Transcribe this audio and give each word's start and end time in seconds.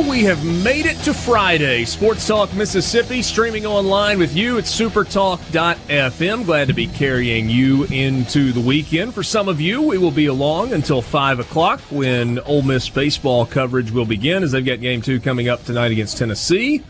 we 0.00 0.24
have 0.24 0.44
made 0.64 0.86
it 0.86 0.96
to 0.98 1.12
Friday. 1.12 1.84
Sports 1.84 2.26
Talk 2.26 2.52
Mississippi 2.54 3.20
streaming 3.20 3.66
online 3.66 4.18
with 4.18 4.34
you 4.34 4.56
at 4.58 4.64
supertalk.fm. 4.64 6.44
Glad 6.44 6.68
to 6.68 6.74
be 6.74 6.86
carrying 6.86 7.50
you 7.50 7.84
into 7.84 8.52
the 8.52 8.60
weekend. 8.60 9.12
For 9.14 9.22
some 9.22 9.48
of 9.48 9.60
you, 9.60 9.82
we 9.82 9.98
will 9.98 10.10
be 10.10 10.26
along 10.26 10.72
until 10.72 11.02
5 11.02 11.40
o'clock 11.40 11.80
when 11.90 12.38
Ole 12.40 12.62
Miss 12.62 12.88
baseball 12.88 13.44
coverage 13.44 13.90
will 13.90 14.04
begin 14.04 14.42
as 14.42 14.52
they've 14.52 14.64
got 14.64 14.80
game 14.80 15.02
two 15.02 15.20
coming 15.20 15.48
up 15.48 15.64
tonight 15.64 15.92
against 15.92 16.16
Tennessee. 16.16 16.82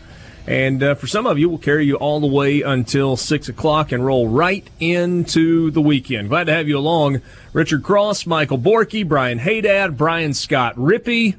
And 0.47 0.81
uh, 0.83 0.95
for 0.95 1.07
some 1.07 1.25
of 1.25 1.37
you, 1.37 1.49
we'll 1.49 1.57
carry 1.57 1.85
you 1.85 1.95
all 1.95 2.19
the 2.19 2.27
way 2.27 2.61
until 2.61 3.17
6 3.17 3.49
o'clock 3.49 3.91
and 3.91 4.05
roll 4.05 4.27
right 4.27 4.67
into 4.79 5.71
the 5.71 5.81
weekend. 5.81 6.29
Glad 6.29 6.45
to 6.45 6.53
have 6.53 6.67
you 6.67 6.77
along. 6.77 7.21
Richard 7.53 7.83
Cross, 7.83 8.25
Michael 8.25 8.57
Borky, 8.57 9.07
Brian 9.07 9.39
Haydad, 9.39 9.97
Brian 9.97 10.33
Scott 10.33 10.75
Rippey. 10.75 11.35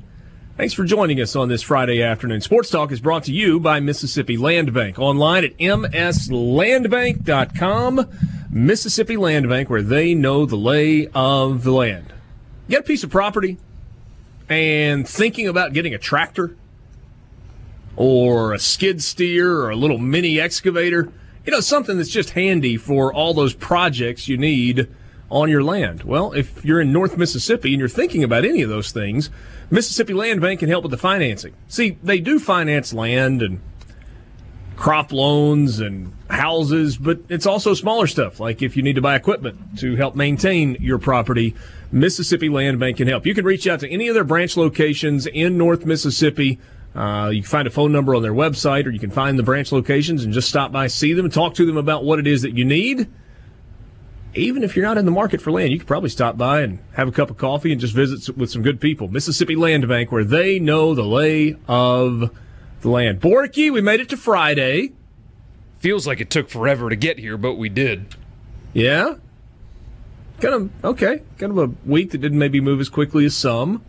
Thanks 0.57 0.73
for 0.73 0.85
joining 0.85 1.21
us 1.21 1.35
on 1.35 1.49
this 1.49 1.63
Friday 1.63 2.01
afternoon. 2.01 2.41
Sports 2.41 2.71
Talk 2.71 2.93
is 2.93 3.01
brought 3.01 3.25
to 3.25 3.33
you 3.33 3.59
by 3.59 3.81
Mississippi 3.81 4.37
Land 4.37 4.73
Bank. 4.73 5.01
Online 5.01 5.45
at 5.45 5.59
mslandbank.com. 5.59 8.09
Mississippi 8.51 9.17
Land 9.17 9.49
Bank, 9.49 9.69
where 9.69 9.83
they 9.83 10.15
know 10.15 10.47
the 10.47 10.55
lay 10.55 11.09
of 11.09 11.65
the 11.65 11.73
land. 11.73 12.13
Get 12.69 12.83
a 12.83 12.85
piece 12.85 13.03
of 13.03 13.11
property 13.11 13.59
and 14.49 15.09
thinking 15.09 15.49
about 15.49 15.73
getting 15.73 15.93
a 15.93 15.99
tractor 15.99 16.57
or 17.97 18.53
a 18.53 18.61
skid 18.61 19.03
steer 19.03 19.57
or 19.57 19.71
a 19.71 19.77
little 19.77 19.99
mini 19.99 20.39
excavator. 20.39 21.13
You 21.45 21.51
know, 21.51 21.59
something 21.59 21.97
that's 21.97 22.11
just 22.11 22.31
handy 22.31 22.77
for 22.77 23.13
all 23.13 23.35
those 23.35 23.55
projects 23.55 24.29
you 24.29 24.39
need 24.39 24.87
on 25.31 25.51
your 25.51 25.65
land. 25.65 26.05
Well, 26.05 26.33
if 26.33 26.65
you're 26.65 26.81
in 26.81 26.93
North 26.93 27.19
Mississippi 27.19 27.73
and 27.73 27.81
you're 27.81 27.89
thinking 27.89 28.23
about 28.23 28.45
any 28.45 28.63
of 28.63 28.71
those 28.71 28.93
things, 28.93 29.31
Mississippi 29.75 30.15
Land 30.15 30.41
Bank 30.41 30.61
can 30.61 30.69
help 30.69 30.85
with 30.85 30.93
the 30.93 30.97
financing. 30.97 31.53
See, 31.67 31.99
they 32.01 32.21
do 32.21 32.39
finance 32.39 32.95
land 32.95 33.43
and 33.43 33.61
crop 34.77 35.11
loans 35.11 35.81
and 35.81 36.13
houses, 36.31 36.97
but 36.97 37.19
it's 37.29 37.45
also 37.45 37.75
smaller 37.75 38.07
stuff, 38.07 38.39
like 38.39 38.63
if 38.63 38.77
you 38.77 38.85
need 38.85 38.95
to 38.95 39.03
buy 39.03 39.17
equipment 39.17 39.81
to 39.81 39.97
help 39.97 40.15
maintain 40.15 40.77
your 40.79 40.99
property. 40.99 41.57
Mississippi 41.91 42.49
Land 42.49 42.79
Bank 42.79 42.99
can 42.99 43.09
help. 43.09 43.27
You 43.27 43.35
can 43.35 43.45
reach 43.45 43.67
out 43.67 43.81
to 43.81 43.91
any 43.91 44.07
of 44.07 44.15
their 44.15 44.23
branch 44.23 44.57
locations 44.57 45.27
in 45.27 45.59
North 45.59 45.85
Mississippi. 45.85 46.61
Uh, 46.95 47.31
you 47.33 47.43
can 47.43 47.51
find 47.51 47.67
a 47.67 47.71
phone 47.71 47.91
number 47.91 48.15
on 48.15 48.23
their 48.23 48.33
website, 48.33 48.87
or 48.87 48.91
you 48.91 49.01
can 49.01 49.11
find 49.11 49.37
the 49.37 49.43
branch 49.43 49.73
locations 49.73 50.23
and 50.23 50.33
just 50.33 50.49
stop 50.49 50.71
by, 50.71 50.87
see 50.87 51.15
them, 51.15 51.29
talk 51.29 51.53
to 51.55 51.67
them 51.67 51.77
about 51.77 52.05
what 52.05 52.21
it 52.21 52.29
is 52.29 52.43
that 52.43 52.57
you 52.57 52.65
need 52.65 53.09
even 54.35 54.63
if 54.63 54.75
you're 54.77 54.85
not 54.85 54.99
in 54.99 55.05
the 55.05 55.11
market 55.11 55.41
for 55.41 55.51
land, 55.51 55.73
you 55.73 55.79
could 55.79 55.87
probably 55.87 56.11
stop 56.11 56.37
by 56.37 56.63
and 56.63 56.79
have 56.95 57.09
a 57.09 57.13
cup 57.13 57.31
of 57.31 57.37
coffee 57.37 57.73
and 57.73 57.81
just 57.81 57.95
visit 57.95 58.37
with 58.37 58.51
some 58.51 58.63
good 58.63 58.81
people. 58.81 59.09
Mississippi 59.09 59.57
Land 59.57 59.87
Bank, 59.89 60.11
where 60.11 60.25
they 60.25 60.59
know 60.59 60.95
the 60.95 61.05
lay 61.05 61.57
of 61.69 62.31
the 62.81 62.89
land. 62.89 63.21
Borky, 63.21 63.73
we 63.73 63.81
made 63.81 64.01
it 64.01 64.09
to 64.11 64.17
Friday. 64.17 64.93
Feels 65.79 66.07
like 66.07 66.21
it 66.21 66.31
took 66.31 66.49
forever 66.49 66.89
to 66.89 66.97
get 66.97 67.19
here, 67.19 67.37
but 67.37 67.55
we 67.55 67.69
did. 67.69 68.15
Yeah? 68.73 69.15
Kind 70.41 70.55
of, 70.55 70.85
okay. 70.85 71.23
Kind 71.39 71.57
of 71.57 71.59
a 71.59 71.73
week 71.89 72.11
that 72.11 72.19
didn't 72.19 72.39
maybe 72.39 72.61
move 72.61 72.81
as 72.81 72.89
quickly 72.89 73.25
as 73.25 73.37
some. 73.37 73.85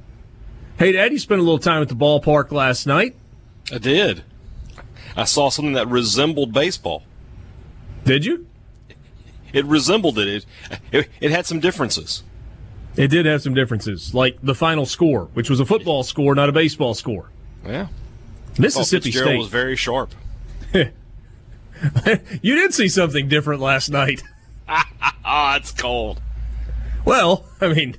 Hey, 0.78 0.92
Dad, 0.92 1.12
you 1.12 1.20
spent 1.20 1.40
a 1.40 1.44
little 1.44 1.60
time 1.60 1.82
at 1.82 1.90
the 1.90 1.96
ballpark 1.96 2.52
last 2.52 2.86
night. 2.86 3.16
I 3.72 3.78
did. 3.78 4.24
I 5.16 5.24
saw 5.24 5.50
something 5.50 5.74
that 5.74 5.88
resembled 5.88 6.54
baseball. 6.54 7.04
Did 8.04 8.26
you? 8.26 8.46
It 9.54 9.66
resembled 9.66 10.20
it. 10.20 10.28
It, 10.28 10.46
it. 10.92 11.10
it 11.20 11.32
had 11.32 11.46
some 11.46 11.60
differences. 11.60 12.24
It 12.96 13.10
did 13.10 13.26
have 13.26 13.42
some 13.42 13.54
differences, 13.54 14.14
like 14.14 14.38
the 14.42 14.56
final 14.56 14.86
score, 14.86 15.26
which 15.34 15.50
was 15.50 15.60
a 15.60 15.66
football 15.66 16.04
score, 16.04 16.34
not 16.34 16.48
a 16.48 16.54
baseball 16.54 16.94
score. 16.94 17.30
Yeah. 17.66 17.88
Mississippi 18.58 19.12
State 19.12 19.38
was 19.38 19.50
very 19.50 19.76
sharp. 19.76 20.14
you 20.74 20.92
did 22.42 22.74
see 22.74 22.88
something 22.88 23.28
different 23.28 23.62
last 23.62 23.90
night. 23.90 24.24
Ah, 25.28 25.58
it's 25.58 25.72
cold. 25.72 26.22
Well, 27.04 27.46
I 27.60 27.74
mean, 27.74 27.98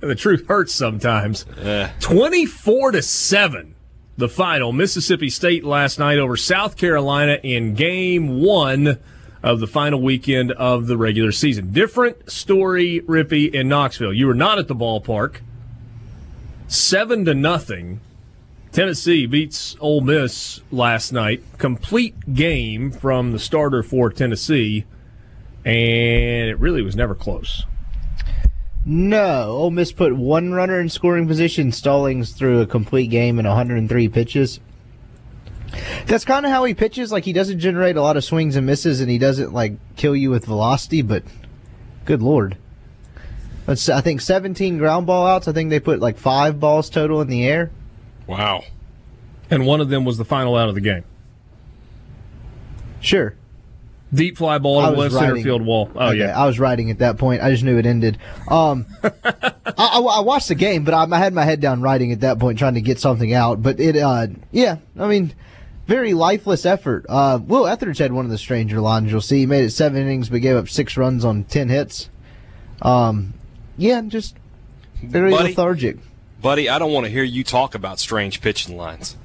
the 0.00 0.16
truth 0.16 0.46
hurts 0.48 0.72
sometimes. 0.72 1.46
Uh. 1.46 1.90
24 2.00 2.92
to 2.92 3.02
7 3.02 3.74
the 4.16 4.28
final 4.28 4.72
Mississippi 4.72 5.28
State 5.28 5.64
last 5.64 5.98
night 5.98 6.18
over 6.18 6.36
South 6.36 6.76
Carolina 6.76 7.38
in 7.42 7.74
game 7.74 8.40
1 8.40 8.98
of 9.44 9.60
the 9.60 9.66
final 9.66 10.00
weekend 10.00 10.50
of 10.52 10.86
the 10.86 10.96
regular 10.96 11.30
season. 11.30 11.70
Different 11.70 12.30
story, 12.30 13.02
Rippy, 13.02 13.54
in 13.54 13.68
Knoxville. 13.68 14.14
You 14.14 14.26
were 14.26 14.34
not 14.34 14.58
at 14.58 14.68
the 14.68 14.74
ballpark. 14.74 15.42
Seven 16.66 17.26
to 17.26 17.34
nothing. 17.34 18.00
Tennessee 18.72 19.26
beats 19.26 19.76
Ole 19.80 20.00
Miss 20.00 20.62
last 20.72 21.12
night. 21.12 21.42
Complete 21.58 22.34
game 22.34 22.90
from 22.90 23.32
the 23.32 23.38
starter 23.38 23.82
for 23.82 24.08
Tennessee, 24.10 24.86
and 25.62 26.48
it 26.48 26.58
really 26.58 26.80
was 26.80 26.96
never 26.96 27.14
close. 27.14 27.64
No, 28.86 29.50
Ole 29.50 29.70
Miss 29.70 29.92
put 29.92 30.16
one 30.16 30.52
runner 30.52 30.80
in 30.80 30.88
scoring 30.88 31.28
position. 31.28 31.70
Stallings 31.70 32.32
threw 32.32 32.62
a 32.62 32.66
complete 32.66 33.10
game 33.10 33.38
in 33.38 33.46
103 33.46 34.08
pitches. 34.08 34.58
That's 36.06 36.24
kind 36.24 36.44
of 36.44 36.52
how 36.52 36.64
he 36.64 36.74
pitches. 36.74 37.12
Like 37.12 37.24
he 37.24 37.32
doesn't 37.32 37.58
generate 37.58 37.96
a 37.96 38.02
lot 38.02 38.16
of 38.16 38.24
swings 38.24 38.56
and 38.56 38.66
misses, 38.66 39.00
and 39.00 39.10
he 39.10 39.18
doesn't 39.18 39.52
like 39.52 39.74
kill 39.96 40.16
you 40.16 40.30
with 40.30 40.46
velocity. 40.46 41.02
But 41.02 41.24
good 42.04 42.22
lord, 42.22 42.56
Let's, 43.66 43.88
I 43.88 44.00
think 44.00 44.20
17 44.20 44.78
ground 44.78 45.06
ball 45.06 45.26
outs. 45.26 45.48
I 45.48 45.52
think 45.52 45.70
they 45.70 45.80
put 45.80 46.00
like 46.00 46.18
five 46.18 46.60
balls 46.60 46.90
total 46.90 47.20
in 47.20 47.28
the 47.28 47.46
air. 47.46 47.70
Wow. 48.26 48.64
And 49.50 49.66
one 49.66 49.80
of 49.80 49.88
them 49.88 50.04
was 50.04 50.18
the 50.18 50.24
final 50.24 50.56
out 50.56 50.68
of 50.68 50.74
the 50.74 50.80
game. 50.80 51.04
Sure. 53.00 53.34
Deep 54.12 54.38
fly 54.38 54.58
ball 54.58 54.82
to 54.82 54.92
the 54.92 54.96
left 54.96 55.14
center 55.14 55.36
field 55.36 55.62
wall. 55.62 55.90
Oh 55.96 56.08
okay, 56.10 56.18
yeah, 56.18 56.38
I 56.38 56.46
was 56.46 56.60
writing 56.60 56.90
at 56.90 56.98
that 56.98 57.18
point. 57.18 57.42
I 57.42 57.50
just 57.50 57.64
knew 57.64 57.78
it 57.78 57.86
ended. 57.86 58.16
Um, 58.48 58.86
I, 59.02 59.52
I, 59.76 59.98
I, 59.98 60.20
watched 60.20 60.48
the 60.48 60.54
game, 60.54 60.84
but 60.84 60.94
I, 60.94 61.04
I, 61.10 61.18
had 61.18 61.34
my 61.34 61.44
head 61.44 61.60
down 61.60 61.82
writing 61.82 62.12
at 62.12 62.20
that 62.20 62.38
point, 62.38 62.56
trying 62.56 62.74
to 62.74 62.80
get 62.80 63.00
something 63.00 63.32
out. 63.32 63.60
But 63.60 63.80
it, 63.80 63.96
uh, 63.96 64.28
yeah, 64.52 64.76
I 64.96 65.08
mean, 65.08 65.34
very 65.86 66.14
lifeless 66.14 66.64
effort. 66.64 67.04
Uh, 67.08 67.38
Will 67.42 67.66
Ethridge 67.66 67.98
had 67.98 68.12
one 68.12 68.24
of 68.24 68.30
the 68.30 68.38
stranger 68.38 68.80
lines 68.80 69.10
you'll 69.10 69.20
see. 69.20 69.40
He 69.40 69.46
made 69.46 69.64
it 69.64 69.70
seven 69.70 70.00
innings, 70.00 70.28
but 70.28 70.40
gave 70.40 70.56
up 70.56 70.68
six 70.68 70.96
runs 70.96 71.24
on 71.24 71.44
ten 71.44 71.68
hits. 71.68 72.10
Um, 72.82 73.34
yeah, 73.76 74.00
just 74.02 74.36
very 75.02 75.30
buddy, 75.30 75.48
lethargic. 75.48 75.98
Buddy, 76.40 76.68
I 76.68 76.78
don't 76.78 76.92
want 76.92 77.06
to 77.06 77.10
hear 77.10 77.22
you 77.22 77.44
talk 77.44 77.74
about 77.74 77.98
strange 77.98 78.40
pitching 78.40 78.76
lines. 78.76 79.16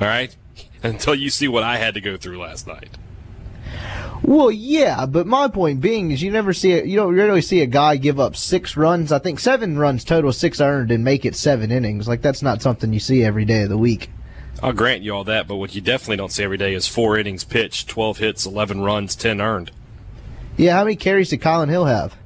All 0.00 0.06
right, 0.06 0.34
until 0.82 1.14
you 1.14 1.30
see 1.30 1.48
what 1.48 1.62
I 1.62 1.76
had 1.76 1.94
to 1.94 2.00
go 2.00 2.16
through 2.16 2.38
last 2.38 2.66
night. 2.66 2.90
Well, 4.22 4.52
yeah, 4.52 5.06
but 5.06 5.26
my 5.26 5.48
point 5.48 5.80
being 5.80 6.12
is 6.12 6.22
you 6.22 6.30
never 6.30 6.52
see. 6.52 6.80
You 6.84 6.96
don't 6.96 7.16
rarely 7.16 7.42
see 7.42 7.60
a 7.60 7.66
guy 7.66 7.96
give 7.96 8.20
up 8.20 8.36
six 8.36 8.76
runs. 8.76 9.10
I 9.10 9.18
think 9.18 9.40
seven 9.40 9.76
runs 9.76 10.04
total, 10.04 10.32
six 10.32 10.60
earned, 10.60 10.92
and 10.92 11.02
make 11.02 11.24
it 11.24 11.34
seven 11.34 11.72
innings. 11.72 12.06
Like 12.06 12.22
that's 12.22 12.42
not 12.42 12.62
something 12.62 12.92
you 12.92 13.00
see 13.00 13.24
every 13.24 13.44
day 13.44 13.62
of 13.62 13.68
the 13.68 13.78
week. 13.78 14.10
I'll 14.62 14.72
grant 14.72 15.02
you 15.02 15.12
all 15.12 15.24
that, 15.24 15.48
but 15.48 15.56
what 15.56 15.74
you 15.74 15.80
definitely 15.80 16.18
don't 16.18 16.30
see 16.30 16.44
every 16.44 16.56
day 16.56 16.74
is 16.74 16.86
four 16.86 17.18
innings 17.18 17.42
pitched, 17.42 17.88
12 17.88 18.18
hits, 18.18 18.46
11 18.46 18.80
runs, 18.80 19.16
10 19.16 19.40
earned. 19.40 19.72
Yeah, 20.56 20.74
how 20.74 20.84
many 20.84 20.96
carries 20.96 21.30
did 21.30 21.40
Kylin 21.40 21.68
Hill 21.68 21.86
have? 21.86 22.16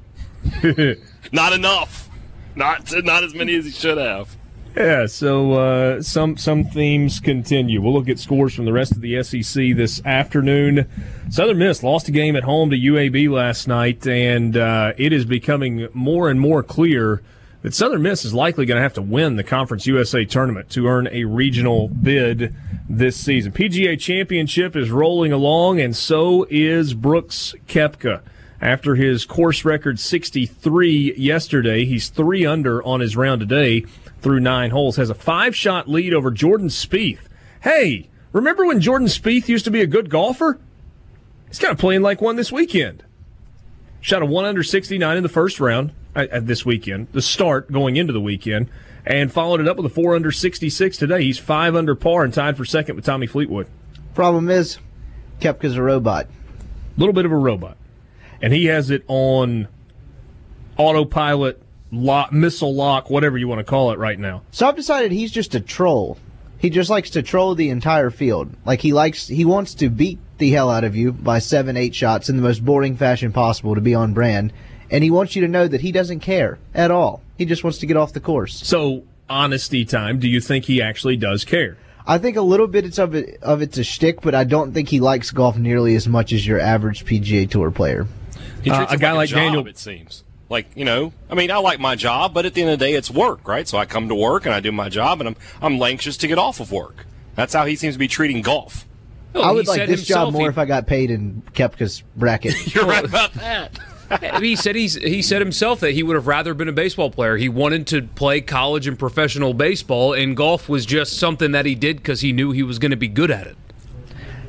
Not 1.31 1.53
enough. 1.53 2.09
Not 2.55 2.91
not 3.03 3.23
as 3.23 3.35
many 3.35 3.55
as 3.55 3.65
he 3.65 3.71
should 3.71 3.99
have. 3.99 4.35
Yeah, 4.75 5.05
so 5.05 5.53
uh, 5.53 6.01
some 6.01 6.37
some 6.37 6.63
themes 6.63 7.19
continue. 7.19 7.81
We'll 7.81 7.93
look 7.93 8.09
at 8.09 8.19
scores 8.19 8.53
from 8.53 8.65
the 8.65 8.73
rest 8.73 8.93
of 8.93 9.01
the 9.01 9.21
SEC 9.23 9.75
this 9.75 10.03
afternoon. 10.05 10.87
Southern 11.29 11.59
Miss 11.59 11.83
lost 11.83 12.07
a 12.07 12.11
game 12.11 12.35
at 12.35 12.43
home 12.43 12.71
to 12.71 12.75
UAB 12.75 13.29
last 13.29 13.67
night, 13.67 14.05
and 14.07 14.57
uh, 14.57 14.93
it 14.97 15.13
is 15.13 15.25
becoming 15.25 15.87
more 15.93 16.29
and 16.29 16.39
more 16.39 16.63
clear 16.63 17.21
that 17.67 17.73
Southern 17.73 18.01
Miss 18.01 18.23
is 18.23 18.33
likely 18.33 18.65
going 18.65 18.77
to 18.77 18.81
have 18.81 18.93
to 18.93 19.01
win 19.01 19.35
the 19.35 19.43
Conference 19.43 19.85
USA 19.87 20.23
tournament 20.23 20.69
to 20.69 20.87
earn 20.87 21.09
a 21.11 21.25
regional 21.25 21.89
bid 21.89 22.55
this 22.87 23.17
season. 23.17 23.51
PGA 23.51 23.99
Championship 23.99 24.73
is 24.73 24.89
rolling 24.89 25.33
along, 25.33 25.81
and 25.81 25.93
so 25.93 26.47
is 26.49 26.93
Brooks 26.93 27.55
Koepka. 27.67 28.21
After 28.61 28.95
his 28.95 29.25
course 29.25 29.65
record 29.65 29.99
63 29.99 31.15
yesterday, 31.17 31.83
he's 31.83 32.07
three 32.07 32.45
under 32.45 32.81
on 32.83 33.01
his 33.01 33.17
round 33.17 33.41
today 33.41 33.81
through 34.21 34.39
nine 34.39 34.71
holes. 34.71 34.95
Has 34.95 35.09
a 35.09 35.13
five 35.13 35.53
shot 35.53 35.89
lead 35.89 36.13
over 36.13 36.31
Jordan 36.31 36.69
Spieth. 36.69 37.27
Hey, 37.63 38.07
remember 38.31 38.65
when 38.65 38.79
Jordan 38.79 39.09
Spieth 39.09 39.49
used 39.49 39.65
to 39.65 39.71
be 39.71 39.81
a 39.81 39.87
good 39.87 40.09
golfer? 40.09 40.57
He's 41.49 41.59
kind 41.59 41.73
of 41.73 41.79
playing 41.79 42.01
like 42.01 42.21
one 42.21 42.37
this 42.37 42.49
weekend. 42.49 43.03
Shot 43.99 44.21
a 44.21 44.25
one 44.25 44.45
under 44.45 44.63
69 44.63 45.17
in 45.17 45.23
the 45.23 45.27
first 45.27 45.59
round 45.59 45.91
uh, 46.17 46.25
uh, 46.31 46.39
this 46.41 46.65
weekend, 46.65 47.07
the 47.11 47.21
start 47.21 47.71
going 47.71 47.95
into 47.95 48.11
the 48.11 48.19
weekend, 48.19 48.67
and 49.05 49.31
followed 49.31 49.61
it 49.61 49.67
up 49.67 49.77
with 49.77 49.85
a 49.85 49.89
four 49.89 50.15
under 50.15 50.31
66 50.31 50.97
today. 50.97 51.23
He's 51.23 51.37
five 51.37 51.75
under 51.75 51.93
par 51.93 52.23
and 52.23 52.33
tied 52.33 52.57
for 52.57 52.65
second 52.65 52.95
with 52.95 53.05
Tommy 53.05 53.27
Fleetwood. 53.27 53.67
Problem 54.15 54.49
is, 54.49 54.79
Koepka's 55.39 55.77
a 55.77 55.83
robot. 55.83 56.25
A 56.25 56.99
little 56.99 57.13
bit 57.13 57.25
of 57.25 57.31
a 57.31 57.37
robot. 57.37 57.77
And 58.41 58.51
he 58.51 58.65
has 58.65 58.89
it 58.89 59.03
on 59.07 59.67
autopilot, 60.77 61.61
lock, 61.91 62.31
missile 62.33 62.73
lock, 62.73 63.11
whatever 63.11 63.37
you 63.37 63.47
want 63.47 63.59
to 63.59 63.63
call 63.63 63.91
it 63.91 63.99
right 63.99 64.17
now. 64.17 64.41
So 64.51 64.67
I've 64.67 64.75
decided 64.75 65.11
he's 65.11 65.31
just 65.31 65.53
a 65.53 65.59
troll. 65.59 66.17
He 66.57 66.71
just 66.71 66.89
likes 66.89 67.11
to 67.11 67.21
troll 67.21 67.53
the 67.53 67.69
entire 67.69 68.09
field. 68.09 68.55
Like 68.65 68.81
he 68.81 68.91
likes, 68.91 69.27
he 69.27 69.45
wants 69.45 69.75
to 69.75 69.89
beat 69.89 70.17
the 70.39 70.49
hell 70.49 70.71
out 70.71 70.83
of 70.83 70.95
you 70.95 71.11
by 71.11 71.37
seven, 71.37 71.77
eight 71.77 71.93
shots 71.93 72.29
in 72.29 72.35
the 72.35 72.41
most 72.41 72.65
boring 72.65 72.97
fashion 72.97 73.31
possible 73.31 73.75
to 73.75 73.81
be 73.81 73.93
on 73.93 74.13
brand. 74.13 74.51
And 74.89 75.03
he 75.03 75.11
wants 75.11 75.35
you 75.35 75.41
to 75.41 75.47
know 75.47 75.67
that 75.67 75.81
he 75.81 75.91
doesn't 75.91 76.21
care 76.21 76.59
at 76.73 76.91
all. 76.91 77.21
He 77.37 77.45
just 77.45 77.63
wants 77.63 77.77
to 77.79 77.85
get 77.85 77.97
off 77.97 78.13
the 78.13 78.19
course. 78.19 78.55
So, 78.65 79.03
honesty 79.29 79.83
time. 79.85 80.19
Do 80.19 80.27
you 80.29 80.39
think 80.39 80.65
he 80.65 80.81
actually 80.81 81.17
does 81.17 81.43
care? 81.45 81.77
I 82.05 82.17
think 82.17 82.37
a 82.37 82.41
little 82.41 82.67
bit 82.67 82.85
it's 82.85 82.97
of 82.97 83.13
it 83.15 83.37
of 83.43 83.61
it's 83.61 83.77
a 83.77 83.83
shtick, 83.83 84.21
but 84.21 84.33
I 84.33 84.45
don't 84.45 84.71
think 84.73 84.87
he 84.87 85.01
likes 85.01 85.29
golf 85.31 85.57
nearly 85.57 85.93
as 85.95 86.07
much 86.07 86.31
as 86.31 86.47
your 86.47 86.59
average 86.59 87.03
PGA 87.05 87.49
Tour 87.49 87.69
player. 87.69 88.07
He 88.63 88.71
Uh, 88.71 88.85
a 88.89 88.97
guy 88.97 89.11
like 89.11 89.29
job, 89.29 89.37
Daniel- 89.39 89.67
it 89.67 89.77
seems. 89.77 90.23
Like 90.49 90.67
you 90.75 90.85
know, 90.85 91.11
I 91.29 91.35
mean, 91.35 91.51
I 91.51 91.57
like 91.57 91.81
my 91.81 91.95
job, 91.97 92.33
but 92.33 92.45
at 92.45 92.53
the 92.53 92.61
end 92.61 92.71
of 92.71 92.79
the 92.79 92.85
day, 92.85 92.93
it's 92.93 93.11
work, 93.11 93.45
right? 93.45 93.67
So 93.67 93.77
I 93.77 93.85
come 93.85 94.07
to 94.07 94.15
work 94.15 94.45
and 94.45 94.55
I 94.55 94.61
do 94.61 94.71
my 94.71 94.87
job, 94.87 95.19
and 95.19 95.27
I'm 95.27 95.35
I'm 95.61 95.83
anxious 95.83 96.15
to 96.17 96.27
get 96.27 96.37
off 96.37 96.61
of 96.61 96.71
work. 96.71 97.05
That's 97.35 97.53
how 97.53 97.65
he 97.65 97.75
seems 97.75 97.95
to 97.95 97.99
be 97.99 98.07
treating 98.07 98.41
golf. 98.41 98.85
Well, 99.33 99.43
I 99.43 99.51
would 99.51 99.67
like 99.67 99.75
said 99.79 99.89
this 99.89 100.05
job 100.07 100.31
more 100.31 100.43
he- 100.43 100.47
if 100.47 100.57
I 100.57 100.63
got 100.63 100.87
paid 100.87 101.11
in 101.11 101.43
Koepka's 101.53 102.01
bracket. 102.15 102.53
You're 102.73 102.85
right 102.85 103.03
about 103.03 103.33
that. 103.33 103.77
he 104.39 104.55
said 104.55 104.75
he's 104.75 104.95
he 104.95 105.21
said 105.21 105.41
himself 105.41 105.79
that 105.81 105.91
he 105.91 106.03
would 106.03 106.15
have 106.15 106.27
rather 106.27 106.53
been 106.53 106.67
a 106.67 106.73
baseball 106.73 107.11
player. 107.11 107.37
He 107.37 107.49
wanted 107.49 107.87
to 107.87 108.03
play 108.03 108.41
college 108.41 108.87
and 108.87 108.97
professional 108.97 109.53
baseball, 109.53 110.13
and 110.13 110.35
golf 110.35 110.69
was 110.69 110.85
just 110.85 111.17
something 111.17 111.51
that 111.51 111.65
he 111.65 111.75
did 111.75 111.97
because 111.97 112.21
he 112.21 112.31
knew 112.31 112.51
he 112.51 112.63
was 112.63 112.79
going 112.79 112.91
to 112.91 112.97
be 112.97 113.07
good 113.07 113.31
at 113.31 113.47
it. 113.47 113.57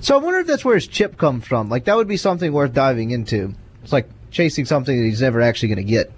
so 0.00 0.16
I 0.16 0.22
wonder 0.22 0.38
if 0.40 0.46
that's 0.46 0.64
where 0.64 0.74
his 0.74 0.86
chip 0.86 1.16
comes 1.16 1.46
from. 1.46 1.68
Like 1.68 1.84
that 1.84 1.96
would 1.96 2.08
be 2.08 2.16
something 2.16 2.52
worth 2.52 2.72
diving 2.72 3.10
into. 3.10 3.54
It's 3.82 3.92
like 3.92 4.08
chasing 4.30 4.64
something 4.64 4.96
that 4.96 5.04
he's 5.04 5.22
never 5.22 5.40
actually 5.40 5.68
going 5.74 5.86
to 5.86 5.92
get. 5.92 6.12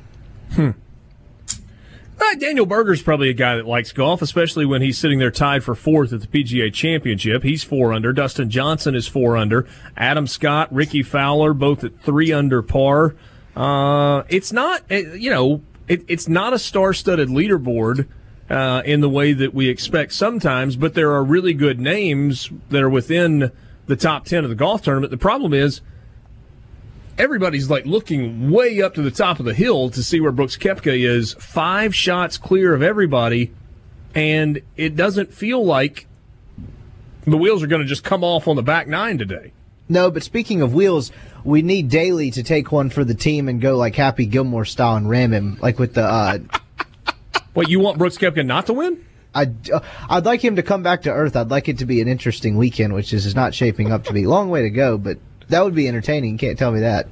Uh, 2.23 2.35
Daniel 2.35 2.67
Berger's 2.67 3.03
probably 3.03 3.31
a 3.31 3.35
guy 3.35 3.57
that 3.57 3.67
likes 3.67 3.93
golf, 3.93 4.21
especially 4.21 4.67
when 4.67 4.83
he's 4.83 4.99
sitting 4.99 5.19
there 5.19 5.31
tied 5.31 5.65
for 5.65 5.75
fourth 5.75 6.13
at 6.13 6.21
the 6.21 6.27
PGA 6.27 6.73
Championship. 6.73 7.43
He's 7.43 7.65
four 7.65 7.93
under. 7.93 8.13
Dustin 8.13 8.51
Johnson 8.51 8.95
is 8.95 9.09
four 9.09 9.37
under. 9.37 9.67
Adam 9.97 10.27
Scott, 10.27 10.73
Rickie 10.73 11.03
Fowler, 11.03 11.55
both 11.55 11.83
at 11.83 11.99
three 12.01 12.33
under 12.33 12.63
par. 12.63 13.17
Uh, 13.57 14.23
it's 14.29 14.53
not, 14.53 14.83
uh, 14.91 14.97
you 14.97 15.31
know, 15.31 15.63
it, 15.89 16.05
it's 16.09 16.29
not 16.29 16.53
a 16.53 16.59
star-studded 16.59 17.29
leaderboard 17.29 18.07
uh, 18.49 18.83
in 18.85 19.01
the 19.01 19.09
way 19.09 19.33
that 19.33 19.53
we 19.53 19.69
expect 19.69 20.13
sometimes, 20.13 20.77
but 20.77 20.95
there 20.95 21.13
are 21.13 21.25
really 21.25 21.53
good 21.53 21.81
names 21.81 22.51
that 22.71 22.83
are 22.83 22.89
within 22.91 23.51
the 23.87 23.97
top 23.97 24.25
ten 24.25 24.45
of 24.45 24.51
the 24.51 24.57
golf 24.57 24.83
tournament. 24.83 25.11
The 25.11 25.17
problem 25.17 25.53
is 25.53 25.81
everybody's 27.19 27.69
like 27.69 27.85
looking 27.87 28.51
way 28.51 28.81
up 28.81 28.95
to 28.95 29.03
the 29.03 29.11
top 29.11 29.41
of 29.41 29.47
the 29.47 29.55
hill 29.55 29.91
to 29.91 30.03
see 30.03 30.21
where 30.21 30.33
Brooks 30.33 30.57
Koepka 30.57 30.97
is, 30.97 31.35
five 31.35 31.95
shots 31.95 32.39
clear 32.39 32.73
of 32.73 32.83
everybody, 32.83 33.53
and 34.15 34.63
it 34.77 34.97
doesn't 34.97 35.35
feel 35.35 35.65
like 35.65 36.07
the 37.25 37.37
wheels 37.37 37.63
are 37.63 37.67
going 37.67 37.83
to 37.83 37.89
just 37.89 38.05
come 38.05 38.25
off 38.25 38.49
on 38.49 38.57
the 38.57 38.63
back 38.63 38.89
nine 38.89 39.19
today. 39.19 39.53
No, 39.91 40.09
but 40.09 40.23
speaking 40.23 40.63
of 40.63 40.73
wheels, 40.73 41.11
we 41.43 41.63
need 41.63 41.89
Daly 41.89 42.31
to 42.31 42.45
take 42.45 42.71
one 42.71 42.91
for 42.91 43.05
the 43.05 43.15
team 43.15 43.49
and 43.49 43.61
go 43.61 43.77
like 43.77 43.97
Happy 43.97 44.25
Gilmore 44.25 44.65
style 44.65 44.95
and 44.95 45.11
ram 45.11 45.33
him 45.33 45.59
like 45.61 45.79
with 45.79 45.95
the. 45.95 46.05
Uh, 46.05 46.39
What 47.53 47.69
you 47.69 47.81
want 47.81 47.99
Brooks 47.99 48.17
Koepka 48.17 48.47
not 48.47 48.67
to 48.67 48.73
win? 48.73 49.05
I'd, 49.35 49.71
uh, 49.71 49.81
I'd 50.09 50.25
like 50.25 50.43
him 50.43 50.55
to 50.55 50.63
come 50.63 50.85
back 50.85 51.03
to 51.03 51.11
earth. 51.11 51.35
I'd 51.35 51.51
like 51.51 51.69
it 51.69 51.79
to 51.79 51.85
be 51.85 52.01
an 52.01 52.07
interesting 52.07 52.57
weekend, 52.57 52.95
which 52.95 53.13
is 53.13 53.35
not 53.35 53.55
shaping 53.55 53.91
up 53.91 54.05
to 54.05 54.13
be. 54.13 54.25
Long 54.25 54.51
way 54.51 54.63
to 54.63 54.71
go, 54.71 54.97
but 54.97 55.19
that 55.49 55.65
would 55.65 55.75
be 55.75 55.89
entertaining. 55.89 56.39
Can't 56.39 56.57
tell 56.57 56.71
me 56.71 56.81
that. 56.81 57.09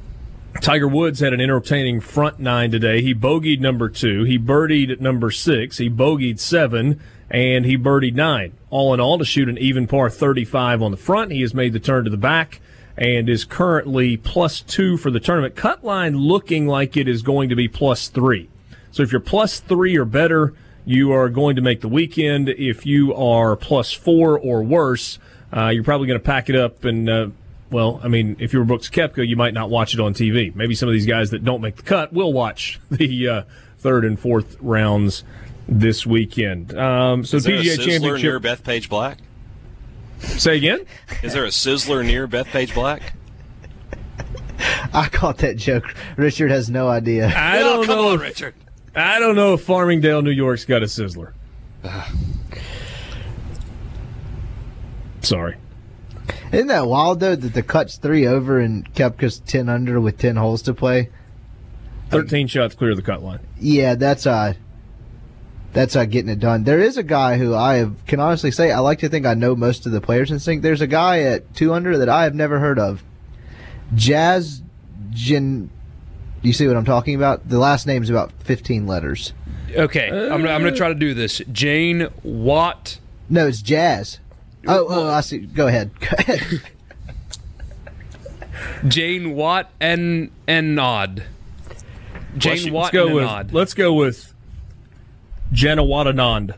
Tiger 0.60 0.86
Woods 0.86 1.18
had 1.18 1.32
an 1.32 1.40
entertaining 1.40 2.00
front 2.00 2.38
nine 2.38 2.70
today. 2.70 3.02
He 3.02 3.14
bogeyed 3.16 3.58
number 3.58 3.88
two, 3.88 4.22
he 4.22 4.38
birdied 4.38 4.92
at 4.92 5.00
number 5.00 5.32
six, 5.32 5.78
he 5.78 5.90
bogeyed 5.90 6.38
seven, 6.38 7.00
and 7.28 7.64
he 7.64 7.76
birdied 7.76 8.14
nine. 8.14 8.52
All 8.70 8.94
in 8.94 9.00
all, 9.00 9.18
to 9.18 9.24
shoot 9.24 9.48
an 9.48 9.58
even 9.58 9.88
par 9.88 10.08
35 10.08 10.82
on 10.82 10.92
the 10.92 10.96
front, 10.96 11.32
he 11.32 11.40
has 11.40 11.52
made 11.52 11.72
the 11.72 11.80
turn 11.80 12.04
to 12.04 12.10
the 12.10 12.16
back 12.16 12.60
and 12.98 13.28
is 13.28 13.44
currently 13.44 14.16
plus 14.16 14.60
two 14.60 14.96
for 14.96 15.10
the 15.10 15.20
tournament. 15.20 15.54
Cut 15.54 15.84
line 15.84 16.16
looking 16.16 16.66
like 16.66 16.96
it 16.96 17.08
is 17.08 17.22
going 17.22 17.48
to 17.48 17.56
be 17.56 17.68
plus 17.68 18.08
three. 18.08 18.50
So 18.90 19.02
if 19.04 19.12
you're 19.12 19.20
plus 19.20 19.60
three 19.60 19.96
or 19.96 20.04
better, 20.04 20.52
you 20.84 21.12
are 21.12 21.28
going 21.28 21.54
to 21.56 21.62
make 21.62 21.80
the 21.80 21.88
weekend. 21.88 22.48
If 22.48 22.84
you 22.84 23.14
are 23.14 23.54
plus 23.54 23.92
four 23.92 24.38
or 24.38 24.64
worse, 24.64 25.20
uh, 25.56 25.68
you're 25.68 25.84
probably 25.84 26.08
going 26.08 26.18
to 26.20 26.24
pack 26.24 26.50
it 26.50 26.56
up 26.56 26.84
and. 26.84 27.08
Uh, 27.08 27.28
well, 27.70 28.00
I 28.02 28.08
mean, 28.08 28.36
if 28.38 28.54
you 28.54 28.60
were 28.60 28.64
Brooks 28.64 28.88
Koepka, 28.88 29.28
you 29.28 29.36
might 29.36 29.52
not 29.52 29.68
watch 29.68 29.92
it 29.92 30.00
on 30.00 30.14
TV. 30.14 30.54
Maybe 30.54 30.74
some 30.74 30.88
of 30.88 30.94
these 30.94 31.04
guys 31.04 31.32
that 31.32 31.44
don't 31.44 31.60
make 31.60 31.76
the 31.76 31.82
cut 31.82 32.14
will 32.14 32.32
watch 32.32 32.80
the 32.90 33.28
uh, 33.28 33.42
third 33.76 34.06
and 34.06 34.18
fourth 34.18 34.56
rounds 34.58 35.22
this 35.68 36.06
weekend. 36.06 36.74
Um, 36.74 37.26
so 37.26 37.36
Is 37.36 37.44
there 37.44 37.56
a 37.56 37.58
PGA 37.58 37.76
Championship. 37.76 38.22
near 38.22 38.40
Bethpage 38.40 38.88
Black? 38.88 39.18
Say 40.20 40.56
again. 40.56 40.84
Is 41.22 41.32
there 41.32 41.44
a 41.44 41.48
sizzler 41.48 42.04
near 42.04 42.26
Bethpage 42.28 42.74
Black? 42.74 43.14
I 44.92 45.08
caught 45.10 45.38
that 45.38 45.56
joke. 45.56 45.94
Richard 46.16 46.50
has 46.50 46.68
no 46.68 46.88
idea. 46.88 47.28
I 47.28 47.60
Oh, 47.62 47.76
don't 47.76 47.86
come 47.86 47.96
know. 47.96 48.08
on, 48.08 48.14
if- 48.16 48.20
Richard. 48.22 48.54
I 48.94 49.18
don't 49.20 49.36
know 49.36 49.54
if 49.54 49.64
Farmingdale, 49.66 50.22
New 50.24 50.30
York's 50.30 50.64
got 50.64 50.82
a 50.82 50.86
sizzler. 50.86 51.32
Sorry. 55.20 55.56
Isn't 56.52 56.68
that 56.68 56.86
wild 56.86 57.20
though 57.20 57.36
that 57.36 57.52
the 57.54 57.62
cut's 57.62 57.96
three 57.96 58.26
over 58.26 58.58
and 58.58 58.92
kept 58.94 59.18
Koepka's 59.18 59.40
ten 59.40 59.68
under 59.68 60.00
with 60.00 60.18
ten 60.18 60.36
holes 60.36 60.62
to 60.62 60.74
play? 60.74 61.10
13 62.10 62.46
shots 62.46 62.74
clear 62.74 62.92
of 62.92 62.96
the 62.96 63.02
cut 63.02 63.22
line. 63.22 63.40
Yeah, 63.60 63.94
that's 63.94 64.26
uh 64.26 64.54
that's 65.72 65.96
uh 65.96 66.04
getting 66.04 66.30
it 66.30 66.40
done. 66.40 66.64
There 66.64 66.80
is 66.80 66.96
a 66.96 67.02
guy 67.02 67.36
who 67.38 67.54
I 67.54 67.76
have, 67.76 68.04
can 68.06 68.20
honestly 68.20 68.50
say 68.50 68.72
I 68.72 68.78
like 68.80 68.98
to 69.00 69.08
think 69.08 69.26
I 69.26 69.34
know 69.34 69.54
most 69.54 69.86
of 69.86 69.92
the 69.92 70.00
players 70.00 70.30
in 70.30 70.38
sync. 70.38 70.62
There's 70.62 70.80
a 70.80 70.86
guy 70.86 71.20
at 71.20 71.54
two 71.54 71.72
under 71.72 71.98
that 71.98 72.08
I 72.08 72.24
have 72.24 72.34
never 72.34 72.58
heard 72.58 72.78
of. 72.78 73.02
Jazz 73.94 74.62
Jin 75.10 75.70
you 76.42 76.52
see 76.52 76.66
what 76.68 76.76
I'm 76.76 76.84
talking 76.84 77.14
about? 77.14 77.48
The 77.48 77.58
last 77.58 77.86
name's 77.86 78.10
about 78.10 78.32
fifteen 78.42 78.86
letters. 78.86 79.32
Okay, 79.74 80.08
I'm, 80.08 80.42
gonna- 80.42 80.50
I'm 80.50 80.60
going 80.62 80.72
to 80.72 80.78
try 80.78 80.88
to 80.88 80.94
do 80.94 81.12
this. 81.12 81.42
Jane 81.52 82.08
Watt. 82.22 82.98
No, 83.28 83.46
it's 83.48 83.60
Jazz. 83.60 84.18
Oh, 84.66 84.86
oh, 84.88 85.08
I 85.10 85.20
see. 85.20 85.38
Go 85.38 85.66
ahead. 85.66 85.90
Go 86.00 86.08
ahead. 86.18 86.62
Jane 88.86 89.34
Watt 89.34 89.70
and 89.80 90.30
and 90.46 90.74
Nod. 90.74 91.24
Jane 92.36 92.70
Bless. 92.70 92.70
Watt 92.70 92.82
Let's 92.84 92.92
go 92.94 93.06
and 93.06 93.14
with 93.14 93.24
Nod. 93.24 93.52
let's 93.52 93.74
go 93.74 93.92
with 93.94 94.34
Jenna 95.52 95.82
Watanand. 95.82 96.54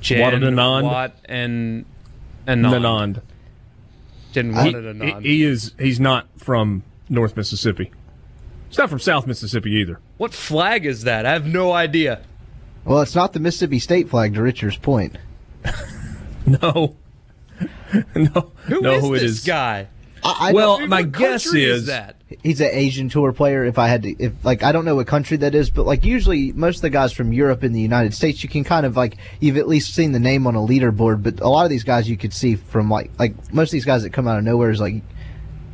Jan 0.00 0.20
Watt 0.20 0.34
and 0.34 0.44
Anand. 0.44 0.82
Watt 0.84 1.16
and 1.26 1.84
and 2.46 2.62
Didn't 4.32 4.52
He, 4.52 4.56
want 4.58 4.76
it 4.76 4.84
a 4.84 4.94
non. 4.94 5.22
he- 5.22 5.28
he 5.36 5.44
is. 5.44 5.72
He's 5.78 5.98
not 6.00 6.26
from 6.36 6.82
North 7.08 7.36
Mississippi. 7.36 7.90
He's 8.68 8.78
not 8.78 8.90
from 8.90 8.98
South 8.98 9.26
Mississippi 9.26 9.70
either. 9.72 10.00
what 10.18 10.34
flag 10.34 10.84
is 10.84 11.04
that? 11.04 11.24
I 11.26 11.32
have 11.32 11.46
no 11.46 11.72
idea. 11.72 12.20
Well, 12.84 13.00
it's 13.00 13.14
not 13.14 13.32
the 13.32 13.40
Mississippi 13.40 13.78
State 13.78 14.08
flag, 14.10 14.34
to 14.34 14.42
Richard's 14.42 14.76
point. 14.76 15.16
No, 16.46 16.94
no, 18.14 18.52
Who 18.66 18.80
no. 18.82 18.92
is 18.96 19.02
who 19.02 19.14
it 19.14 19.20
this 19.20 19.30
is? 19.30 19.44
guy? 19.44 19.86
I, 20.22 20.48
I 20.50 20.52
Well, 20.52 20.86
my 20.86 21.00
guess 21.02 21.44
country 21.44 21.64
is, 21.64 21.86
that. 21.86 22.16
He's 22.42 22.60
an 22.60 22.70
Asian 22.72 23.08
tour 23.08 23.32
player. 23.32 23.64
If 23.64 23.78
I 23.78 23.88
had 23.88 24.02
to, 24.02 24.14
if 24.18 24.32
like 24.44 24.62
I 24.62 24.72
don't 24.72 24.84
know 24.84 24.96
what 24.96 25.06
country 25.06 25.36
that 25.38 25.54
is, 25.54 25.70
but 25.70 25.86
like 25.86 26.04
usually 26.04 26.52
most 26.52 26.76
of 26.76 26.82
the 26.82 26.90
guys 26.90 27.12
from 27.12 27.32
Europe 27.32 27.62
and 27.62 27.74
the 27.74 27.80
United 27.80 28.14
States, 28.14 28.42
you 28.42 28.48
can 28.48 28.64
kind 28.64 28.84
of 28.86 28.96
like 28.96 29.16
you've 29.40 29.56
at 29.56 29.68
least 29.68 29.94
seen 29.94 30.12
the 30.12 30.20
name 30.20 30.46
on 30.46 30.54
a 30.54 30.60
leaderboard. 30.60 31.22
But 31.22 31.40
a 31.40 31.48
lot 31.48 31.64
of 31.64 31.70
these 31.70 31.84
guys 31.84 32.08
you 32.08 32.16
could 32.16 32.32
see 32.32 32.56
from 32.56 32.90
like 32.90 33.10
like 33.18 33.52
most 33.52 33.68
of 33.68 33.72
these 33.72 33.84
guys 33.84 34.02
that 34.02 34.10
come 34.10 34.26
out 34.26 34.38
of 34.38 34.44
nowhere 34.44 34.70
is 34.70 34.80
like 34.80 35.02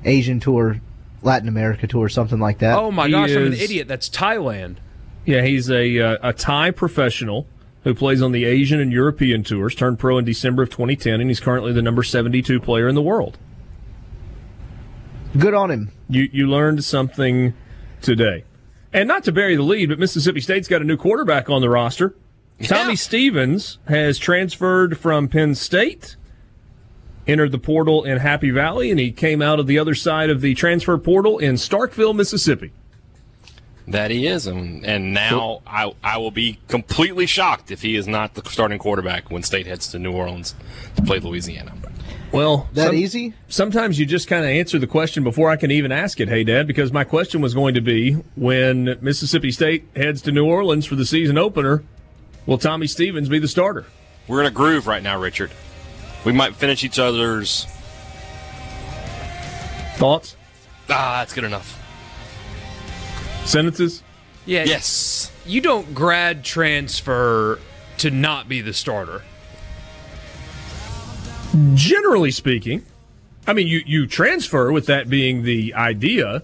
Asian 0.05 0.41
tour, 0.41 0.81
Latin 1.23 1.49
America 1.49 1.87
tour, 1.87 2.09
something 2.09 2.39
like 2.39 2.59
that. 2.59 2.79
Oh 2.79 2.91
my 2.91 3.07
He 3.07 3.13
gosh, 3.13 3.31
I'm 3.31 3.47
an 3.47 3.53
idiot. 3.55 3.89
That's 3.89 4.09
Thailand. 4.09 4.77
Yeah, 5.25 5.43
he's 5.43 5.71
a 5.71 5.99
uh, 6.01 6.17
a 6.23 6.33
Thai 6.33 6.71
professional 6.71 7.47
who 7.85 7.95
plays 7.95 8.21
on 8.21 8.33
the 8.33 8.45
Asian 8.45 8.81
and 8.81 8.93
European 8.93 9.43
tours. 9.43 9.75
Turned 9.75 9.99
pro 9.99 10.19
in 10.19 10.25
December 10.25 10.63
of 10.63 10.71
2010, 10.71 11.21
and 11.21 11.31
he's 11.31 11.41
currently 11.41 11.73
the 11.73 11.83
number 11.83 12.03
72 12.03 12.61
player 12.61 12.89
in 12.89 12.95
the 12.95 13.03
world. 13.03 13.39
Good 15.39 15.55
on 15.55 15.71
him. 15.71 15.93
You 16.09 16.29
you 16.33 16.49
learned 16.49 16.85
something 16.85 17.55
today, 18.03 18.45
and 18.93 19.07
not 19.07 19.25
to 19.25 19.33
bury 19.33 19.55
the 19.55 19.63
lead, 19.63 19.89
but 19.89 19.99
Mississippi 19.99 20.41
State's 20.41 20.67
got 20.69 20.83
a 20.83 20.85
new 20.85 20.97
quarterback 20.97 21.49
on 21.49 21.61
the 21.61 21.71
roster. 21.71 22.15
Tommy 22.63 22.97
Stevens 22.97 23.79
has 23.87 24.19
transferred 24.19 24.99
from 24.99 25.29
Penn 25.29 25.55
State, 25.55 26.17
entered 27.27 27.53
the 27.53 27.59
portal 27.59 28.05
in 28.05 28.19
Happy 28.19 28.51
Valley, 28.51 28.91
and 28.91 29.01
he 29.01 29.13
came 29.13 29.41
out 29.41 29.59
of 29.59 29.67
the 29.67 29.79
other 29.79 29.95
side 29.95 30.31
of 30.31 30.41
the 30.41 30.55
transfer 30.55 30.99
portal 30.99 31.39
in 31.39 31.55
Starkville, 31.55 32.15
Mississippi. 32.15 32.73
That 33.87 34.11
he 34.11 34.27
is, 34.27 34.47
and, 34.47 34.85
and 34.85 35.15
now 35.15 35.63
I 35.67 35.93
I 36.03 36.19
will 36.19 36.31
be 36.31 36.59
completely 36.69 37.27
shocked 37.27 37.71
if 37.71 37.83
he 37.83 37.97
is 37.97 38.07
not 38.07 38.35
the 38.35 38.49
starting 38.51 38.79
quarterback 38.79 39.31
when 39.31 39.43
State 39.43 39.67
heads 39.67 39.89
to 39.93 39.99
New 39.99 40.13
Orleans 40.13 40.55
to 40.97 41.03
play 41.03 41.19
Louisiana. 41.19 41.73
Well, 42.33 42.69
That 42.75 42.87
some- 42.89 42.95
easy? 42.95 43.35
sometimes 43.49 43.99
you 43.99 44.07
just 44.07 44.29
kind 44.29 44.45
of 44.45 44.51
answer 44.51 44.79
the 44.79 44.87
question 44.87 45.25
before 45.25 45.51
I 45.51 45.57
can 45.57 45.71
even 45.73 45.91
ask 45.91 46.21
it. 46.21 46.29
Hey, 46.29 46.45
Dad, 46.45 46.67
because 46.69 46.93
my 46.93 47.03
question 47.03 47.41
was 47.41 47.55
going 47.55 47.75
to 47.75 47.81
be 47.81 48.13
when 48.37 48.97
Mississippi 49.01 49.51
State 49.51 49.85
heads 49.97 50.23
to 50.23 50.33
New 50.33 50.47
Orleans 50.47 50.87
for 50.87 50.95
the 50.95 51.05
season 51.05 51.37
opener, 51.39 51.83
will 52.47 52.59
Tommy 52.59 52.87
Stevens 52.87 53.29
be 53.29 53.41
the 53.41 53.49
starter? 53.49 53.85
We're 54.29 54.41
in 54.43 54.47
a 54.47 54.51
groove 54.53 54.87
right 54.87 55.03
now, 55.03 55.19
Richard. 55.19 55.51
We 56.25 56.33
might 56.33 56.55
finish 56.55 56.85
each 56.85 56.99
other's. 57.01 57.67
Thoughts, 59.97 60.37
Ah, 60.89 61.19
that's 61.19 61.33
good 61.35 61.45
enough. 61.45 61.77
sentences? 63.45 64.03
Yeah. 64.47 64.65
Yes. 64.65 65.31
You 65.45 65.61
don't 65.61 65.95
grad 65.95 66.45
transfer 66.45 67.59
to 67.99 68.11
not 68.11 68.49
be 68.49 68.61
the 68.61 68.73
starter. 68.73 69.23
Generally 71.75 72.31
speaking, 72.33 72.85
I 73.47 73.53
mean, 73.53 73.67
you, 73.67 73.83
you 73.85 74.07
transfer 74.07 74.71
with 74.71 74.87
that 74.87 75.09
being 75.09 75.43
the 75.43 75.75
idea, 75.75 76.43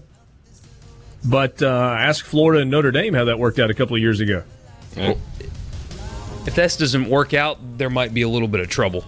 but 1.23 1.61
uh, 1.61 1.95
ask 1.99 2.25
Florida 2.25 2.61
and 2.61 2.71
Notre 2.71 2.91
Dame 2.91 3.13
how 3.13 3.25
that 3.25 3.39
worked 3.39 3.59
out 3.59 3.69
a 3.69 3.73
couple 3.73 3.95
of 3.95 4.01
years 4.01 4.19
ago. 4.19 4.43
If 6.45 6.55
this 6.55 6.77
doesn't 6.77 7.09
work 7.09 7.33
out, 7.33 7.77
there 7.77 7.89
might 7.89 8.13
be 8.13 8.21
a 8.21 8.29
little 8.29 8.47
bit 8.47 8.61
of 8.61 8.69
trouble. 8.69 9.05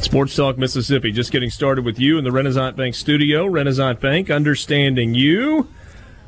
Sports 0.00 0.36
Talk 0.36 0.58
Mississippi, 0.58 1.10
just 1.10 1.32
getting 1.32 1.50
started 1.50 1.84
with 1.84 1.98
you 1.98 2.18
in 2.18 2.24
the 2.24 2.32
Renaissance 2.32 2.76
Bank 2.76 2.94
studio. 2.94 3.46
Renaissance 3.46 3.98
Bank, 3.98 4.30
understanding 4.30 5.14
you. 5.14 5.68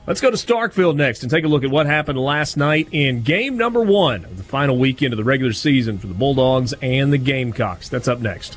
Let's 0.06 0.20
go 0.20 0.30
to 0.30 0.36
Starkville 0.36 0.96
next 0.96 1.22
and 1.22 1.30
take 1.30 1.44
a 1.44 1.48
look 1.48 1.62
at 1.62 1.70
what 1.70 1.86
happened 1.86 2.18
last 2.18 2.56
night 2.56 2.88
in 2.90 3.22
game 3.22 3.58
number 3.58 3.82
one 3.82 4.24
of 4.24 4.38
the 4.38 4.42
final 4.42 4.78
weekend 4.78 5.12
of 5.12 5.18
the 5.18 5.24
regular 5.24 5.52
season 5.52 5.98
for 5.98 6.06
the 6.06 6.14
Bulldogs 6.14 6.72
and 6.80 7.12
the 7.12 7.18
Gamecocks. 7.18 7.90
That's 7.90 8.08
up 8.08 8.20
next. 8.20 8.56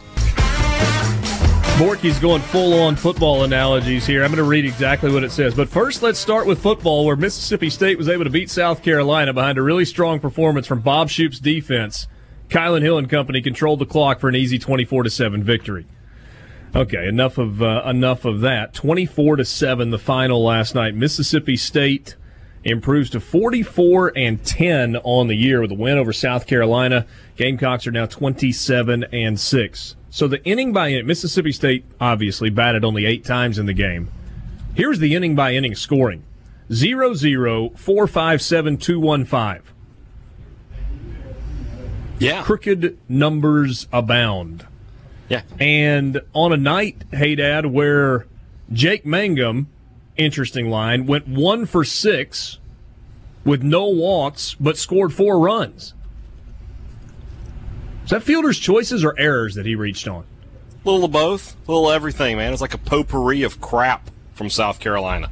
Borky's 1.78 2.18
going 2.20 2.42
full 2.42 2.80
on 2.80 2.96
football 2.96 3.44
analogies 3.44 4.06
here. 4.06 4.24
I'm 4.24 4.30
going 4.30 4.38
to 4.38 4.44
read 4.44 4.64
exactly 4.64 5.12
what 5.12 5.24
it 5.24 5.32
says. 5.32 5.54
But 5.54 5.68
first, 5.68 6.02
let's 6.02 6.20
start 6.20 6.48
with 6.48 6.62
football, 6.62 7.04
where 7.04 7.18
Mississippi 7.18 7.70
State 7.70 7.98
was 7.98 8.08
able 8.08 8.24
to 8.24 8.30
beat 8.30 8.50
South 8.50 8.82
Carolina 8.82 9.34
behind 9.34 9.58
a 9.58 9.62
really 9.62 9.84
strong 9.84 10.20
performance 10.20 10.66
from 10.66 10.80
Bob 10.80 11.10
Shoop's 11.10 11.40
defense. 11.40 12.08
Kylin 12.48 12.84
Hill 12.84 13.00
and 13.00 13.10
company 13.10 13.42
controlled 13.42 13.80
the 13.80 13.86
clock 13.86 14.20
for 14.20 14.30
an 14.30 14.36
easy 14.36 14.60
24 14.60 15.04
to 15.04 15.10
7 15.10 15.44
victory. 15.44 15.88
Okay, 16.76 17.08
enough 17.08 17.38
of 17.38 17.62
uh, 17.62 17.84
enough 17.86 18.26
of 18.26 18.42
that. 18.42 18.74
24 18.74 19.36
to 19.38 19.46
7 19.46 19.92
the 19.92 20.00
final 20.00 20.44
last 20.44 20.74
night. 20.74 20.96
Mississippi 20.96 21.56
State 21.56 22.16
improves 22.64 23.12
to 23.12 23.20
44 23.20 24.14
and 24.16 24.44
10 24.44 24.96
on 24.98 25.28
the 25.28 25.36
year 25.36 25.62
with 25.62 25.72
a 25.72 25.76
win 25.76 26.00
over 26.00 26.12
South 26.12 26.48
Carolina. 26.48 27.06
Gamecocks 27.36 27.86
are 27.86 27.92
now 27.92 28.08
27 28.08 29.06
and 29.12 29.40
6. 29.40 29.96
So 30.10 30.28
the 30.28 30.44
inning 30.44 30.74
by 30.74 30.90
inning, 30.90 31.06
Mississippi 31.06 31.52
State 31.52 31.86
obviously 32.00 32.50
batted 32.50 32.84
only 32.84 33.06
8 33.06 33.24
times 33.24 33.60
in 33.60 33.68
the 33.68 33.74
game. 33.74 34.12
Here's 34.74 34.98
the 35.00 35.14
inning 35.14 35.36
by 35.36 35.54
inning 35.54 35.76
scoring. 35.76 36.24
0-0 36.70 37.74
4-5-7-2-1-5. 37.78 39.62
Yeah. 42.20 42.44
Crooked 42.44 42.98
numbers 43.10 43.88
abound. 43.92 44.66
Yeah. 45.34 45.42
And 45.60 46.22
on 46.34 46.54
a 46.54 46.58
night, 46.58 47.06
hey 47.12 47.34
dad, 47.34 47.66
where 47.66 48.28
Jake 48.72 49.04
Mangum, 49.04 49.68
interesting 50.16 50.70
line, 50.70 51.08
went 51.08 51.28
one 51.28 51.66
for 51.66 51.84
six 51.84 52.60
with 53.44 53.64
no 53.64 53.88
walks, 53.88 54.54
but 54.60 54.78
scored 54.78 55.12
four 55.12 55.40
runs. 55.40 55.96
Is 58.04 58.12
that 58.12 58.22
fielder's 58.22 58.60
choices 58.60 59.04
or 59.04 59.20
errors 59.20 59.56
that 59.56 59.66
he 59.66 59.74
reached 59.74 60.08
on? 60.08 60.24
A 60.86 60.88
little 60.88 61.06
of 61.06 61.12
both, 61.12 61.56
a 61.68 61.72
little 61.72 61.90
of 61.90 61.96
everything, 61.96 62.38
man. 62.38 62.54
It's 62.54 62.62
like 62.62 62.76
a 62.76 62.78
potpourri 62.78 63.42
of 63.42 63.60
crap 63.60 64.12
from 64.34 64.52
South 64.52 64.80
Carolina. 64.80 65.32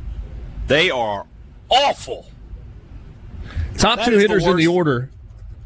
They 0.66 0.90
are 0.90 1.28
awful. 1.70 2.26
Top 3.78 4.00
That 4.00 4.06
two 4.06 4.14
is 4.14 4.18
the 4.18 4.22
hitters 4.22 4.48
in 4.48 4.58
the 4.58 4.66
order. 4.66 5.12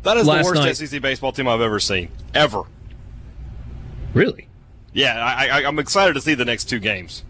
That 0.03 0.17
is 0.17 0.27
Last 0.27 0.43
the 0.43 0.49
worst 0.49 0.61
night. 0.81 0.89
SEC 0.89 1.01
baseball 1.01 1.31
team 1.31 1.47
I've 1.47 1.61
ever 1.61 1.79
seen, 1.79 2.09
ever. 2.33 2.63
Really? 4.15 4.47
Yeah, 4.93 5.23
I, 5.23 5.47
I, 5.47 5.67
I'm 5.67 5.77
excited 5.77 6.13
to 6.13 6.21
see 6.21 6.33
the 6.35 6.45
next 6.45 6.65
two 6.65 6.79
games. 6.79 7.23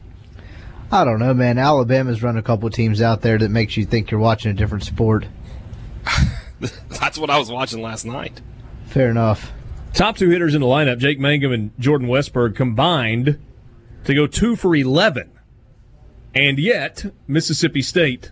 I 0.92 1.04
don't 1.04 1.20
know, 1.20 1.34
man. 1.34 1.58
Alabama's 1.58 2.22
run 2.22 2.38
a 2.38 2.44
couple 2.44 2.70
teams 2.70 3.02
out 3.02 3.22
there 3.22 3.40
that 3.40 3.50
makes 3.50 3.76
you 3.76 3.86
think 3.86 4.12
you're 4.12 4.20
watching 4.20 4.52
a 4.52 4.54
different 4.54 4.84
sport. 4.84 5.26
That's 6.88 7.18
what 7.18 7.32
I 7.32 7.40
was 7.40 7.52
watching 7.52 7.82
last 7.82 8.06
night. 8.06 8.40
Fair 8.86 9.10
enough. 9.10 9.52
Top 9.94 10.16
two 10.16 10.30
hitters 10.30 10.54
in 10.54 10.62
the 10.62 10.68
lineup, 10.68 11.00
Jake 11.00 11.20
Mangum 11.20 11.52
and 11.52 11.72
Jordan 11.80 12.08
Westburg, 12.08 12.56
combined 12.56 13.40
to 14.04 14.14
go 14.14 14.28
two 14.28 14.56
for 14.56 14.76
11. 14.76 15.32
And 16.36 16.60
yet, 16.60 17.06
Mississippi 17.28 17.82
State 17.82 18.32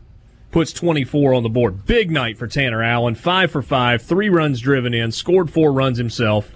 puts 0.51 0.71
24 0.73 1.33
on 1.33 1.41
the 1.41 1.49
board. 1.49 1.85
Big 1.85 2.11
night 2.11 2.37
for 2.37 2.47
Tanner 2.47 2.83
Allen. 2.83 3.15
Five 3.15 3.49
for 3.49 3.63
five, 3.63 4.03
three 4.03 4.29
runs 4.29 4.61
driven 4.61 4.93
in, 4.93 5.11
scored 5.11 5.49
four 5.49 5.73
runs 5.73 5.97
himself. 5.97 6.52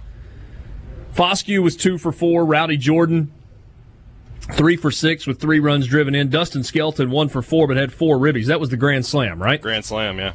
Foscue 1.18 1.60
was 1.60 1.74
two 1.74 1.98
for 1.98 2.12
four. 2.12 2.44
Rowdy 2.44 2.76
Jordan, 2.76 3.32
three 4.52 4.76
for 4.76 4.92
six 4.92 5.26
with 5.26 5.40
three 5.40 5.58
runs 5.58 5.88
driven 5.88 6.14
in. 6.14 6.28
Dustin 6.28 6.62
Skelton, 6.62 7.10
one 7.10 7.28
for 7.28 7.42
four, 7.42 7.66
but 7.66 7.76
had 7.76 7.92
four 7.92 8.18
ribbies. 8.18 8.46
That 8.46 8.60
was 8.60 8.70
the 8.70 8.76
grand 8.76 9.04
slam, 9.04 9.42
right? 9.42 9.60
Grand 9.60 9.84
Slam, 9.84 10.18
yeah. 10.20 10.34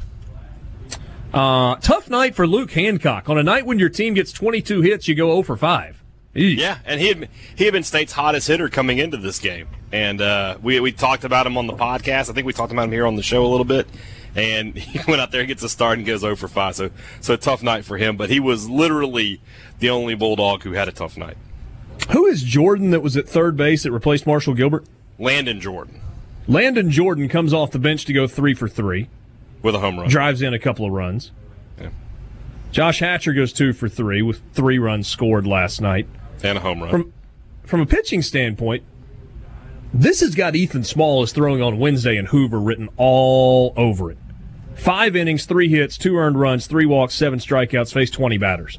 Uh, 1.32 1.76
tough 1.76 2.10
night 2.10 2.34
for 2.34 2.46
Luke 2.46 2.70
Hancock. 2.70 3.30
On 3.30 3.38
a 3.38 3.42
night 3.42 3.64
when 3.64 3.78
your 3.78 3.88
team 3.88 4.12
gets 4.12 4.30
22 4.30 4.82
hits, 4.82 5.08
you 5.08 5.14
go 5.14 5.30
0 5.30 5.42
for 5.42 5.56
5. 5.56 6.02
Eesh. 6.36 6.58
Yeah, 6.58 6.78
and 6.84 7.00
he 7.00 7.08
had 7.08 7.28
he 7.54 7.64
had 7.64 7.72
been 7.72 7.82
State's 7.84 8.12
hottest 8.12 8.48
hitter 8.48 8.68
coming 8.68 8.98
into 8.98 9.16
this 9.16 9.38
game, 9.38 9.68
and 9.92 10.20
uh, 10.20 10.58
we 10.62 10.80
we 10.80 10.90
talked 10.90 11.22
about 11.22 11.46
him 11.46 11.56
on 11.56 11.66
the 11.68 11.72
podcast. 11.72 12.28
I 12.28 12.32
think 12.32 12.44
we 12.44 12.52
talked 12.52 12.72
about 12.72 12.86
him 12.86 12.92
here 12.92 13.06
on 13.06 13.14
the 13.14 13.22
show 13.22 13.46
a 13.46 13.48
little 13.48 13.64
bit, 13.64 13.86
and 14.34 14.74
he 14.78 15.00
went 15.08 15.20
out 15.20 15.30
there 15.30 15.40
and 15.40 15.48
gets 15.48 15.62
a 15.62 15.68
start 15.68 15.98
and 15.98 16.06
goes 16.06 16.20
0 16.20 16.36
for 16.36 16.48
5. 16.48 16.76
So 16.76 16.90
so 17.20 17.34
a 17.34 17.36
tough 17.36 17.62
night 17.62 17.84
for 17.84 17.96
him, 17.98 18.16
but 18.16 18.30
he 18.30 18.40
was 18.40 18.68
literally 18.68 19.40
the 19.78 19.90
only 19.90 20.14
Bulldog 20.14 20.62
who 20.62 20.72
had 20.72 20.88
a 20.88 20.92
tough 20.92 21.16
night. 21.16 21.36
Who 22.12 22.26
is 22.26 22.42
Jordan 22.42 22.90
that 22.90 23.00
was 23.02 23.16
at 23.16 23.28
third 23.28 23.56
base 23.56 23.84
that 23.84 23.92
replaced 23.92 24.26
Marshall 24.26 24.54
Gilbert? 24.54 24.84
Landon 25.18 25.60
Jordan 25.60 26.00
Landon 26.48 26.90
Jordan 26.90 27.28
comes 27.28 27.54
off 27.54 27.70
the 27.70 27.78
bench 27.78 28.04
to 28.06 28.12
go 28.12 28.26
3 28.26 28.52
for 28.54 28.68
3, 28.68 29.08
with 29.62 29.74
a 29.74 29.78
home 29.78 29.98
run. 29.98 30.08
drives 30.08 30.42
in 30.42 30.52
a 30.52 30.58
couple 30.58 30.84
of 30.84 30.92
runs. 30.92 31.30
Yeah. 31.80 31.88
Josh 32.72 32.98
Hatcher 32.98 33.32
goes 33.32 33.52
2 33.52 33.72
for 33.72 33.88
3 33.88 34.20
with 34.22 34.42
3 34.52 34.78
runs 34.78 35.06
scored 35.08 35.46
last 35.46 35.80
night. 35.80 36.06
and 36.42 36.58
a 36.58 36.60
home 36.60 36.82
run. 36.82 36.90
From 36.90 37.12
from 37.62 37.80
a 37.80 37.86
pitching 37.86 38.20
standpoint, 38.20 38.82
this 39.94 40.20
has 40.20 40.34
got 40.34 40.54
Ethan 40.54 40.84
Small 40.84 41.22
as 41.22 41.32
throwing 41.32 41.62
on 41.62 41.78
Wednesday 41.78 42.16
and 42.18 42.28
Hoover 42.28 42.60
written 42.60 42.90
all 42.98 43.72
over 43.76 44.10
it. 44.10 44.18
Five 44.76 45.16
innings, 45.16 45.46
three 45.46 45.68
hits, 45.68 45.96
two 45.96 46.16
earned 46.16 46.38
runs, 46.38 46.66
three 46.66 46.86
walks, 46.86 47.14
seven 47.14 47.38
strikeouts, 47.38 47.92
faced 47.92 48.14
20 48.14 48.38
batters. 48.38 48.78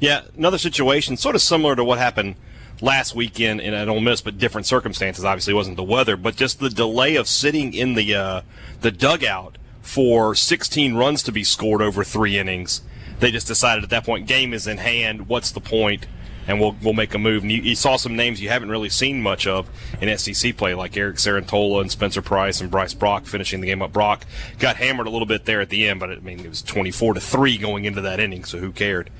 Yeah, 0.00 0.22
another 0.36 0.58
situation 0.58 1.16
sort 1.16 1.34
of 1.34 1.42
similar 1.42 1.76
to 1.76 1.84
what 1.84 1.98
happened 1.98 2.36
last 2.80 3.14
weekend 3.14 3.60
in 3.60 3.72
at 3.74 3.88
Ole 3.88 4.00
Miss, 4.00 4.20
but 4.20 4.38
different 4.38 4.66
circumstances. 4.66 5.24
Obviously, 5.24 5.52
it 5.52 5.56
wasn't 5.56 5.76
the 5.76 5.82
weather, 5.82 6.16
but 6.16 6.36
just 6.36 6.60
the 6.60 6.68
delay 6.68 7.16
of 7.16 7.26
sitting 7.28 7.72
in 7.72 7.94
the 7.94 8.14
uh, 8.14 8.40
the 8.80 8.90
dugout 8.90 9.56
for 9.80 10.34
16 10.34 10.94
runs 10.94 11.22
to 11.22 11.32
be 11.32 11.44
scored 11.44 11.82
over 11.82 12.04
three 12.04 12.38
innings. 12.38 12.82
They 13.20 13.30
just 13.30 13.46
decided 13.46 13.84
at 13.84 13.90
that 13.90 14.04
point, 14.04 14.26
game 14.26 14.52
is 14.52 14.66
in 14.66 14.78
hand. 14.78 15.28
What's 15.28 15.50
the 15.52 15.60
point? 15.60 16.06
And 16.46 16.60
we'll 16.60 16.76
we'll 16.82 16.92
make 16.92 17.14
a 17.14 17.18
move. 17.18 17.42
And 17.42 17.50
you, 17.50 17.62
you 17.62 17.74
saw 17.74 17.96
some 17.96 18.16
names 18.16 18.40
you 18.40 18.48
haven't 18.48 18.70
really 18.70 18.88
seen 18.88 19.22
much 19.22 19.46
of 19.46 19.68
in 20.00 20.16
SEC 20.18 20.56
play, 20.56 20.74
like 20.74 20.96
Eric 20.96 21.16
Cerantola 21.16 21.80
and 21.80 21.90
Spencer 21.90 22.22
Price 22.22 22.60
and 22.60 22.70
Bryce 22.70 22.94
Brock 22.94 23.26
finishing 23.26 23.60
the 23.60 23.66
game 23.66 23.82
up. 23.82 23.92
Brock 23.92 24.24
got 24.58 24.76
hammered 24.76 25.06
a 25.06 25.10
little 25.10 25.26
bit 25.26 25.44
there 25.44 25.60
at 25.60 25.70
the 25.70 25.88
end, 25.88 26.00
but 26.00 26.10
I 26.10 26.16
mean 26.16 26.40
it 26.40 26.48
was 26.48 26.62
24 26.62 27.14
to 27.14 27.20
three 27.20 27.58
going 27.58 27.84
into 27.84 28.02
that 28.02 28.20
inning, 28.20 28.44
so 28.44 28.58
who 28.58 28.72
cared? 28.72 29.10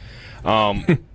Um, 0.45 0.85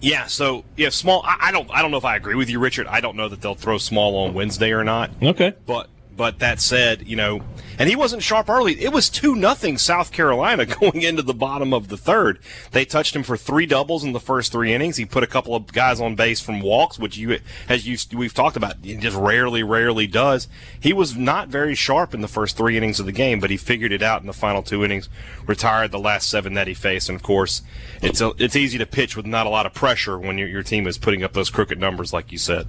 Yeah, 0.00 0.26
so 0.26 0.64
yeah, 0.76 0.90
small. 0.90 1.22
I, 1.24 1.48
I, 1.48 1.52
don't. 1.52 1.68
I 1.70 1.82
don't 1.82 1.90
know 1.90 1.96
if 1.96 2.04
I 2.04 2.16
agree 2.16 2.36
with 2.36 2.48
you, 2.48 2.60
Richard. 2.60 2.86
I 2.86 3.00
don't 3.00 3.16
know 3.16 3.28
that 3.28 3.40
they'll 3.40 3.54
throw 3.54 3.78
small 3.78 4.16
on 4.24 4.34
Wednesday 4.34 4.70
or 4.70 4.84
not. 4.84 5.10
Okay, 5.20 5.54
but 5.66 5.88
but 6.18 6.40
that 6.40 6.60
said, 6.60 7.06
you 7.06 7.14
know, 7.14 7.40
and 7.78 7.88
he 7.88 7.94
wasn't 7.94 8.24
sharp 8.24 8.50
early. 8.50 8.82
It 8.82 8.92
was 8.92 9.08
two 9.08 9.36
nothing 9.36 9.78
South 9.78 10.10
Carolina 10.10 10.66
going 10.80 11.02
into 11.02 11.22
the 11.22 11.32
bottom 11.32 11.72
of 11.72 11.88
the 11.88 11.96
third. 11.96 12.40
They 12.72 12.84
touched 12.84 13.14
him 13.14 13.22
for 13.22 13.36
three 13.36 13.66
doubles 13.66 14.02
in 14.02 14.12
the 14.12 14.20
first 14.20 14.50
three 14.50 14.74
innings. 14.74 14.96
He 14.96 15.04
put 15.04 15.22
a 15.22 15.28
couple 15.28 15.54
of 15.54 15.72
guys 15.72 16.00
on 16.00 16.16
base 16.16 16.40
from 16.40 16.60
walks, 16.60 16.98
which 16.98 17.16
you 17.16 17.38
as 17.68 17.86
you 17.86 17.96
we've 18.18 18.34
talked 18.34 18.56
about, 18.56 18.78
he 18.82 18.96
just 18.96 19.16
rarely, 19.16 19.62
rarely 19.62 20.08
does. 20.08 20.48
He 20.80 20.92
was 20.92 21.16
not 21.16 21.48
very 21.48 21.76
sharp 21.76 22.12
in 22.14 22.20
the 22.20 22.28
first 22.28 22.56
three 22.56 22.76
innings 22.76 22.98
of 22.98 23.06
the 23.06 23.12
game, 23.12 23.38
but 23.38 23.50
he 23.50 23.56
figured 23.56 23.92
it 23.92 24.02
out 24.02 24.20
in 24.20 24.26
the 24.26 24.32
final 24.32 24.62
two 24.62 24.84
innings. 24.84 25.08
Retired 25.46 25.92
the 25.92 26.00
last 26.00 26.28
seven 26.28 26.54
that 26.54 26.66
he 26.66 26.74
faced, 26.74 27.08
and 27.08 27.16
of 27.16 27.22
course, 27.22 27.62
it's 28.02 28.20
a, 28.20 28.32
it's 28.38 28.56
easy 28.56 28.76
to 28.78 28.86
pitch 28.86 29.16
with 29.16 29.24
not 29.24 29.46
a 29.46 29.50
lot 29.50 29.66
of 29.66 29.72
pressure 29.72 30.18
when 30.18 30.36
your 30.36 30.48
your 30.48 30.64
team 30.64 30.88
is 30.88 30.98
putting 30.98 31.22
up 31.22 31.32
those 31.32 31.48
crooked 31.48 31.78
numbers, 31.78 32.12
like 32.12 32.32
you 32.32 32.38
said. 32.38 32.66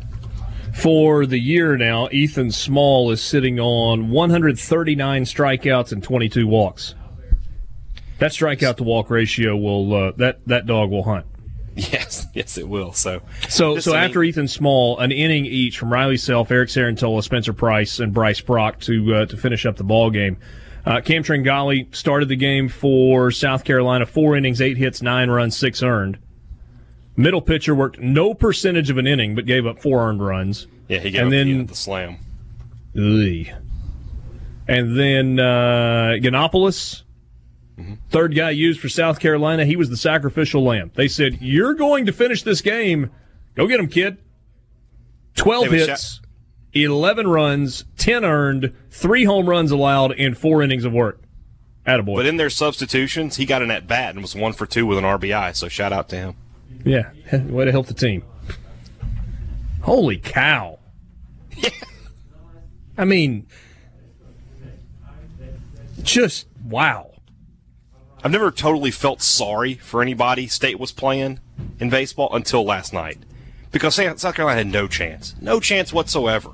For 0.82 1.26
the 1.26 1.40
year 1.40 1.76
now, 1.76 2.08
Ethan 2.10 2.52
Small 2.52 3.12
is 3.12 3.22
sitting 3.22 3.60
on 3.60 4.12
139 4.12 5.24
strikeouts 5.24 5.92
and 5.92 6.02
22 6.02 6.48
walks. 6.48 6.96
That 8.20 8.32
strikeout 8.32 8.78
to 8.78 8.84
walk 8.84 9.10
ratio 9.10 9.58
will 9.58 9.94
uh, 9.94 10.12
that 10.18 10.46
that 10.48 10.66
dog 10.66 10.90
will 10.92 11.04
hunt. 11.04 11.26
Yes, 11.76 12.28
yes, 12.34 12.58
it 12.58 12.68
will. 12.68 12.92
So, 12.92 13.22
so, 13.48 13.80
so 13.80 13.96
after 13.96 14.20
mean, 14.20 14.30
Ethan 14.30 14.48
Small, 14.50 15.00
an 15.00 15.14
inning 15.14 15.46
each 15.46 15.78
from 15.78 15.94
Riley 15.94 16.18
Self, 16.18 16.52
Eric 16.52 16.68
Cerantola, 16.68 17.24
Spencer 17.24 17.54
Price, 17.54 18.00
and 18.00 18.14
Bryce 18.14 18.42
Brock 18.42 18.82
to 18.82 19.16
uh, 19.16 19.26
to 19.28 19.38
finish 19.38 19.66
up 19.66 19.78
the 19.78 19.86
ball 19.86 20.10
game. 20.10 20.38
Uh, 20.86 21.00
Cam 21.00 21.24
Tringali 21.24 21.94
started 21.96 22.28
the 22.28 22.36
game 22.36 22.68
for 22.68 23.32
South 23.32 23.64
Carolina, 23.64 24.06
four 24.06 24.36
innings, 24.36 24.60
eight 24.60 24.76
hits, 24.76 25.02
nine 25.02 25.30
runs, 25.30 25.56
six 25.56 25.82
earned. 25.82 26.18
Middle 27.20 27.42
pitcher 27.42 27.76
worked 27.76 28.00
no 28.00 28.34
percentage 28.34 28.90
of 28.90 28.98
an 28.98 29.06
inning, 29.06 29.36
but 29.36 29.46
gave 29.46 29.66
up 29.66 29.80
four 29.80 30.08
earned 30.08 30.26
runs. 30.26 30.68
Yeah, 30.88 31.00
he 31.00 31.12
gave 31.12 31.24
and 31.24 31.34
then, 31.34 31.66
the, 31.66 31.76
slam. 31.76 32.18
Ugh. 32.96 33.54
And 34.70 34.98
then 34.98 35.38
uh, 35.38 36.16
Ganopoulos, 36.22 37.04
mm-hmm. 37.78 37.96
third 38.10 38.38
guy 38.38 38.52
used 38.52 38.80
for 38.80 38.88
South 38.88 39.20
Carolina, 39.20 39.66
he 39.66 39.76
was 39.76 39.90
the 39.90 39.98
sacrificial 39.98 40.64
lamb. 40.64 40.92
They 40.96 41.10
said, 41.10 41.42
You're 41.42 41.74
going 41.74 42.06
to 42.06 42.14
finish 42.14 42.44
this 42.44 42.62
game. 42.62 43.12
Go 43.54 43.68
get 43.68 43.82
him, 43.82 43.90
kid. 43.90 44.18
12 45.36 45.72
hits, 45.72 46.22
11 46.72 47.28
runs, 47.28 47.84
10 47.98 48.24
earned, 48.24 48.74
three 48.92 49.26
home 49.26 49.50
runs 49.50 49.72
allowed, 49.72 50.14
and 50.14 50.38
four 50.38 50.64
innings 50.64 50.86
of 50.86 50.94
work. 50.94 51.20
Attaboy. 51.86 52.16
But 52.16 52.28
in 52.28 52.38
their 52.38 52.50
substitutions, 52.50 53.36
he 53.36 53.46
got 53.46 53.62
an 53.62 53.72
at 53.72 53.88
bat 53.88 54.12
and 54.12 54.22
was 54.22 54.38
one 54.38 54.54
for 54.54 54.66
two 54.66 54.86
with 54.86 54.98
an 54.98 55.04
RBI, 55.04 55.54
so 55.54 55.68
shout 55.68 55.92
out 55.92 56.08
to 56.10 56.16
him. 56.16 56.36
Yeah, 56.84 57.12
way 57.34 57.66
to 57.66 57.72
help 57.72 57.88
the 57.88 57.94
team. 57.94 58.24
Holy 59.82 60.18
cow! 60.18 60.80
I 62.98 63.06
mean, 63.06 63.48
just 66.04 66.48
wow. 66.64 67.12
I've 68.24 68.32
never 68.32 68.52
totally 68.52 68.92
felt 68.92 69.22
sorry 69.22 69.76
for 69.76 70.02
anybody 70.02 70.48
State 70.48 70.80
was 70.80 70.92
playing 70.92 71.40
in 71.80 71.90
baseball 71.90 72.36
until 72.36 72.66
last 72.66 72.92
night, 72.92 73.18
because 73.72 73.96
South 73.96 74.36
Carolina 74.36 74.58
had 74.58 74.68
no 74.68 74.88
chance, 74.88 75.36
no 75.40 75.62
chance 75.62 75.94
whatsoever. 75.94 76.52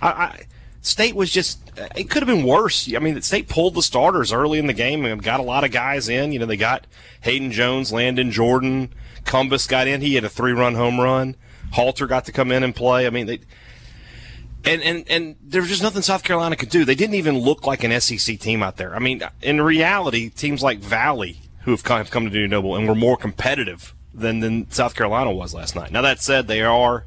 I, 0.00 0.08
I 0.08 0.42
State 0.80 1.14
was 1.14 1.30
just 1.30 1.58
uh, 1.80 1.88
it 1.96 2.10
could 2.10 2.22
have 2.22 2.28
been 2.28 2.46
worse. 2.46 2.92
I 2.94 2.98
mean, 2.98 3.20
State 3.22 3.48
pulled 3.48 3.74
the 3.74 3.82
starters 3.82 4.32
early 4.32 4.58
in 4.58 4.66
the 4.66 4.72
game 4.72 5.04
and 5.04 5.22
got 5.22 5.40
a 5.40 5.44
lot 5.44 5.64
of 5.64 5.70
guys 5.70 6.08
in. 6.08 6.32
You 6.32 6.40
know, 6.40 6.46
they 6.46 6.56
got 6.56 6.86
Hayden 7.22 7.52
Jones, 7.52 7.92
Landon 7.92 8.30
Jordan, 8.30 8.92
Cumbest 9.24 9.68
got 9.68 9.86
in. 9.86 10.00
He 10.00 10.14
had 10.14 10.24
a 10.24 10.28
three 10.28 10.52
run 10.52 10.74
home 10.74 11.00
run. 11.00 11.36
Halter 11.72 12.06
got 12.06 12.26
to 12.26 12.32
come 12.32 12.52
in 12.52 12.62
and 12.62 12.74
play. 12.74 13.06
I 13.06 13.10
mean, 13.10 13.26
they, 13.26 13.40
and, 14.64 14.82
and, 14.82 15.04
and 15.08 15.36
there 15.42 15.60
was 15.60 15.70
just 15.70 15.82
nothing 15.82 16.02
South 16.02 16.22
Carolina 16.22 16.56
could 16.56 16.68
do. 16.68 16.84
They 16.84 16.94
didn't 16.94 17.14
even 17.14 17.38
look 17.38 17.66
like 17.66 17.82
an 17.82 17.98
SEC 18.00 18.38
team 18.38 18.62
out 18.62 18.76
there. 18.76 18.94
I 18.94 18.98
mean, 18.98 19.22
in 19.40 19.60
reality, 19.60 20.28
teams 20.28 20.62
like 20.62 20.78
Valley, 20.78 21.38
who 21.62 21.72
have 21.72 21.82
come, 21.82 22.04
to 22.04 22.30
Dudy 22.30 22.46
Noble 22.46 22.76
and 22.76 22.86
were 22.86 22.94
more 22.94 23.16
competitive 23.16 23.94
than, 24.14 24.40
than 24.40 24.70
South 24.70 24.94
Carolina 24.94 25.32
was 25.32 25.54
last 25.54 25.74
night. 25.74 25.90
Now, 25.90 26.02
that 26.02 26.20
said, 26.20 26.46
they 26.46 26.62
are, 26.62 27.06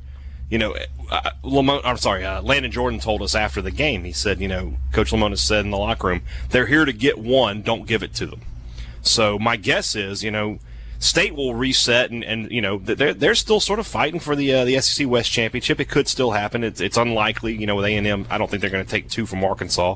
you 0.49 0.57
know, 0.57 0.75
uh, 1.09 1.31
Lamont, 1.43 1.85
I'm 1.85 1.97
sorry, 1.97 2.25
uh, 2.25 2.41
Landon 2.41 2.71
Jordan 2.71 2.99
told 2.99 3.21
us 3.21 3.35
after 3.35 3.61
the 3.61 3.71
game, 3.71 4.03
he 4.03 4.11
said, 4.11 4.41
you 4.41 4.47
know, 4.47 4.75
Coach 4.91 5.11
Lemonis 5.11 5.39
said 5.39 5.63
in 5.63 5.71
the 5.71 5.77
locker 5.77 6.07
room, 6.07 6.23
they're 6.49 6.65
here 6.65 6.83
to 6.83 6.93
get 6.93 7.17
one, 7.17 7.61
don't 7.61 7.87
give 7.87 8.03
it 8.03 8.13
to 8.15 8.25
them. 8.25 8.41
So 9.01 9.37
my 9.37 9.55
guess 9.55 9.95
is, 9.95 10.23
you 10.23 10.31
know, 10.31 10.59
State 11.05 11.35
will 11.35 11.55
reset, 11.55 12.11
and, 12.11 12.23
and 12.23 12.51
you 12.51 12.61
know 12.61 12.79
they're 12.79 13.13
they're 13.13 13.35
still 13.35 13.59
sort 13.59 13.79
of 13.79 13.87
fighting 13.87 14.19
for 14.19 14.35
the 14.35 14.53
uh, 14.53 14.65
the 14.65 14.79
SEC 14.81 15.07
West 15.07 15.31
championship. 15.31 15.79
It 15.79 15.89
could 15.89 16.07
still 16.07 16.31
happen. 16.31 16.63
It's 16.63 16.81
it's 16.81 16.97
unlikely. 16.97 17.55
You 17.55 17.67
know, 17.67 17.75
with 17.75 17.85
A 17.85 17.95
and 17.95 18.05
M, 18.05 18.27
I 18.29 18.37
don't 18.37 18.49
think 18.49 18.61
they're 18.61 18.69
going 18.69 18.85
to 18.85 18.89
take 18.89 19.09
two 19.09 19.25
from 19.25 19.43
Arkansas. 19.43 19.95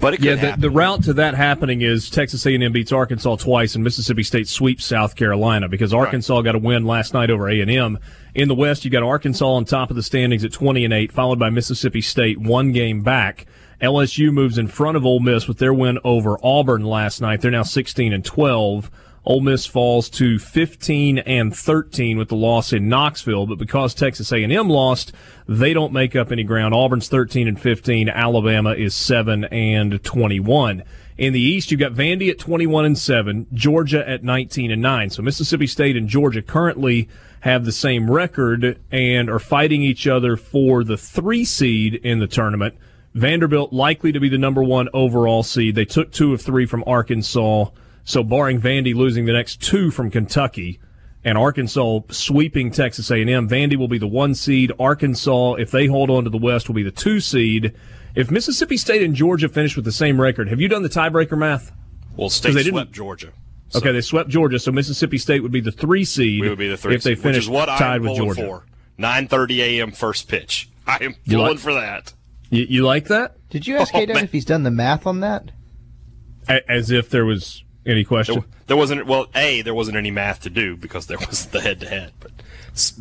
But 0.00 0.20
yeah, 0.20 0.54
the, 0.54 0.60
the, 0.60 0.70
route 0.70 1.02
to 1.04 1.12
that 1.14 1.34
happening 1.34 1.82
is 1.82 2.08
Texas 2.08 2.46
A&M 2.46 2.72
beats 2.72 2.92
Arkansas 2.92 3.36
twice, 3.36 3.74
and 3.74 3.82
Mississippi 3.82 4.22
State 4.22 4.46
sweeps 4.46 4.84
South 4.84 5.16
Carolina 5.16 5.68
because 5.68 5.92
Arkansas 5.92 6.36
right. 6.36 6.44
got 6.44 6.54
a 6.54 6.58
win 6.58 6.84
last 6.84 7.14
night 7.14 7.30
over 7.30 7.48
A&M. 7.48 7.98
In 8.34 8.48
the 8.48 8.54
West, 8.54 8.84
you 8.84 8.92
got 8.92 9.02
Arkansas 9.02 9.44
on 9.44 9.64
top 9.64 9.90
of 9.90 9.96
the 9.96 10.02
standings 10.02 10.44
at 10.44 10.52
20 10.52 10.84
and 10.84 10.94
8, 10.94 11.10
followed 11.10 11.40
by 11.40 11.50
Mississippi 11.50 12.00
State, 12.00 12.38
one 12.38 12.70
game 12.70 13.02
back. 13.02 13.46
LSU 13.80 14.32
moves 14.32 14.58
in 14.58 14.68
front 14.68 14.96
of 14.96 15.04
Ole 15.04 15.20
Miss 15.20 15.48
with 15.48 15.58
their 15.58 15.74
win 15.74 15.98
over 16.04 16.38
Auburn 16.44 16.84
last 16.84 17.20
night. 17.20 17.40
They're 17.40 17.50
now 17.50 17.64
16 17.64 18.12
and 18.12 18.24
12. 18.24 18.90
Ole 19.24 19.40
Miss 19.40 19.66
falls 19.66 20.08
to 20.10 20.38
15 20.38 21.18
and 21.18 21.54
13 21.54 22.16
with 22.16 22.28
the 22.28 22.36
loss 22.36 22.72
in 22.72 22.88
Knoxville, 22.88 23.46
but 23.46 23.58
because 23.58 23.94
Texas 23.94 24.32
A&M 24.32 24.68
lost, 24.68 25.12
they 25.46 25.74
don't 25.74 25.92
make 25.92 26.16
up 26.16 26.32
any 26.32 26.44
ground. 26.44 26.74
Auburn's 26.74 27.08
13 27.08 27.46
and 27.46 27.60
15, 27.60 28.08
Alabama 28.08 28.72
is 28.72 28.94
7 28.94 29.44
and 29.44 30.02
21. 30.02 30.82
In 31.18 31.32
the 31.32 31.40
East, 31.40 31.70
you've 31.70 31.80
got 31.80 31.94
Vandy 31.94 32.30
at 32.30 32.38
21 32.38 32.84
and 32.84 32.96
7, 32.96 33.48
Georgia 33.52 34.08
at 34.08 34.22
19 34.22 34.70
and 34.70 34.80
9. 34.80 35.10
So 35.10 35.22
Mississippi 35.22 35.66
State 35.66 35.96
and 35.96 36.08
Georgia 36.08 36.40
currently 36.40 37.08
have 37.40 37.64
the 37.64 37.72
same 37.72 38.10
record 38.10 38.78
and 38.90 39.28
are 39.28 39.38
fighting 39.38 39.82
each 39.82 40.06
other 40.06 40.36
for 40.36 40.84
the 40.84 40.96
3 40.96 41.44
seed 41.44 41.94
in 41.96 42.20
the 42.20 42.26
tournament. 42.28 42.76
Vanderbilt 43.14 43.72
likely 43.72 44.12
to 44.12 44.20
be 44.20 44.28
the 44.28 44.38
number 44.38 44.62
1 44.62 44.88
overall 44.94 45.42
seed. 45.42 45.74
They 45.74 45.84
took 45.84 46.12
2 46.12 46.32
of 46.32 46.40
3 46.40 46.66
from 46.66 46.84
Arkansas. 46.86 47.66
So 48.08 48.22
barring 48.22 48.58
Vandy 48.58 48.94
losing 48.94 49.26
the 49.26 49.34
next 49.34 49.60
two 49.60 49.90
from 49.90 50.10
Kentucky 50.10 50.80
and 51.24 51.36
Arkansas 51.36 52.00
sweeping 52.08 52.70
Texas 52.70 53.10
A&M, 53.10 53.46
Vandy 53.50 53.76
will 53.76 53.86
be 53.86 53.98
the 53.98 54.08
one 54.08 54.34
seed. 54.34 54.72
Arkansas, 54.80 55.56
if 55.56 55.70
they 55.70 55.88
hold 55.88 56.08
on 56.08 56.24
to 56.24 56.30
the 56.30 56.38
West, 56.38 56.68
will 56.68 56.74
be 56.74 56.82
the 56.82 56.90
two 56.90 57.20
seed. 57.20 57.74
If 58.14 58.30
Mississippi 58.30 58.78
State 58.78 59.02
and 59.02 59.14
Georgia 59.14 59.46
finish 59.46 59.76
with 59.76 59.84
the 59.84 59.92
same 59.92 60.18
record, 60.18 60.48
have 60.48 60.58
you 60.58 60.68
done 60.68 60.82
the 60.82 60.88
tiebreaker 60.88 61.36
math? 61.36 61.70
Well, 62.16 62.30
State 62.30 62.54
they 62.54 62.62
swept 62.62 62.92
Georgia. 62.92 63.34
So. 63.68 63.80
Okay, 63.80 63.92
they 63.92 64.00
swept 64.00 64.30
Georgia, 64.30 64.58
so 64.58 64.72
Mississippi 64.72 65.18
State 65.18 65.42
would 65.42 65.52
be 65.52 65.60
the 65.60 65.70
three 65.70 66.06
seed. 66.06 66.40
We 66.40 66.48
would 66.48 66.56
be 66.56 66.68
the 66.68 66.78
three 66.78 66.94
if 66.94 67.02
they 67.02 67.14
finish 67.14 67.46
tied 67.46 68.00
with 68.00 68.16
Georgia. 68.16 68.40
For. 68.40 68.64
9:30 68.98 69.58
a.m. 69.58 69.92
first 69.92 70.28
pitch. 70.28 70.70
I 70.86 70.96
am 71.04 71.14
pulling 71.28 71.46
like, 71.46 71.58
for 71.58 71.74
that. 71.74 72.14
You, 72.48 72.64
you, 72.70 72.86
like 72.86 73.08
that? 73.08 73.36
Did 73.50 73.66
you 73.66 73.76
ask 73.76 73.94
oh, 73.94 74.00
if 74.00 74.32
he's 74.32 74.46
done 74.46 74.62
the 74.62 74.70
math 74.70 75.06
on 75.06 75.20
that? 75.20 75.50
As 76.48 76.90
if 76.90 77.10
there 77.10 77.26
was 77.26 77.64
any 77.88 78.04
question? 78.04 78.34
There, 78.34 78.44
there, 78.68 78.76
wasn't. 78.76 79.06
Well, 79.06 79.26
a 79.34 79.62
there 79.62 79.74
wasn't 79.74 79.96
any 79.96 80.10
math 80.10 80.42
to 80.42 80.50
do 80.50 80.76
because 80.76 81.06
there 81.06 81.18
was 81.18 81.46
the 81.46 81.60
head 81.60 81.80
to 81.80 81.88
head. 81.88 82.12
But 82.20 82.32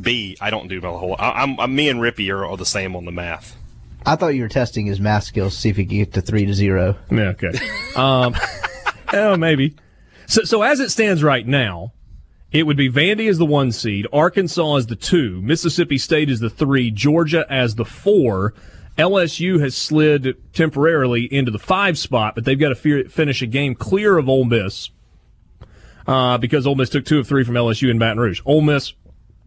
b 0.01 0.37
I 0.41 0.49
don't 0.49 0.67
do 0.67 0.79
the 0.79 0.91
whole. 0.91 1.15
I, 1.19 1.43
am 1.43 1.59
I'm, 1.59 1.75
me 1.75 1.89
and 1.89 1.99
Rippy 1.99 2.31
are, 2.31 2.45
are 2.45 2.57
the 2.57 2.65
same 2.65 2.95
on 2.95 3.05
the 3.05 3.11
math. 3.11 3.55
I 4.05 4.15
thought 4.15 4.35
you 4.35 4.43
were 4.43 4.49
testing 4.49 4.85
his 4.85 4.99
math 4.99 5.23
skills 5.23 5.55
to 5.55 5.61
see 5.61 5.69
if 5.69 5.77
he 5.77 5.83
could 5.83 5.89
get 5.89 6.13
to 6.13 6.21
three 6.21 6.45
to 6.45 6.53
zero. 6.53 6.95
Yeah. 7.11 7.33
Okay. 7.35 7.51
um, 7.95 8.35
oh, 9.13 9.35
maybe. 9.37 9.75
So 10.27 10.43
so 10.43 10.61
as 10.63 10.79
it 10.79 10.91
stands 10.91 11.23
right 11.23 11.45
now. 11.45 11.93
It 12.49 12.63
would 12.63 12.77
be 12.77 12.89
Vandy 12.89 13.29
as 13.29 13.37
the 13.37 13.45
one 13.45 13.73
seed, 13.73 14.07
Arkansas 14.13 14.77
as 14.77 14.87
the 14.87 14.95
two, 14.95 15.41
Mississippi 15.41 15.97
State 15.97 16.29
as 16.29 16.39
the 16.39 16.49
three, 16.49 16.91
Georgia 16.91 17.45
as 17.49 17.75
the 17.75 17.83
four. 17.83 18.53
LSU 18.97 19.61
has 19.61 19.75
slid 19.75 20.37
temporarily 20.53 21.31
into 21.31 21.51
the 21.51 21.59
five 21.59 21.97
spot, 21.97 22.35
but 22.35 22.45
they've 22.45 22.59
got 22.59 22.69
to 22.69 23.03
finish 23.09 23.41
a 23.41 23.45
game 23.45 23.75
clear 23.75 24.17
of 24.17 24.27
Ole 24.27 24.45
Miss 24.45 24.89
uh, 26.07 26.37
because 26.37 26.65
Ole 26.65 26.75
Miss 26.75 26.89
took 26.89 27.05
two 27.05 27.19
of 27.19 27.27
three 27.27 27.43
from 27.43 27.55
LSU 27.55 27.91
in 27.91 27.99
Baton 27.99 28.19
Rouge. 28.19 28.41
Ole 28.45 28.61
Miss 28.61 28.93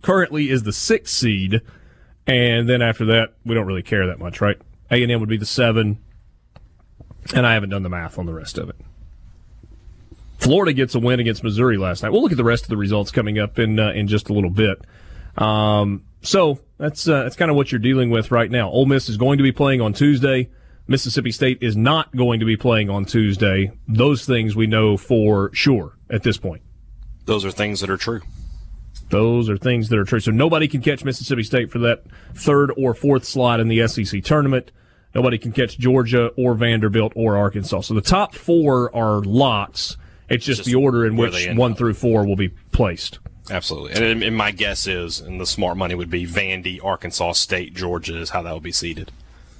currently 0.02 0.50
is 0.50 0.62
the 0.62 0.72
sixth 0.72 1.14
seed, 1.14 1.62
and 2.26 2.68
then 2.68 2.80
after 2.80 3.04
that, 3.06 3.34
we 3.44 3.54
don't 3.54 3.66
really 3.66 3.82
care 3.82 4.06
that 4.06 4.18
much, 4.18 4.40
right? 4.40 4.56
A 4.90 5.02
and 5.02 5.10
M 5.10 5.20
would 5.20 5.28
be 5.28 5.36
the 5.36 5.46
seven, 5.46 5.98
and 7.34 7.46
I 7.46 7.54
haven't 7.54 7.70
done 7.70 7.82
the 7.82 7.88
math 7.88 8.18
on 8.18 8.26
the 8.26 8.34
rest 8.34 8.56
of 8.56 8.68
it. 8.68 8.76
Florida 10.38 10.72
gets 10.72 10.94
a 10.94 10.98
win 10.98 11.20
against 11.20 11.42
Missouri 11.42 11.76
last 11.76 12.02
night. 12.02 12.12
We'll 12.12 12.22
look 12.22 12.32
at 12.32 12.38
the 12.38 12.44
rest 12.44 12.64
of 12.64 12.70
the 12.70 12.76
results 12.76 13.10
coming 13.10 13.38
up 13.38 13.58
in 13.58 13.78
uh, 13.78 13.90
in 13.92 14.06
just 14.06 14.30
a 14.30 14.32
little 14.32 14.50
bit. 14.50 14.84
Um, 15.36 16.04
so 16.22 16.60
that's 16.78 17.08
uh, 17.08 17.22
that's 17.24 17.36
kind 17.36 17.50
of 17.50 17.56
what 17.56 17.72
you're 17.72 17.78
dealing 17.78 18.10
with 18.10 18.30
right 18.30 18.50
now. 18.50 18.70
Ole 18.70 18.86
Miss 18.86 19.08
is 19.08 19.16
going 19.16 19.38
to 19.38 19.44
be 19.44 19.52
playing 19.52 19.80
on 19.80 19.92
Tuesday. 19.92 20.50
Mississippi 20.86 21.30
State 21.30 21.58
is 21.60 21.76
not 21.76 22.14
going 22.16 22.40
to 22.40 22.46
be 22.46 22.56
playing 22.56 22.90
on 22.90 23.04
Tuesday. 23.04 23.70
Those 23.86 24.26
things 24.26 24.56
we 24.56 24.66
know 24.66 24.96
for 24.96 25.50
sure 25.54 25.96
at 26.10 26.24
this 26.24 26.36
point. 26.36 26.62
Those 27.26 27.44
are 27.44 27.52
things 27.52 27.80
that 27.80 27.90
are 27.90 27.96
true. 27.96 28.22
Those 29.10 29.48
are 29.48 29.56
things 29.56 29.88
that 29.88 29.98
are 29.98 30.04
true. 30.04 30.20
So 30.20 30.30
nobody 30.30 30.66
can 30.66 30.82
catch 30.82 31.04
Mississippi 31.04 31.42
State 31.42 31.70
for 31.70 31.78
that 31.80 32.02
third 32.34 32.72
or 32.76 32.94
fourth 32.94 33.24
slot 33.24 33.60
in 33.60 33.68
the 33.68 33.86
SEC 33.86 34.22
tournament. 34.24 34.72
Nobody 35.14 35.38
can 35.38 35.52
catch 35.52 35.78
Georgia 35.78 36.28
or 36.36 36.54
Vanderbilt 36.54 37.12
or 37.16 37.36
Arkansas. 37.36 37.82
So 37.82 37.94
the 37.94 38.00
top 38.00 38.34
four 38.34 38.94
are 38.94 39.20
lots. 39.20 39.96
It's 40.28 40.44
just, 40.44 40.60
just 40.60 40.66
the 40.66 40.76
order 40.76 41.04
in 41.04 41.16
which 41.16 41.48
one 41.50 41.74
through 41.74 41.94
four 41.94 42.26
will 42.26 42.36
be 42.36 42.48
placed. 42.48 43.18
Absolutely. 43.50 43.92
And, 43.92 44.22
and, 44.22 44.36
my 44.36 44.52
guess 44.52 44.86
is, 44.86 45.20
and 45.20 45.40
the 45.40 45.46
smart 45.46 45.76
money 45.76 45.94
would 45.94 46.10
be 46.10 46.26
Vandy, 46.26 46.82
Arkansas 46.82 47.32
State, 47.32 47.74
Georgia 47.74 48.16
is 48.16 48.30
how 48.30 48.42
that 48.42 48.52
will 48.52 48.60
be 48.60 48.72
seeded. 48.72 49.10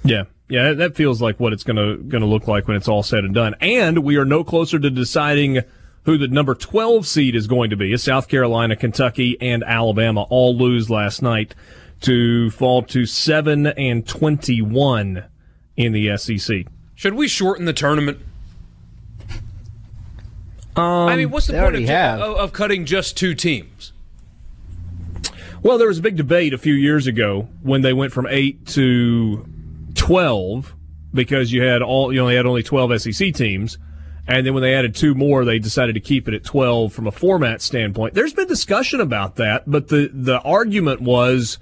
Yeah. 0.03 0.23
Yeah, 0.47 0.73
that 0.73 0.95
feels 0.95 1.21
like 1.21 1.39
what 1.39 1.53
it's 1.53 1.63
going 1.63 1.77
to 1.77 2.03
going 2.03 2.21
to 2.21 2.27
look 2.27 2.45
like 2.45 2.67
when 2.67 2.75
it's 2.75 2.89
all 2.89 3.03
said 3.03 3.23
and 3.23 3.33
done. 3.33 3.55
And 3.61 3.99
we 3.99 4.17
are 4.17 4.25
no 4.25 4.43
closer 4.43 4.79
to 4.79 4.89
deciding 4.89 5.61
who 6.03 6.17
the 6.17 6.27
number 6.27 6.55
12 6.55 7.07
seed 7.07 7.35
is 7.35 7.47
going 7.47 7.69
to 7.69 7.77
be. 7.77 7.95
South 7.95 8.27
Carolina, 8.27 8.75
Kentucky, 8.75 9.37
and 9.39 9.63
Alabama 9.63 10.23
all 10.23 10.57
lose 10.57 10.89
last 10.89 11.21
night 11.21 11.55
to 12.01 12.49
fall 12.49 12.81
to 12.83 13.05
7 13.05 13.67
and 13.67 14.05
21 14.05 15.23
in 15.77 15.93
the 15.93 16.17
SEC. 16.17 16.65
Should 16.95 17.13
we 17.13 17.27
shorten 17.27 17.65
the 17.65 17.73
tournament? 17.73 18.19
Um, 20.75 21.09
I 21.09 21.15
mean, 21.17 21.31
what's 21.31 21.47
the 21.47 21.53
point 21.53 21.75
of, 21.75 21.89
of, 21.89 22.37
of 22.37 22.53
cutting 22.53 22.85
just 22.85 23.17
two 23.17 23.35
teams? 23.35 23.91
Well, 25.63 25.77
there 25.77 25.87
was 25.87 25.99
a 25.99 26.01
big 26.01 26.15
debate 26.15 26.53
a 26.53 26.57
few 26.57 26.73
years 26.73 27.07
ago 27.07 27.47
when 27.61 27.81
they 27.81 27.93
went 27.93 28.13
from 28.13 28.25
eight 28.27 28.65
to 28.67 29.45
twelve 29.93 30.73
because 31.13 31.51
you 31.51 31.61
had 31.61 31.81
all 31.81 32.13
you 32.13 32.21
only 32.21 32.35
had 32.35 32.45
only 32.45 32.63
twelve 32.63 32.99
SEC 32.99 33.33
teams, 33.33 33.77
and 34.27 34.45
then 34.45 34.53
when 34.53 34.63
they 34.63 34.73
added 34.73 34.95
two 34.95 35.13
more, 35.13 35.45
they 35.45 35.59
decided 35.59 35.93
to 35.93 35.99
keep 35.99 36.27
it 36.27 36.33
at 36.33 36.43
twelve 36.43 36.93
from 36.93 37.05
a 37.05 37.11
format 37.11 37.61
standpoint. 37.61 38.13
There's 38.13 38.33
been 38.33 38.47
discussion 38.47 39.01
about 39.01 39.35
that, 39.35 39.69
but 39.69 39.89
the 39.89 40.09
the 40.11 40.39
argument 40.41 41.01
was 41.01 41.59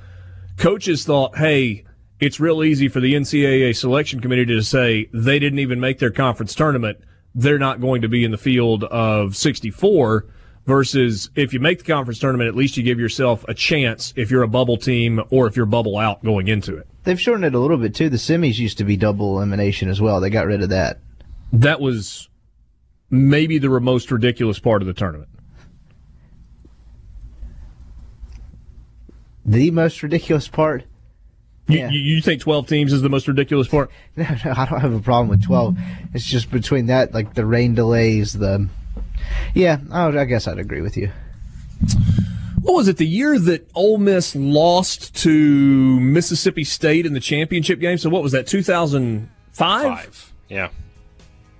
coaches 0.57 1.05
thought, 1.05 1.37
hey. 1.37 1.85
It's 2.21 2.37
real 2.37 2.65
easy 2.65 2.89
for 2.89 2.99
the 2.99 3.13
NCAA 3.13 3.73
selection 3.77 4.19
committee 4.19 4.45
to 4.47 4.61
say 4.61 5.07
they 5.13 5.39
didn't 5.39 5.59
even 5.59 5.79
make 5.79 5.99
their 5.99 6.11
conference 6.11 6.53
tournament 6.53 6.97
they're 7.35 7.59
not 7.59 7.81
going 7.81 8.01
to 8.01 8.09
be 8.09 8.23
in 8.23 8.31
the 8.31 8.37
field 8.37 8.83
of 8.85 9.35
64 9.35 10.25
versus 10.65 11.29
if 11.35 11.53
you 11.53 11.59
make 11.59 11.79
the 11.79 11.83
conference 11.85 12.19
tournament, 12.19 12.47
at 12.47 12.55
least 12.55 12.77
you 12.77 12.83
give 12.83 12.99
yourself 12.99 13.43
a 13.47 13.53
chance 13.53 14.13
if 14.15 14.29
you're 14.29 14.43
a 14.43 14.47
bubble 14.47 14.77
team 14.77 15.21
or 15.29 15.47
if 15.47 15.55
you're 15.55 15.65
bubble 15.65 15.97
out 15.97 16.23
going 16.23 16.47
into 16.47 16.77
it. 16.77 16.87
They've 17.03 17.19
shortened 17.19 17.45
it 17.45 17.55
a 17.55 17.59
little 17.59 17.77
bit 17.77 17.95
too. 17.95 18.09
The 18.09 18.17
semis 18.17 18.59
used 18.59 18.77
to 18.79 18.83
be 18.83 18.97
double 18.97 19.37
elimination 19.37 19.89
as 19.89 19.99
well. 19.99 20.19
They 20.19 20.29
got 20.29 20.45
rid 20.45 20.61
of 20.61 20.69
that. 20.69 20.99
That 21.53 21.81
was 21.81 22.29
maybe 23.09 23.57
the 23.57 23.69
most 23.79 24.11
ridiculous 24.11 24.59
part 24.59 24.81
of 24.81 24.87
the 24.87 24.93
tournament. 24.93 25.29
The 29.45 29.71
most 29.71 30.03
ridiculous 30.03 30.47
part? 30.47 30.83
You, 31.69 31.87
you, 31.87 32.21
think 32.21 32.41
12 32.41 32.67
teams 32.67 32.93
is 32.93 33.01
the 33.01 33.09
most 33.09 33.27
ridiculous 33.27 33.67
part? 33.67 33.91
No, 34.15 34.25
no, 34.45 34.53
I 34.57 34.65
don't 34.65 34.81
have 34.81 34.93
a 34.93 34.99
problem 34.99 35.29
with 35.29 35.43
12. 35.45 35.77
It's 36.13 36.25
just 36.25 36.51
between 36.51 36.87
that, 36.87 37.13
like 37.13 37.35
the 37.35 37.45
rain 37.45 37.75
delays, 37.75 38.33
the. 38.33 38.67
Yeah, 39.53 39.79
I 39.91 40.25
guess 40.25 40.47
I'd 40.47 40.59
agree 40.59 40.81
with 40.81 40.97
you. 40.97 41.11
What 42.61 42.75
was 42.75 42.87
it? 42.87 42.97
The 42.97 43.07
year 43.07 43.39
that 43.39 43.69
Ole 43.73 43.97
Miss 43.97 44.35
lost 44.35 45.15
to 45.17 45.99
Mississippi 45.99 46.63
State 46.63 47.05
in 47.05 47.13
the 47.13 47.19
championship 47.19 47.79
game? 47.79 47.97
So 47.97 48.09
what 48.09 48.23
was 48.23 48.33
that, 48.33 48.47
2005? 48.47 49.29
Five. 49.53 50.33
Yeah. 50.49 50.69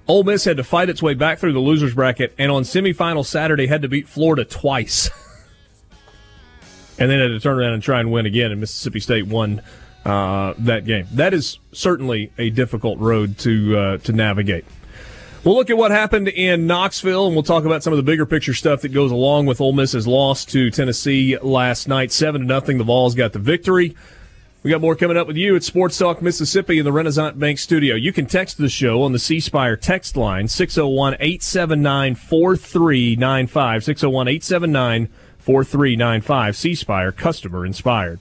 Ole 0.07 0.23
Miss 0.23 0.43
had 0.43 0.57
to 0.57 0.63
fight 0.63 0.89
its 0.89 1.03
way 1.03 1.13
back 1.13 1.39
through 1.39 1.53
the 1.53 1.59
losers 1.59 1.93
bracket, 1.93 2.33
and 2.37 2.51
on 2.51 2.63
semifinal 2.63 3.25
Saturday 3.25 3.67
had 3.67 3.83
to 3.83 3.87
beat 3.87 4.09
Florida 4.09 4.43
twice. 4.43 5.09
and 6.99 7.09
then 7.09 7.19
had 7.19 7.27
to 7.27 7.39
turn 7.39 7.57
around 7.57 7.73
and 7.73 7.83
try 7.83 7.99
and 7.99 8.11
win 8.11 8.25
again, 8.25 8.51
and 8.51 8.59
Mississippi 8.59 8.99
State 8.99 9.27
won 9.27 9.61
uh, 10.05 10.53
that 10.59 10.85
game. 10.85 11.07
That 11.11 11.33
is 11.33 11.59
certainly 11.71 12.31
a 12.37 12.49
difficult 12.49 12.99
road 12.99 13.37
to 13.39 13.77
uh, 13.77 13.97
to 13.99 14.11
navigate. 14.11 14.65
We'll 15.43 15.55
look 15.55 15.69
at 15.69 15.77
what 15.77 15.91
happened 15.91 16.27
in 16.27 16.67
Knoxville, 16.67 17.27
and 17.27 17.35
we'll 17.35 17.43
talk 17.43 17.63
about 17.63 17.81
some 17.81 17.93
of 17.93 17.97
the 17.97 18.03
bigger 18.03 18.25
picture 18.25 18.53
stuff 18.53 18.81
that 18.81 18.89
goes 18.89 19.09
along 19.09 19.45
with 19.45 19.61
Ole 19.61 19.71
Miss's 19.71 20.05
loss 20.05 20.43
to 20.45 20.69
Tennessee 20.69 21.37
last 21.37 21.87
night, 21.87 22.11
seven 22.11 22.41
to 22.41 22.47
nothing. 22.47 22.77
The 22.77 22.83
Vols 22.83 23.15
got 23.15 23.31
the 23.31 23.39
victory. 23.39 23.95
We 24.61 24.69
got 24.69 24.81
more 24.81 24.97
coming 24.97 25.15
up 25.15 25.27
with 25.27 25.37
you 25.37 25.55
at 25.55 25.63
Sports 25.63 25.97
Talk 25.97 26.21
Mississippi 26.21 26.79
in 26.79 26.83
the 26.83 26.91
Renaissance 26.91 27.37
Bank 27.37 27.59
studio. 27.59 27.95
You 27.95 28.11
can 28.11 28.25
text 28.25 28.57
the 28.57 28.67
show 28.67 29.03
on 29.03 29.13
the 29.13 29.19
C 29.19 29.39
Spire 29.39 29.77
text 29.77 30.17
line 30.17 30.49
601 30.49 31.13
879 31.13 32.15
4395. 32.15 33.83
601 33.85 34.27
879 34.27 35.09
4395. 35.37 36.57
C 36.57 36.75
Spire, 36.75 37.13
customer 37.13 37.65
inspired. 37.65 38.19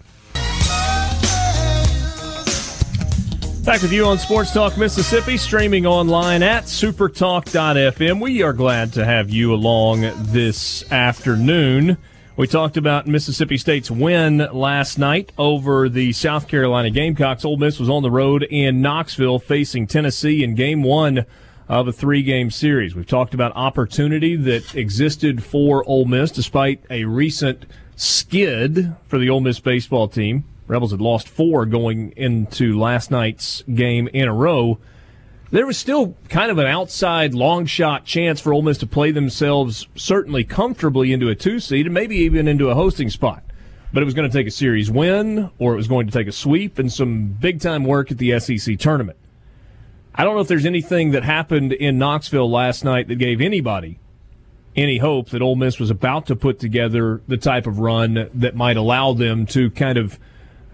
Back 3.68 3.82
with 3.82 3.92
you 3.92 4.06
on 4.06 4.18
Sports 4.18 4.50
Talk 4.50 4.78
Mississippi, 4.78 5.36
streaming 5.36 5.84
online 5.84 6.42
at 6.42 6.64
supertalk.fm. 6.64 8.18
We 8.18 8.40
are 8.42 8.54
glad 8.54 8.94
to 8.94 9.04
have 9.04 9.28
you 9.28 9.52
along 9.52 10.10
this 10.32 10.90
afternoon. 10.90 11.98
We 12.38 12.46
talked 12.46 12.78
about 12.78 13.06
Mississippi 13.06 13.58
State's 13.58 13.90
win 13.90 14.38
last 14.38 14.98
night 14.98 15.32
over 15.36 15.90
the 15.90 16.12
South 16.12 16.48
Carolina 16.48 16.88
Gamecocks. 16.88 17.44
Ole 17.44 17.58
Miss 17.58 17.78
was 17.78 17.90
on 17.90 18.02
the 18.02 18.10
road 18.10 18.42
in 18.44 18.80
Knoxville 18.80 19.38
facing 19.38 19.86
Tennessee 19.86 20.42
in 20.42 20.54
game 20.54 20.82
one 20.82 21.26
of 21.68 21.86
a 21.86 21.92
three 21.92 22.22
game 22.22 22.50
series. 22.50 22.94
We've 22.94 23.06
talked 23.06 23.34
about 23.34 23.52
opportunity 23.54 24.34
that 24.34 24.74
existed 24.74 25.44
for 25.44 25.84
Ole 25.84 26.06
Miss 26.06 26.30
despite 26.30 26.82
a 26.88 27.04
recent 27.04 27.66
skid 27.96 28.96
for 29.08 29.18
the 29.18 29.28
Ole 29.28 29.42
Miss 29.42 29.60
baseball 29.60 30.08
team. 30.08 30.44
Rebels 30.68 30.90
had 30.90 31.00
lost 31.00 31.28
four 31.28 31.64
going 31.64 32.12
into 32.14 32.78
last 32.78 33.10
night's 33.10 33.62
game 33.74 34.06
in 34.12 34.28
a 34.28 34.34
row. 34.34 34.78
There 35.50 35.66
was 35.66 35.78
still 35.78 36.14
kind 36.28 36.50
of 36.50 36.58
an 36.58 36.66
outside 36.66 37.32
long 37.32 37.64
shot 37.64 38.04
chance 38.04 38.38
for 38.38 38.52
Ole 38.52 38.60
Miss 38.60 38.76
to 38.78 38.86
play 38.86 39.10
themselves 39.10 39.88
certainly 39.96 40.44
comfortably 40.44 41.10
into 41.10 41.30
a 41.30 41.34
two 41.34 41.58
seed 41.58 41.86
and 41.86 41.94
maybe 41.94 42.16
even 42.16 42.46
into 42.46 42.68
a 42.68 42.74
hosting 42.74 43.08
spot. 43.08 43.42
But 43.94 44.02
it 44.02 44.04
was 44.04 44.12
going 44.12 44.30
to 44.30 44.36
take 44.36 44.46
a 44.46 44.50
series 44.50 44.90
win 44.90 45.50
or 45.58 45.72
it 45.72 45.76
was 45.76 45.88
going 45.88 46.06
to 46.06 46.12
take 46.12 46.28
a 46.28 46.32
sweep 46.32 46.78
and 46.78 46.92
some 46.92 47.28
big 47.28 47.62
time 47.62 47.84
work 47.84 48.10
at 48.10 48.18
the 48.18 48.38
SEC 48.38 48.78
tournament. 48.78 49.16
I 50.14 50.24
don't 50.24 50.34
know 50.34 50.42
if 50.42 50.48
there's 50.48 50.66
anything 50.66 51.12
that 51.12 51.24
happened 51.24 51.72
in 51.72 51.96
Knoxville 51.96 52.50
last 52.50 52.84
night 52.84 53.08
that 53.08 53.14
gave 53.14 53.40
anybody 53.40 53.98
any 54.76 54.98
hope 54.98 55.30
that 55.30 55.40
Ole 55.40 55.56
Miss 55.56 55.80
was 55.80 55.90
about 55.90 56.26
to 56.26 56.36
put 56.36 56.58
together 56.58 57.22
the 57.26 57.38
type 57.38 57.66
of 57.66 57.78
run 57.78 58.28
that 58.34 58.54
might 58.54 58.76
allow 58.76 59.14
them 59.14 59.46
to 59.46 59.70
kind 59.70 59.96
of 59.96 60.18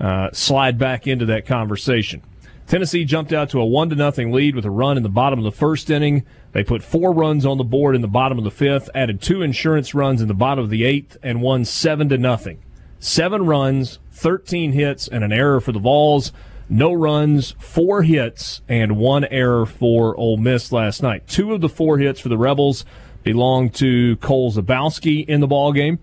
uh, 0.01 0.31
slide 0.33 0.79
back 0.79 1.07
into 1.07 1.27
that 1.27 1.47
conversation. 1.47 2.23
Tennessee 2.67 3.05
jumped 3.05 3.33
out 3.33 3.51
to 3.51 3.61
a 3.61 3.67
one 3.67 3.91
to 3.91 3.95
nothing 3.95 4.33
lead 4.33 4.57
with 4.57 4.65
a 4.65 4.71
run 4.71 4.97
in 4.97 5.03
the 5.03 5.09
bottom 5.09 5.39
of 5.39 5.45
the 5.45 5.53
first 5.53 5.91
inning. 5.91 6.25
They 6.53 6.65
put 6.65 6.83
four 6.83 7.13
runs 7.13 7.45
on 7.45 7.59
the 7.59 7.65
board 7.65 7.95
in 7.95 8.01
the 8.01 8.09
bottom 8.09 8.39
of 8.39 8.45
the 8.45 8.51
fifth, 8.51 8.89
added 8.95 9.21
two 9.21 9.43
insurance 9.43 9.95
runs 9.95 10.23
in 10.23 10.29
the 10.29 10.35
bottom 10.35 10.65
of 10.65 10.71
the 10.71 10.85
eighth, 10.85 11.19
and 11.23 11.43
won 11.43 11.65
seven 11.65 12.09
to 12.09 12.17
nothing. 12.17 12.63
Seven 12.99 13.45
runs, 13.45 13.99
thirteen 14.11 14.73
hits, 14.73 15.09
and 15.09 15.23
an 15.23 15.33
error 15.33 15.61
for 15.61 15.73
the 15.73 15.79
Vols. 15.79 16.33
No 16.71 16.95
runs, 16.95 17.51
four 17.59 18.03
hits, 18.03 18.63
and 18.67 18.97
one 18.97 19.25
error 19.27 19.67
for 19.67 20.17
Ole 20.17 20.39
Miss 20.39 20.73
last 20.73 21.03
night. 21.03 21.29
Two 21.29 21.53
of 21.53 21.61
the 21.61 21.69
four 21.69 21.99
hits 21.99 22.21
for 22.21 22.31
the 22.31 22.39
Rebels 22.39 22.87
belonged 23.23 23.75
to 23.75 24.17
Cole 24.17 24.51
Zabowski 24.51 25.27
in 25.29 25.41
the 25.41 25.47
ball 25.47 25.73
game 25.73 25.99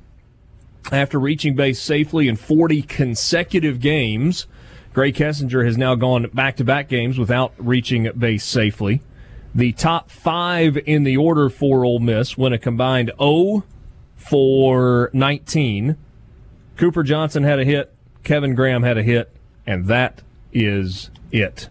after 0.92 1.20
reaching 1.20 1.56
base 1.56 1.82
safely 1.82 2.28
in 2.28 2.36
40 2.36 2.82
consecutive 2.84 3.80
games. 3.80 4.48
Grae 4.94 5.14
Kessinger 5.14 5.66
has 5.66 5.78
now 5.78 5.96
gone 5.96 6.28
back 6.34 6.58
to 6.58 6.64
back 6.64 6.90
games 6.90 7.18
without 7.18 7.54
reaching 7.58 8.10
base 8.18 8.44
safely. 8.44 9.02
The 9.54 9.74
top 9.74 10.10
five 10.10 10.78
in 10.86 11.04
the 11.04 11.18
order 11.18 11.50
for 11.50 11.86
Ole 11.86 12.00
Miss 12.00 12.38
went 12.38 12.54
a 12.54 12.58
combined 12.58 13.12
0 13.20 13.64
for 14.16 15.10
19. 15.14 15.98
Cooper 16.78 17.04
Johnson 17.04 17.44
had 17.44 17.60
a 17.60 17.66
hit, 17.66 17.94
Kevin 18.24 18.56
Graham 18.56 18.84
had 18.84 18.98
a 18.98 19.04
hit, 19.04 19.32
and 19.68 19.86
that 19.88 20.22
is 20.54 21.10
it. 21.32 21.70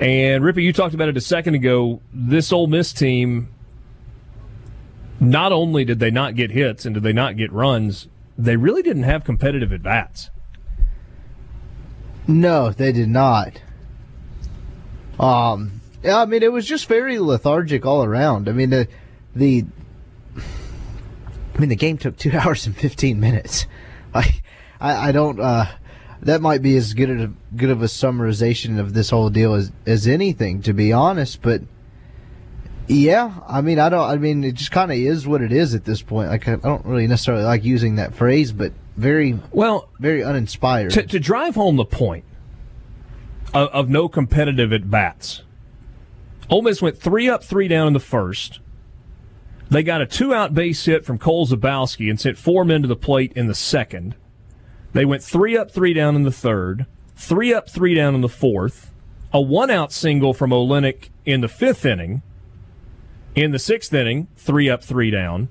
And 0.00 0.42
Rippy, 0.42 0.62
you 0.62 0.72
talked 0.72 0.94
about 0.94 1.08
it 1.08 1.16
a 1.16 1.20
second 1.20 1.54
ago. 1.54 2.00
This 2.12 2.52
Ole 2.52 2.66
Miss 2.66 2.92
team 2.92 3.53
not 5.20 5.52
only 5.52 5.84
did 5.84 5.98
they 5.98 6.10
not 6.10 6.34
get 6.34 6.50
hits 6.50 6.84
and 6.84 6.94
did 6.94 7.02
they 7.02 7.12
not 7.12 7.36
get 7.36 7.52
runs, 7.52 8.08
they 8.36 8.56
really 8.56 8.82
didn't 8.82 9.04
have 9.04 9.24
competitive 9.24 9.72
at 9.72 9.82
bats. 9.82 10.30
No, 12.26 12.70
they 12.70 12.92
did 12.92 13.08
not. 13.08 13.60
Um, 15.18 15.80
I 16.04 16.24
mean, 16.26 16.42
it 16.42 16.52
was 16.52 16.66
just 16.66 16.86
very 16.86 17.18
lethargic 17.18 17.86
all 17.86 18.04
around. 18.04 18.48
I 18.48 18.52
mean, 18.52 18.70
the 18.70 18.88
the 19.34 19.64
I 21.54 21.58
mean, 21.58 21.68
the 21.68 21.76
game 21.76 21.98
took 21.98 22.16
two 22.16 22.32
hours 22.36 22.66
and 22.66 22.76
fifteen 22.76 23.20
minutes. 23.20 23.66
I 24.14 24.40
I, 24.80 25.08
I 25.08 25.12
don't. 25.12 25.38
Uh, 25.38 25.66
that 26.22 26.40
might 26.40 26.62
be 26.62 26.76
as 26.76 26.94
good 26.94 27.10
a 27.10 27.32
good 27.54 27.70
of 27.70 27.82
a 27.82 27.86
summarization 27.86 28.78
of 28.78 28.94
this 28.94 29.10
whole 29.10 29.30
deal 29.30 29.54
as 29.54 29.70
as 29.86 30.06
anything, 30.06 30.62
to 30.62 30.72
be 30.72 30.92
honest. 30.92 31.42
But 31.42 31.62
yeah, 32.86 33.32
I 33.48 33.60
mean, 33.60 33.78
I 33.78 33.88
don't. 33.88 34.08
I 34.08 34.16
mean, 34.16 34.44
it 34.44 34.52
just 34.54 34.70
kind 34.70 34.90
of 34.90 34.98
is 34.98 35.26
what 35.26 35.42
it 35.42 35.52
is 35.52 35.74
at 35.74 35.84
this 35.84 36.02
point. 36.02 36.28
Like, 36.28 36.46
I 36.48 36.56
don't 36.56 36.84
really 36.84 37.06
necessarily 37.06 37.44
like 37.44 37.64
using 37.64 37.96
that 37.96 38.14
phrase, 38.14 38.52
but 38.52 38.72
very 38.96 39.38
well, 39.52 39.88
very 39.98 40.22
uninspired. 40.22 40.92
To, 40.92 41.02
to 41.02 41.18
drive 41.18 41.54
home 41.54 41.76
the 41.76 41.84
point 41.84 42.24
of, 43.52 43.68
of 43.68 43.88
no 43.88 44.08
competitive 44.08 44.72
at 44.72 44.90
bats, 44.90 45.42
Ole 46.50 46.62
Miss 46.62 46.82
went 46.82 46.98
three 46.98 47.28
up, 47.28 47.42
three 47.42 47.68
down 47.68 47.86
in 47.86 47.92
the 47.92 48.00
first. 48.00 48.60
They 49.70 49.82
got 49.82 50.02
a 50.02 50.06
two 50.06 50.34
out 50.34 50.54
base 50.54 50.84
hit 50.84 51.04
from 51.04 51.18
Cole 51.18 51.46
Zabowski 51.46 52.10
and 52.10 52.20
sent 52.20 52.36
four 52.36 52.64
men 52.64 52.82
to 52.82 52.88
the 52.88 52.96
plate 52.96 53.32
in 53.34 53.46
the 53.46 53.54
second. 53.54 54.14
They 54.92 55.04
went 55.04 55.22
three 55.22 55.56
up, 55.56 55.70
three 55.70 55.94
down 55.94 56.16
in 56.16 56.22
the 56.22 56.30
third, 56.30 56.86
three 57.16 57.52
up, 57.52 57.68
three 57.68 57.94
down 57.94 58.14
in 58.14 58.20
the 58.20 58.28
fourth, 58.28 58.92
a 59.32 59.40
one 59.40 59.70
out 59.70 59.90
single 59.90 60.34
from 60.34 60.50
Olenek 60.50 61.08
in 61.24 61.40
the 61.40 61.48
fifth 61.48 61.84
inning. 61.84 62.22
In 63.34 63.50
the 63.50 63.58
sixth 63.58 63.92
inning, 63.92 64.28
three 64.36 64.70
up, 64.70 64.82
three 64.82 65.10
down. 65.10 65.48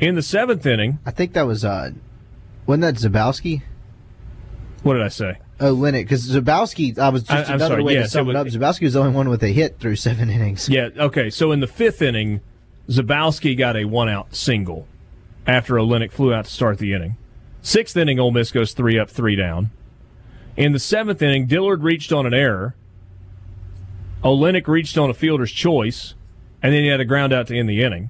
In 0.00 0.16
the 0.16 0.22
seventh 0.22 0.66
inning, 0.66 0.98
I 1.06 1.10
think 1.12 1.32
that 1.34 1.46
was 1.46 1.64
uh, 1.64 1.92
wasn't 2.66 2.82
that 2.82 2.94
Zabowski? 2.94 3.62
What 4.82 4.94
did 4.94 5.02
I 5.02 5.08
say? 5.08 5.38
Oh, 5.60 5.70
Linnet, 5.70 6.02
because 6.02 6.28
Zabowski, 6.28 6.98
I 6.98 7.10
was 7.10 7.22
just 7.22 7.48
I, 7.48 7.54
another 7.54 7.74
sorry, 7.74 7.82
way 7.84 7.94
to 7.94 8.08
sum 8.08 8.26
so 8.26 8.30
it 8.30 8.36
up. 8.36 8.46
Zabowski 8.48 8.82
was 8.82 8.94
the 8.94 9.00
only 9.00 9.12
one 9.12 9.28
with 9.28 9.42
a 9.42 9.48
hit 9.48 9.78
through 9.78 9.96
seven 9.96 10.28
innings. 10.28 10.68
Yeah, 10.68 10.88
okay. 10.96 11.30
So 11.30 11.52
in 11.52 11.60
the 11.60 11.66
fifth 11.68 12.02
inning, 12.02 12.40
Zabowski 12.88 13.56
got 13.56 13.76
a 13.76 13.84
one 13.84 14.08
out 14.08 14.34
single 14.34 14.88
after 15.46 15.74
Olenek 15.74 16.10
flew 16.10 16.34
out 16.34 16.46
to 16.46 16.50
start 16.50 16.78
the 16.78 16.92
inning. 16.92 17.16
Sixth 17.62 17.96
inning, 17.96 18.18
Ole 18.18 18.32
Miss 18.32 18.50
goes 18.50 18.72
three 18.72 18.98
up, 18.98 19.08
three 19.08 19.36
down. 19.36 19.70
In 20.56 20.72
the 20.72 20.78
seventh 20.78 21.22
inning, 21.22 21.46
Dillard 21.46 21.82
reached 21.82 22.12
on 22.12 22.26
an 22.26 22.34
error. 22.34 22.74
Olenek 24.22 24.66
reached 24.66 24.98
on 24.98 25.08
a 25.08 25.14
fielder's 25.14 25.52
choice, 25.52 26.14
and 26.64 26.72
then 26.72 26.82
he 26.82 26.88
had 26.88 26.98
a 26.98 27.04
ground 27.04 27.30
out 27.30 27.46
to 27.48 27.58
end 27.58 27.68
the 27.68 27.82
inning. 27.82 28.08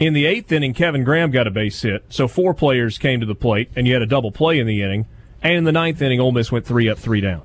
In 0.00 0.12
the 0.12 0.26
eighth 0.26 0.50
inning, 0.50 0.74
Kevin 0.74 1.04
Graham 1.04 1.30
got 1.30 1.46
a 1.46 1.52
base 1.52 1.80
hit, 1.80 2.04
so 2.08 2.26
four 2.26 2.52
players 2.52 2.98
came 2.98 3.20
to 3.20 3.26
the 3.26 3.34
plate, 3.36 3.70
and 3.76 3.86
you 3.86 3.92
had 3.92 4.02
a 4.02 4.06
double 4.06 4.32
play 4.32 4.58
in 4.58 4.66
the 4.66 4.82
inning. 4.82 5.06
And 5.40 5.52
in 5.52 5.64
the 5.64 5.70
ninth 5.70 6.02
inning, 6.02 6.18
Ole 6.18 6.32
Miss 6.32 6.50
went 6.50 6.66
three 6.66 6.88
up, 6.88 6.98
three 6.98 7.20
down. 7.20 7.42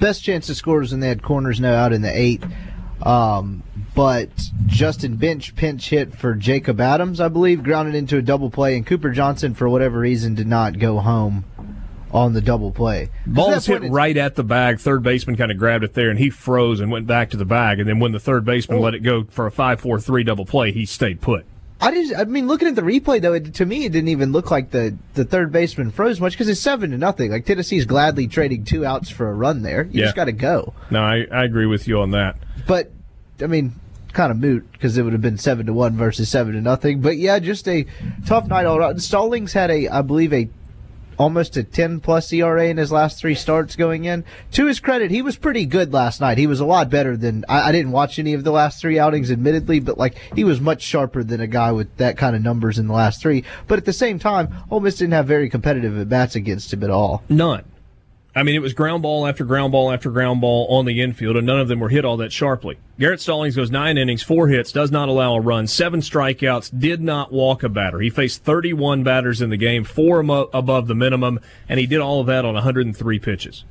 Best 0.00 0.24
chance 0.24 0.48
to 0.48 0.54
score 0.56 0.80
was 0.80 0.90
when 0.90 0.98
they 0.98 1.06
had 1.06 1.22
corners 1.22 1.60
no 1.60 1.72
out 1.72 1.92
in 1.92 2.02
the 2.02 2.10
eighth. 2.10 2.44
Um, 3.02 3.62
but 3.94 4.30
Justin 4.66 5.14
Bench 5.14 5.54
pinch 5.54 5.90
hit 5.90 6.12
for 6.12 6.34
Jacob 6.34 6.80
Adams, 6.80 7.20
I 7.20 7.28
believe, 7.28 7.62
grounded 7.62 7.94
into 7.94 8.16
a 8.16 8.22
double 8.22 8.50
play, 8.50 8.74
and 8.74 8.84
Cooper 8.84 9.10
Johnson, 9.10 9.54
for 9.54 9.68
whatever 9.68 10.00
reason, 10.00 10.34
did 10.34 10.48
not 10.48 10.80
go 10.80 10.98
home 10.98 11.44
on 12.14 12.32
the 12.32 12.40
double 12.40 12.70
play. 12.70 13.10
Ball 13.26 13.50
was 13.50 13.66
hit 13.66 13.82
right 13.90 14.16
at 14.16 14.36
the 14.36 14.44
bag. 14.44 14.78
Third 14.78 15.02
baseman 15.02 15.36
kind 15.36 15.50
of 15.50 15.58
grabbed 15.58 15.82
it 15.82 15.94
there, 15.94 16.10
and 16.10 16.18
he 16.18 16.30
froze 16.30 16.78
and 16.78 16.90
went 16.90 17.08
back 17.08 17.28
to 17.30 17.36
the 17.36 17.44
bag. 17.44 17.80
And 17.80 17.88
then 17.88 17.98
when 17.98 18.12
the 18.12 18.20
third 18.20 18.44
baseman 18.44 18.78
oh. 18.78 18.82
let 18.82 18.94
it 18.94 19.00
go 19.00 19.24
for 19.24 19.46
a 19.46 19.50
five-four-three 19.50 20.22
double 20.22 20.46
play, 20.46 20.70
he 20.70 20.86
stayed 20.86 21.20
put. 21.20 21.44
I 21.80 21.90
just, 21.90 22.14
I 22.16 22.24
mean, 22.24 22.46
looking 22.46 22.68
at 22.68 22.76
the 22.76 22.82
replay 22.82 23.20
though, 23.20 23.34
it, 23.34 23.52
to 23.54 23.66
me, 23.66 23.84
it 23.84 23.92
didn't 23.92 24.08
even 24.08 24.30
look 24.32 24.50
like 24.50 24.70
the, 24.70 24.96
the 25.14 25.24
third 25.24 25.50
baseman 25.50 25.90
froze 25.90 26.20
much 26.20 26.32
because 26.32 26.48
it's 26.48 26.60
seven 26.60 26.92
to 26.92 26.98
nothing. 26.98 27.32
Like 27.32 27.44
Tennessee's 27.44 27.84
gladly 27.84 28.28
trading 28.28 28.64
two 28.64 28.86
outs 28.86 29.10
for 29.10 29.28
a 29.28 29.34
run 29.34 29.62
there. 29.62 29.82
You 29.82 30.00
Yeah. 30.00 30.04
just 30.04 30.16
got 30.16 30.26
to 30.26 30.32
go. 30.32 30.72
No, 30.90 31.02
I, 31.02 31.26
I 31.30 31.44
agree 31.44 31.66
with 31.66 31.86
you 31.88 32.00
on 32.00 32.12
that. 32.12 32.36
But 32.66 32.92
I 33.42 33.48
mean, 33.48 33.74
kind 34.12 34.30
of 34.30 34.38
moot 34.38 34.70
because 34.72 34.96
it 34.96 35.02
would 35.02 35.12
have 35.12 35.20
been 35.20 35.36
seven 35.36 35.66
to 35.66 35.72
one 35.74 35.96
versus 35.96 36.28
seven 36.28 36.54
to 36.54 36.60
nothing. 36.60 37.00
But 37.00 37.18
yeah, 37.18 37.38
just 37.40 37.68
a 37.68 37.84
tough 38.24 38.46
night 38.46 38.64
all 38.64 38.76
around. 38.76 39.02
Stallings 39.02 39.52
had 39.52 39.70
a, 39.70 39.88
I 39.88 40.00
believe, 40.02 40.32
a 40.32 40.48
almost 41.18 41.56
a 41.56 41.62
10 41.62 42.00
plus 42.00 42.32
ERA 42.32 42.68
in 42.68 42.76
his 42.76 42.92
last 42.92 43.18
three 43.18 43.34
starts 43.34 43.76
going 43.76 44.04
in. 44.04 44.24
To 44.52 44.66
his 44.66 44.80
credit, 44.80 45.10
he 45.10 45.22
was 45.22 45.36
pretty 45.36 45.66
good 45.66 45.92
last 45.92 46.20
night. 46.20 46.38
He 46.38 46.46
was 46.46 46.60
a 46.60 46.64
lot 46.64 46.90
better 46.90 47.16
than 47.16 47.44
I, 47.48 47.68
I 47.68 47.72
didn't 47.72 47.92
watch 47.92 48.18
any 48.18 48.34
of 48.34 48.44
the 48.44 48.50
last 48.50 48.80
three 48.80 48.98
outings, 48.98 49.30
admittedly, 49.30 49.80
but 49.80 49.98
like 49.98 50.16
he 50.34 50.44
was 50.44 50.60
much 50.60 50.82
sharper 50.82 51.22
than 51.22 51.40
a 51.40 51.46
guy 51.46 51.72
with 51.72 51.96
that 51.96 52.16
kind 52.16 52.36
of 52.36 52.42
numbers 52.42 52.78
in 52.78 52.86
the 52.86 52.94
last 52.94 53.20
three. 53.20 53.44
But 53.66 53.78
at 53.78 53.84
the 53.84 53.92
same 53.92 54.18
time, 54.18 54.54
Ole 54.70 54.80
Miss 54.80 54.96
didn't 54.96 55.12
have 55.14 55.26
very 55.26 55.48
competitive 55.48 55.98
at 55.98 56.08
bats 56.08 56.34
against 56.34 56.72
him 56.72 56.82
at 56.82 56.90
all. 56.90 57.22
None. 57.28 57.64
I 58.36 58.42
mean, 58.42 58.56
it 58.56 58.62
was 58.62 58.72
ground 58.72 59.02
ball 59.02 59.28
after 59.28 59.44
ground 59.44 59.70
ball 59.70 59.92
after 59.92 60.10
ground 60.10 60.40
ball 60.40 60.66
on 60.68 60.86
the 60.86 61.00
infield, 61.00 61.36
and 61.36 61.46
none 61.46 61.60
of 61.60 61.68
them 61.68 61.78
were 61.78 61.88
hit 61.88 62.04
all 62.04 62.16
that 62.16 62.32
sharply. 62.32 62.78
Garrett 62.98 63.20
Stallings 63.20 63.54
goes 63.54 63.70
nine 63.70 63.96
innings, 63.96 64.24
four 64.24 64.48
hits, 64.48 64.72
does 64.72 64.90
not 64.90 65.08
allow 65.08 65.34
a 65.34 65.40
run, 65.40 65.68
seven 65.68 66.00
strikeouts, 66.00 66.76
did 66.76 67.00
not 67.00 67.32
walk 67.32 67.62
a 67.62 67.68
batter. 67.68 68.00
He 68.00 68.10
faced 68.10 68.42
31 68.42 69.04
batters 69.04 69.40
in 69.40 69.50
the 69.50 69.56
game, 69.56 69.84
four 69.84 70.18
above 70.18 70.88
the 70.88 70.96
minimum, 70.96 71.38
and 71.68 71.78
he 71.78 71.86
did 71.86 72.00
all 72.00 72.20
of 72.20 72.26
that 72.26 72.44
on 72.44 72.54
103 72.54 73.18
pitches. 73.20 73.64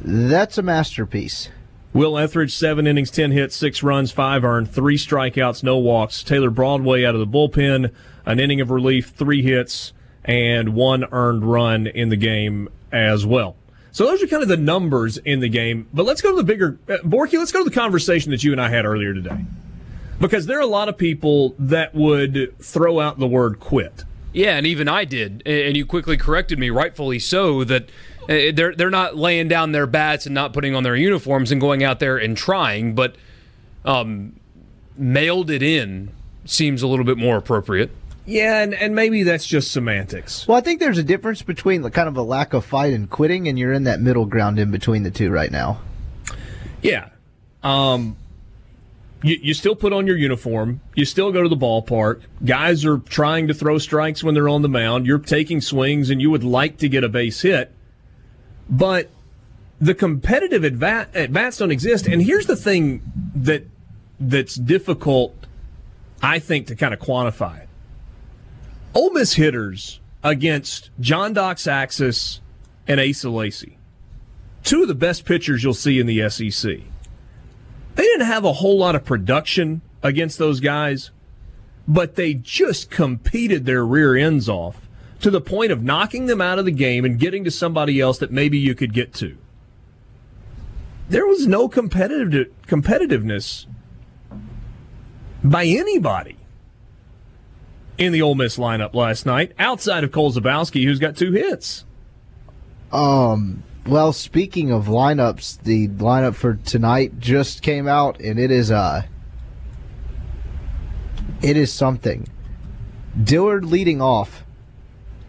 That's 0.00 0.56
a 0.56 0.62
masterpiece. 0.62 1.50
Will 1.92 2.16
Ethridge, 2.16 2.54
seven 2.54 2.86
innings, 2.86 3.10
10 3.10 3.32
hits, 3.32 3.56
six 3.56 3.82
runs, 3.82 4.10
five 4.10 4.44
earned, 4.44 4.70
three 4.70 4.96
strikeouts, 4.96 5.62
no 5.62 5.76
walks. 5.76 6.22
Taylor 6.22 6.50
Broadway 6.50 7.04
out 7.04 7.14
of 7.14 7.20
the 7.20 7.26
bullpen, 7.26 7.92
an 8.24 8.40
inning 8.40 8.60
of 8.60 8.70
relief, 8.70 9.10
three 9.10 9.42
hits, 9.42 9.92
and 10.24 10.74
one 10.74 11.04
earned 11.12 11.44
run 11.44 11.86
in 11.86 12.08
the 12.10 12.16
game 12.16 12.68
as 12.92 13.26
well. 13.26 13.56
So 13.92 14.06
those 14.06 14.22
are 14.22 14.26
kind 14.26 14.42
of 14.42 14.48
the 14.48 14.56
numbers 14.56 15.16
in 15.18 15.40
the 15.40 15.48
game. 15.48 15.88
But 15.92 16.06
let's 16.06 16.20
go 16.20 16.30
to 16.30 16.36
the 16.36 16.44
bigger, 16.44 16.78
uh, 16.88 16.98
Borky, 17.04 17.38
let's 17.38 17.52
go 17.52 17.64
to 17.64 17.68
the 17.68 17.74
conversation 17.74 18.30
that 18.30 18.44
you 18.44 18.52
and 18.52 18.60
I 18.60 18.68
had 18.68 18.84
earlier 18.84 19.14
today. 19.14 19.44
Because 20.20 20.46
there 20.46 20.58
are 20.58 20.62
a 20.62 20.66
lot 20.66 20.88
of 20.88 20.98
people 20.98 21.54
that 21.58 21.94
would 21.94 22.56
throw 22.60 23.00
out 23.00 23.18
the 23.18 23.26
word 23.26 23.60
quit. 23.60 24.04
Yeah, 24.32 24.56
and 24.56 24.66
even 24.66 24.88
I 24.88 25.04
did, 25.04 25.42
and 25.46 25.76
you 25.76 25.86
quickly 25.86 26.16
corrected 26.16 26.58
me, 26.58 26.70
rightfully 26.70 27.18
so, 27.18 27.64
that 27.64 27.88
uh, 28.28 28.52
they're 28.52 28.74
they're 28.74 28.90
not 28.90 29.16
laying 29.16 29.48
down 29.48 29.72
their 29.72 29.86
bats 29.86 30.26
and 30.26 30.34
not 30.34 30.52
putting 30.52 30.74
on 30.74 30.82
their 30.82 30.96
uniforms 30.96 31.50
and 31.50 31.60
going 31.60 31.82
out 31.82 31.98
there 31.98 32.18
and 32.18 32.36
trying, 32.36 32.94
but 32.94 33.16
um, 33.84 34.38
mailed 34.96 35.50
it 35.50 35.62
in 35.62 36.10
seems 36.44 36.82
a 36.82 36.86
little 36.86 37.04
bit 37.04 37.16
more 37.16 37.36
appropriate. 37.36 37.90
Yeah, 38.28 38.60
and, 38.60 38.74
and 38.74 38.94
maybe 38.94 39.22
that's 39.22 39.46
just 39.46 39.70
semantics. 39.70 40.46
Well, 40.46 40.58
I 40.58 40.60
think 40.60 40.80
there's 40.80 40.98
a 40.98 41.02
difference 41.02 41.40
between 41.40 41.80
the 41.80 41.90
kind 41.90 42.08
of 42.08 42.16
a 42.18 42.22
lack 42.22 42.52
of 42.52 42.62
fight 42.62 42.92
and 42.92 43.08
quitting, 43.08 43.48
and 43.48 43.58
you're 43.58 43.72
in 43.72 43.84
that 43.84 44.00
middle 44.00 44.26
ground 44.26 44.58
in 44.58 44.70
between 44.70 45.02
the 45.02 45.10
two 45.10 45.30
right 45.30 45.50
now. 45.50 45.80
Yeah. 46.82 47.08
Um, 47.62 48.18
you, 49.22 49.38
you 49.40 49.54
still 49.54 49.74
put 49.74 49.94
on 49.94 50.06
your 50.06 50.18
uniform. 50.18 50.82
You 50.94 51.06
still 51.06 51.32
go 51.32 51.42
to 51.42 51.48
the 51.48 51.56
ballpark. 51.56 52.20
Guys 52.44 52.84
are 52.84 52.98
trying 52.98 53.48
to 53.48 53.54
throw 53.54 53.78
strikes 53.78 54.22
when 54.22 54.34
they're 54.34 54.50
on 54.50 54.60
the 54.60 54.68
mound. 54.68 55.06
You're 55.06 55.18
taking 55.20 55.62
swings, 55.62 56.10
and 56.10 56.20
you 56.20 56.28
would 56.30 56.44
like 56.44 56.76
to 56.78 56.88
get 56.90 57.04
a 57.04 57.08
base 57.08 57.40
hit. 57.40 57.72
But 58.68 59.08
the 59.80 59.94
competitive 59.94 60.82
at 60.82 61.32
bats 61.32 61.56
don't 61.56 61.70
exist. 61.70 62.06
And 62.06 62.20
here's 62.20 62.44
the 62.44 62.56
thing 62.56 63.00
that 63.34 63.64
that's 64.20 64.56
difficult, 64.56 65.34
I 66.20 66.40
think, 66.40 66.66
to 66.66 66.76
kind 66.76 66.92
of 66.92 67.00
quantify. 67.00 67.67
Ole 68.94 69.12
Miss 69.12 69.34
hitters 69.34 70.00
against 70.22 70.90
John 70.98 71.34
Doxakis 71.34 72.40
and 72.86 73.00
Asa 73.00 73.28
Lacy, 73.28 73.78
two 74.64 74.82
of 74.82 74.88
the 74.88 74.94
best 74.94 75.24
pitchers 75.24 75.62
you'll 75.62 75.74
see 75.74 76.00
in 76.00 76.06
the 76.06 76.28
SEC. 76.30 76.78
They 77.94 78.02
didn't 78.02 78.26
have 78.26 78.44
a 78.44 78.54
whole 78.54 78.78
lot 78.78 78.94
of 78.94 79.04
production 79.04 79.82
against 80.02 80.38
those 80.38 80.60
guys, 80.60 81.10
but 81.86 82.14
they 82.14 82.34
just 82.34 82.90
competed 82.90 83.66
their 83.66 83.84
rear 83.84 84.16
ends 84.16 84.48
off 84.48 84.88
to 85.20 85.30
the 85.30 85.40
point 85.40 85.72
of 85.72 85.82
knocking 85.82 86.26
them 86.26 86.40
out 86.40 86.58
of 86.58 86.64
the 86.64 86.70
game 86.70 87.04
and 87.04 87.18
getting 87.18 87.44
to 87.44 87.50
somebody 87.50 88.00
else 88.00 88.18
that 88.18 88.30
maybe 88.30 88.58
you 88.58 88.74
could 88.74 88.94
get 88.94 89.12
to. 89.14 89.36
There 91.08 91.26
was 91.26 91.46
no 91.46 91.68
competitive 91.68 92.48
competitiveness 92.66 93.66
by 95.42 95.64
anybody 95.64 96.37
in 97.98 98.12
the 98.12 98.22
Ole 98.22 98.34
Miss 98.34 98.56
lineup 98.56 98.94
last 98.94 99.26
night, 99.26 99.52
outside 99.58 100.04
of 100.04 100.12
Cole 100.12 100.32
Zabowski, 100.32 100.84
who's 100.84 100.98
got 100.98 101.16
two 101.16 101.32
hits. 101.32 101.84
Um. 102.92 103.64
Well, 103.86 104.12
speaking 104.12 104.70
of 104.70 104.84
lineups, 104.84 105.62
the 105.62 105.88
lineup 105.88 106.34
for 106.34 106.56
tonight 106.56 107.18
just 107.18 107.62
came 107.62 107.88
out, 107.88 108.20
and 108.20 108.38
it 108.38 108.50
is 108.50 108.70
uh, 108.70 109.02
it 111.40 111.56
is 111.56 111.72
something. 111.72 112.28
Dillard 113.22 113.64
leading 113.64 114.02
off. 114.02 114.44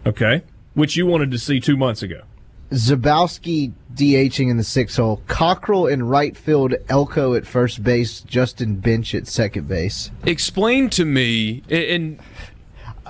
Okay. 0.06 0.42
Which 0.74 0.96
you 0.96 1.06
wanted 1.06 1.30
to 1.30 1.38
see 1.38 1.60
two 1.60 1.76
months 1.76 2.02
ago. 2.02 2.22
Zabowski 2.70 3.72
DHing 3.94 4.50
in 4.50 4.56
the 4.56 4.64
six 4.64 4.96
hole. 4.96 5.22
Cockrell 5.26 5.86
in 5.86 6.04
right 6.04 6.36
field. 6.36 6.74
Elko 6.88 7.34
at 7.34 7.46
first 7.46 7.82
base. 7.82 8.20
Justin 8.20 8.76
Bench 8.76 9.14
at 9.14 9.26
second 9.26 9.66
base. 9.66 10.10
Explain 10.24 10.88
to 10.90 11.04
me, 11.04 11.62
and 11.68 12.20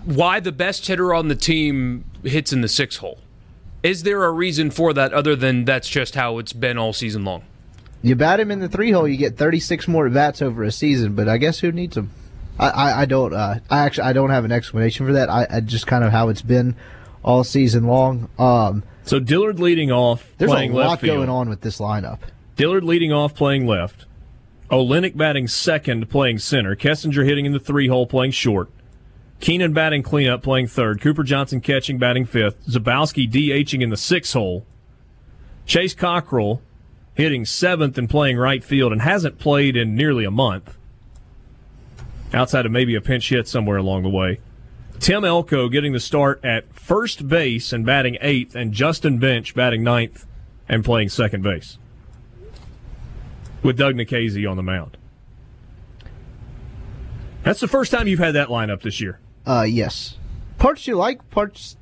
why 0.04 0.40
the 0.40 0.52
best 0.52 0.86
hitter 0.86 1.14
on 1.14 1.28
the 1.28 1.34
team 1.34 2.04
hits 2.22 2.52
in 2.52 2.60
the 2.60 2.68
six 2.68 2.96
hole. 2.96 3.18
Is 3.82 4.02
there 4.02 4.24
a 4.24 4.30
reason 4.30 4.70
for 4.70 4.92
that 4.92 5.12
other 5.12 5.34
than 5.34 5.64
that's 5.64 5.88
just 5.88 6.14
how 6.14 6.38
it's 6.38 6.52
been 6.52 6.76
all 6.76 6.92
season 6.92 7.24
long? 7.24 7.44
You 8.02 8.14
bat 8.14 8.40
him 8.40 8.50
in 8.50 8.60
the 8.60 8.68
three 8.68 8.92
hole, 8.92 9.06
you 9.08 9.16
get 9.16 9.36
36 9.36 9.88
more 9.88 10.06
at 10.06 10.14
bats 10.14 10.42
over 10.42 10.62
a 10.64 10.72
season. 10.72 11.14
But 11.14 11.28
I 11.28 11.38
guess 11.38 11.60
who 11.60 11.72
needs 11.72 11.94
them? 11.94 12.10
I, 12.58 12.68
I, 12.68 13.00
I 13.02 13.04
don't. 13.06 13.32
Uh, 13.32 13.60
I 13.70 13.80
actually 13.80 14.04
I 14.04 14.12
don't 14.12 14.30
have 14.30 14.44
an 14.44 14.52
explanation 14.52 15.06
for 15.06 15.12
that. 15.14 15.30
I, 15.30 15.46
I 15.48 15.60
just 15.60 15.86
kind 15.86 16.04
of 16.04 16.12
how 16.12 16.28
it's 16.28 16.42
been 16.42 16.76
all 17.22 17.44
season 17.44 17.84
long. 17.86 18.28
Um, 18.38 18.82
so 19.04 19.18
Dillard 19.18 19.60
leading 19.60 19.90
off, 19.90 20.30
there's 20.38 20.50
a 20.50 20.54
lot 20.54 20.70
left 20.70 21.00
field. 21.02 21.16
going 21.16 21.28
on 21.28 21.48
with 21.48 21.62
this 21.62 21.78
lineup. 21.78 22.18
Dillard 22.56 22.84
leading 22.84 23.12
off, 23.12 23.34
playing 23.34 23.66
left. 23.66 24.04
Olenek 24.70 25.16
batting 25.16 25.48
second, 25.48 26.08
playing 26.10 26.38
center. 26.38 26.76
Kessinger 26.76 27.24
hitting 27.24 27.44
in 27.46 27.52
the 27.52 27.58
three 27.58 27.88
hole, 27.88 28.06
playing 28.06 28.32
short. 28.32 28.70
Keenan 29.40 29.72
batting 29.72 30.03
cleanup, 30.03 30.42
playing 30.42 30.66
third. 30.66 31.00
Cooper 31.00 31.22
Johnson 31.22 31.61
catching, 31.61 31.98
batting 31.98 32.26
fifth. 32.26 32.66
Zabowski 32.66 33.31
DHing 33.31 33.83
in 33.83 33.88
the 33.88 33.96
six 33.96 34.35
hole. 34.35 34.66
Chase 35.64 35.94
Cockrell 35.94 36.61
hitting 37.14 37.44
seventh 37.44 37.96
and 37.96 38.09
playing 38.09 38.37
right 38.37 38.62
field 38.62 38.92
and 38.92 39.03
hasn't 39.03 39.38
played 39.38 39.76
in 39.76 39.94
nearly 39.94 40.24
a 40.24 40.31
month. 40.31 40.76
Outside 42.33 42.66
of 42.66 42.72
maybe 42.72 42.94
a 42.94 43.00
pinch 43.00 43.31
hit 43.31 43.48
somewhere 43.48 43.79
along 43.79 44.03
the 44.03 44.09
way. 44.09 44.40
Tim 44.98 45.24
Elko 45.24 45.70
getting 45.70 45.92
the 45.92 46.00
start 46.00 46.44
at 46.44 46.72
first 46.74 47.26
base 47.26 47.72
and 47.72 47.87
batting 47.87 48.18
eighth, 48.20 48.55
and 48.55 48.72
Justin 48.72 49.18
Bench 49.18 49.55
batting 49.55 49.83
ninth 49.83 50.26
and 50.68 50.85
playing 50.85 51.09
second 51.09 51.42
base. 51.42 51.79
With 53.62 53.79
Doug 53.79 53.94
Nikhazy 53.94 54.48
on 54.48 54.59
the 54.59 54.62
mound. 54.62 54.98
That's 57.42 57.61
the 57.61 57.68
first 57.68 57.90
time 57.90 58.07
you've 58.07 58.18
had 58.18 58.35
that 58.35 58.48
lineup 58.48 58.83
this 58.83 59.00
year. 59.00 59.18
Uh, 59.46 59.66
yes. 59.68 60.16
Parts 60.59 60.87
you 60.87 60.96
like, 60.96 61.29
parts 61.31 61.76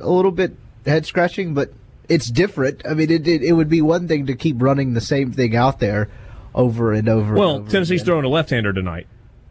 a 0.00 0.08
little 0.08 0.30
bit 0.30 0.56
head 0.86 1.06
scratching, 1.06 1.54
but 1.54 1.72
it's 2.08 2.30
different. 2.30 2.82
I 2.86 2.94
mean, 2.94 3.10
it, 3.10 3.26
it, 3.26 3.42
it 3.42 3.52
would 3.52 3.68
be 3.68 3.82
one 3.82 4.08
thing 4.08 4.26
to 4.26 4.34
keep 4.34 4.60
running 4.60 4.94
the 4.94 5.00
same 5.00 5.32
thing 5.32 5.54
out 5.54 5.78
there 5.78 6.10
over 6.54 6.92
and 6.92 7.08
over. 7.08 7.34
Well, 7.34 7.56
and 7.56 7.62
over 7.62 7.70
Tennessee's 7.70 8.00
again. 8.00 8.06
throwing 8.06 8.24
a 8.24 8.28
left-hander 8.28 8.72
tonight. 8.72 9.06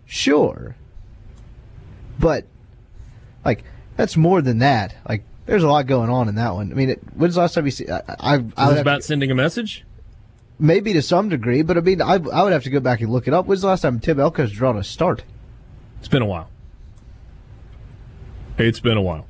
Sure, 0.06 0.76
but 2.20 2.46
like 3.46 3.64
that's 3.96 4.18
more 4.18 4.42
than 4.42 4.60
that. 4.60 4.96
Like, 5.08 5.24
there's 5.46 5.64
a 5.64 5.68
lot 5.68 5.88
going 5.88 6.10
on 6.10 6.28
in 6.28 6.36
that 6.36 6.54
one. 6.54 6.72
I 6.72 6.76
mean, 6.76 6.90
it, 6.92 7.02
when's 7.16 7.36
the 7.36 7.42
last 7.42 7.54
time 7.54 7.66
you 7.66 7.72
see? 7.72 7.90
I, 7.90 8.02
I, 8.20 8.44
I 8.58 8.68
Is 8.68 8.74
this 8.74 8.82
about 8.82 8.96
to, 8.98 9.02
sending 9.02 9.32
a 9.32 9.36
message? 9.36 9.86
maybe 10.60 10.94
to 10.94 11.02
some 11.02 11.30
degree, 11.30 11.62
but 11.62 11.78
I 11.78 11.82
mean, 11.82 12.02
I, 12.02 12.14
I 12.14 12.44
would 12.44 12.54
have 12.54 12.64
to 12.64 12.70
go 12.70 12.80
back 12.80 13.02
and 13.02 13.12
look 13.12 13.28
it 13.28 13.34
up. 13.34 13.46
When's 13.46 13.62
the 13.62 13.68
last 13.68 13.82
time 13.82 14.00
Tim 14.00 14.18
Elko's 14.20 14.52
drawn 14.52 14.78
a 14.78 14.84
start? 14.84 15.24
It's 16.00 16.08
been 16.08 16.22
a 16.22 16.26
while. 16.26 16.50
It's 18.58 18.80
been 18.80 18.98
a 18.98 19.02
while. 19.02 19.28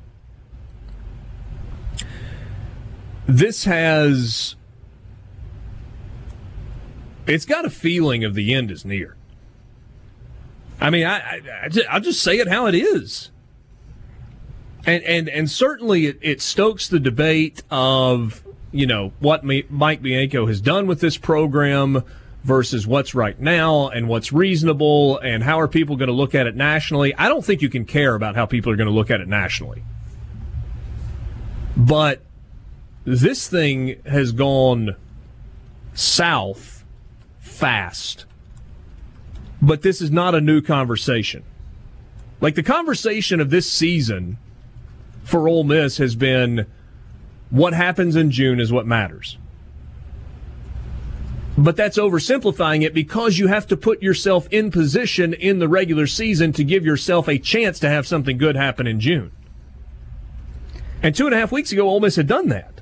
This 3.26 3.64
has. 3.64 4.56
It's 7.26 7.46
got 7.46 7.64
a 7.64 7.70
feeling 7.70 8.22
of 8.24 8.34
the 8.34 8.52
end 8.52 8.70
is 8.70 8.84
near. 8.84 9.16
I 10.80 10.90
mean, 10.90 11.06
I, 11.06 11.18
I, 11.18 11.40
I 11.64 11.68
just, 11.68 11.86
I'll 11.88 12.00
just 12.00 12.20
say 12.20 12.36
it 12.36 12.48
how 12.48 12.66
it 12.66 12.74
is. 12.74 13.30
And, 14.84 15.02
and, 15.04 15.28
and 15.30 15.50
certainly 15.50 16.06
it, 16.06 16.18
it 16.20 16.42
stokes 16.42 16.88
the 16.88 17.00
debate 17.00 17.62
of, 17.70 18.44
you 18.70 18.86
know, 18.86 19.12
what 19.20 19.42
Mi- 19.42 19.64
Mike 19.70 20.02
Bianco 20.02 20.46
has 20.46 20.60
done 20.60 20.86
with 20.86 21.00
this 21.00 21.16
program 21.16 22.02
versus 22.44 22.86
what's 22.86 23.14
right 23.14 23.40
now 23.40 23.88
and 23.88 24.06
what's 24.06 24.32
reasonable 24.32 25.18
and 25.18 25.42
how 25.42 25.58
are 25.58 25.66
people 25.66 25.96
going 25.96 26.08
to 26.08 26.14
look 26.14 26.34
at 26.34 26.46
it 26.46 26.54
nationally. 26.54 27.14
I 27.16 27.28
don't 27.28 27.44
think 27.44 27.62
you 27.62 27.70
can 27.70 27.86
care 27.86 28.14
about 28.14 28.36
how 28.36 28.44
people 28.44 28.70
are 28.70 28.76
going 28.76 28.88
to 28.88 28.94
look 28.94 29.10
at 29.10 29.20
it 29.20 29.28
nationally. 29.28 29.82
But 31.74 32.20
this 33.04 33.48
thing 33.48 34.00
has 34.04 34.30
gone 34.32 34.94
south 35.94 36.84
fast. 37.40 38.26
But 39.62 39.80
this 39.80 40.02
is 40.02 40.10
not 40.10 40.34
a 40.34 40.40
new 40.40 40.60
conversation. 40.60 41.44
Like 42.42 42.56
the 42.56 42.62
conversation 42.62 43.40
of 43.40 43.48
this 43.48 43.70
season 43.70 44.36
for 45.22 45.48
Ole 45.48 45.64
Miss 45.64 45.96
has 45.96 46.14
been 46.14 46.66
what 47.48 47.72
happens 47.72 48.16
in 48.16 48.30
June 48.30 48.60
is 48.60 48.70
what 48.70 48.86
matters. 48.86 49.38
But 51.56 51.76
that's 51.76 51.98
oversimplifying 51.98 52.82
it 52.82 52.94
because 52.94 53.38
you 53.38 53.46
have 53.46 53.66
to 53.68 53.76
put 53.76 54.02
yourself 54.02 54.48
in 54.50 54.70
position 54.70 55.34
in 55.34 55.60
the 55.60 55.68
regular 55.68 56.06
season 56.06 56.52
to 56.54 56.64
give 56.64 56.84
yourself 56.84 57.28
a 57.28 57.38
chance 57.38 57.78
to 57.80 57.88
have 57.88 58.06
something 58.06 58.38
good 58.38 58.56
happen 58.56 58.86
in 58.86 58.98
June. 58.98 59.30
And 61.02 61.14
two 61.14 61.26
and 61.26 61.34
a 61.34 61.38
half 61.38 61.52
weeks 61.52 61.70
ago, 61.70 61.88
Ole 61.88 62.00
Miss 62.00 62.16
had 62.16 62.26
done 62.26 62.48
that. 62.48 62.80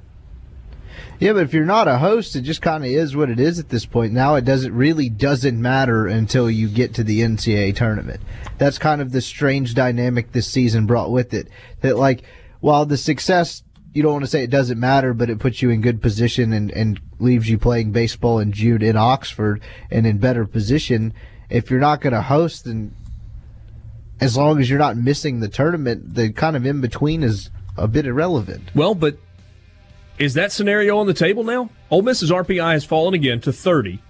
Yeah, 1.23 1.35
but 1.35 1.45
if 1.45 1.55
you're 1.55 1.65
not 1.65 1.87
a 1.87 1.99
host, 1.99 2.35
it 2.35 2.41
just 2.41 2.63
kind 2.63 2.83
of 2.83 2.91
is 2.91 3.15
what 3.15 3.31
it 3.31 3.39
is 3.39 3.61
at 3.61 3.69
this 3.69 3.87
point. 3.87 4.13
Now 4.13 4.35
it 4.35 4.45
doesn't 4.45 4.75
really 4.75 5.09
doesn't 5.09 5.61
matter 5.61 6.07
until 6.07 6.51
you 6.51 6.69
get 6.69 6.95
to 6.95 7.05
the 7.05 7.21
NCAA 7.21 7.77
tournament. 7.77 8.21
That's 8.59 8.79
kind 8.79 9.01
of 9.01 9.13
the 9.13 9.21
strange 9.21 9.75
dynamic 9.75 10.33
this 10.33 10.49
season 10.49 10.87
brought 10.87 11.13
with 11.13 11.33
it. 11.33 11.49
That 11.81 11.97
like, 11.97 12.25
while 12.59 12.87
the 12.87 12.97
success, 12.97 13.63
you 13.93 14.03
don't 14.03 14.13
want 14.13 14.25
to 14.25 14.31
say 14.31 14.43
it 14.43 14.51
doesn't 14.51 14.81
matter, 14.81 15.13
but 15.13 15.29
it 15.29 15.39
puts 15.39 15.61
you 15.61 15.71
in 15.71 15.81
good 15.81 16.01
position 16.01 16.53
and, 16.53 16.71
and 16.71 17.01
leaves 17.19 17.49
you 17.49 17.59
playing 17.59 17.93
baseball 17.93 18.39
in 18.39 18.53
June 18.53 18.83
in 18.83 18.97
Oxford 18.97 19.61
and 19.91 20.07
in 20.07 20.19
better 20.19 20.47
position. 20.47 21.13
If 21.51 21.71
you're 21.71 21.81
not 21.81 22.01
going 22.01 22.15
to 22.15 22.23
host, 22.23 22.65
then 22.65 22.95
as 24.21 24.37
long 24.37 24.61
as 24.61 24.71
you're 24.71 24.79
not 24.79 24.97
missing 24.97 25.41
the 25.41 25.49
tournament, 25.49 26.15
the 26.15 26.33
kind 26.33 26.57
of 26.57 26.65
in 26.65 26.81
between 26.81 27.23
is 27.23 27.51
a 27.77 27.87
bit 27.87 28.07
irrelevant. 28.07 28.71
Well, 28.75 28.95
but 28.95 29.19
is 30.19 30.35
that 30.35 30.53
scenario 30.53 30.97
on 30.99 31.07
the 31.07 31.15
table 31.15 31.45
now? 31.45 31.69
Ole 31.91 32.03
Miss's 32.03 32.31
RPI 32.31 32.73
has 32.73 32.85
fallen 32.85 33.13
again 33.13 33.41
to 33.43 33.53
30, 33.53 34.01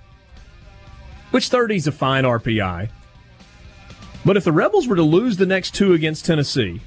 which 1.31 1.49
30 1.49 1.77
is 1.77 1.87
a 1.87 1.93
fine 1.93 2.25
RPI. 2.25 2.91
But 4.25 4.37
if 4.37 4.45
the 4.45 4.53
Rebels 4.53 4.87
were 4.87 4.97
to 4.97 5.03
lose 5.03 5.37
the 5.37 5.47
next 5.47 5.75
two 5.75 5.95
against 5.95 6.25
Tennessee, 6.25 6.81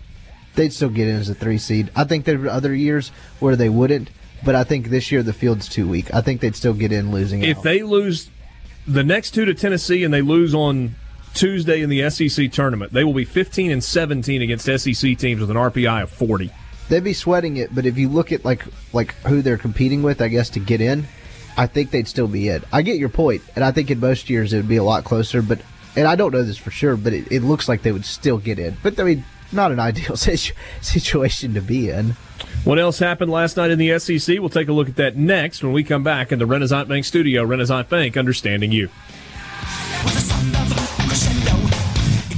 they'd 0.56 0.74
still 0.74 0.90
get 0.90 1.08
in 1.08 1.16
as 1.16 1.30
a 1.30 1.36
three 1.36 1.58
seed. 1.58 1.92
I 1.96 2.04
think 2.04 2.26
there 2.26 2.38
were 2.38 2.50
other 2.50 2.74
years 2.74 3.10
where 3.40 3.56
they 3.56 3.70
wouldn't, 3.70 4.10
but 4.44 4.56
I 4.56 4.64
think 4.64 4.90
this 4.90 5.12
year 5.12 5.24
the 5.24 5.34
field's 5.34 5.70
too 5.70 5.88
weak. 5.88 6.14
I 6.14 6.22
think 6.22 6.42
they'd 6.42 6.56
still 6.56 6.74
get 6.74 6.92
in 6.92 7.12
losing. 7.12 7.44
If 7.44 7.58
out. 7.58 7.64
they 7.64 7.84
lose 7.84 8.30
the 8.88 9.04
next 9.04 9.32
two 9.32 9.46
to 9.46 9.54
Tennessee 9.54 10.04
and 10.04 10.14
they 10.14 10.22
lose 10.22 10.54
on 10.54 10.96
Tuesday 11.34 11.82
in 11.82 11.90
the 11.90 12.10
SEC 12.10 12.52
tournament, 12.52 12.94
they 12.94 13.04
will 13.04 13.14
be 13.14 13.26
15 13.26 13.72
and 13.72 13.84
17 13.84 14.42
against 14.42 14.66
SEC 14.66 15.18
teams 15.18 15.42
with 15.42 15.52
an 15.52 15.58
RPI 15.58 16.04
of 16.04 16.10
40. 16.10 16.52
They'd 16.88 17.04
be 17.04 17.14
sweating 17.14 17.58
it, 17.58 17.74
but 17.74 17.86
if 17.86 17.98
you 17.98 18.10
look 18.10 18.32
at 18.32 18.46
like 18.46 18.64
like 18.94 19.14
who 19.26 19.42
they're 19.42 19.58
competing 19.58 20.04
with, 20.04 20.22
I 20.22 20.28
guess 20.28 20.52
to 20.52 20.60
get 20.60 20.82
in, 20.82 21.08
I 21.58 21.68
think 21.68 21.90
they'd 21.90 22.08
still 22.08 22.28
be 22.28 22.50
in. 22.50 22.64
I 22.72 22.84
get 22.84 22.98
your 22.98 23.10
point, 23.10 23.42
and 23.56 23.64
I 23.64 23.72
think 23.72 23.90
in 23.90 24.00
most 24.00 24.30
years 24.30 24.54
it 24.54 24.58
would 24.58 24.68
be 24.68 24.78
a 24.78 24.84
lot 24.84 25.04
closer. 25.04 25.42
But 25.42 25.60
and 25.96 26.08
I 26.08 26.16
don't 26.16 26.32
know 26.32 26.44
this 26.44 26.58
for 26.58 26.70
sure, 26.70 26.96
but 26.96 27.12
it, 27.12 27.32
it 27.32 27.42
looks 27.42 27.68
like 27.68 27.82
they 27.82 27.92
would 27.92 28.06
still 28.06 28.38
get 28.38 28.60
in. 28.60 28.78
But 28.84 29.00
I 29.00 29.04
mean, 29.04 29.26
not 29.52 29.72
an 29.72 29.80
ideal 29.80 30.16
situ- 30.18 30.54
situation 30.82 31.54
to 31.54 31.62
be 31.62 31.90
in. 31.90 32.16
What 32.64 32.80
else 32.80 32.98
happened 32.98 33.32
last 33.32 33.58
night 33.58 33.70
in 33.70 33.78
the 33.78 34.00
SEC? 34.00 34.40
We'll 34.40 34.50
take 34.50 34.70
a 34.70 34.74
look 34.74 34.90
at 34.90 34.96
that 34.96 35.16
next 35.16 35.64
when 35.64 35.72
we 35.72 35.84
come 35.84 36.04
back 36.04 36.32
in 36.32 36.40
the 36.40 36.48
Renaissance 36.48 36.90
Bank 36.90 37.06
studio. 37.06 37.44
Renaissance 37.44 37.88
Bank, 37.88 38.18
understanding 38.18 38.72
you. 38.72 38.90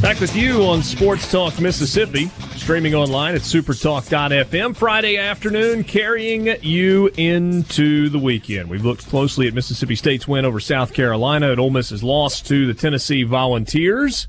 Back 0.01 0.19
with 0.19 0.35
you 0.35 0.63
on 0.63 0.83
Sports 0.83 1.31
Talk 1.31 1.59
Mississippi, 1.59 2.27
streaming 2.55 2.93
online 2.93 3.33
at 3.35 3.41
supertalk.fm. 3.41 4.75
Friday 4.75 5.17
afternoon, 5.17 5.83
carrying 5.83 6.55
you 6.61 7.07
into 7.17 8.07
the 8.09 8.19
weekend. 8.19 8.69
We've 8.69 8.85
looked 8.85 9.07
closely 9.09 9.47
at 9.47 9.53
Mississippi 9.55 9.95
State's 9.95 10.27
win 10.27 10.45
over 10.45 10.59
South 10.59 10.93
Carolina, 10.93 11.49
and 11.51 11.59
Ole 11.59 11.71
Miss's 11.71 12.03
loss 12.03 12.41
to 12.43 12.67
the 12.67 12.73
Tennessee 12.75 13.23
Volunteers. 13.23 14.27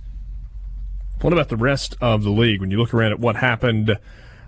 What 1.20 1.33
about 1.33 1.48
the 1.48 1.57
rest 1.57 1.96
of 2.00 2.22
the 2.22 2.31
league 2.31 2.61
when 2.61 2.70
you 2.70 2.78
look 2.78 2.94
around 2.94 3.12
at 3.12 3.18
what 3.18 3.37
happened 3.37 3.98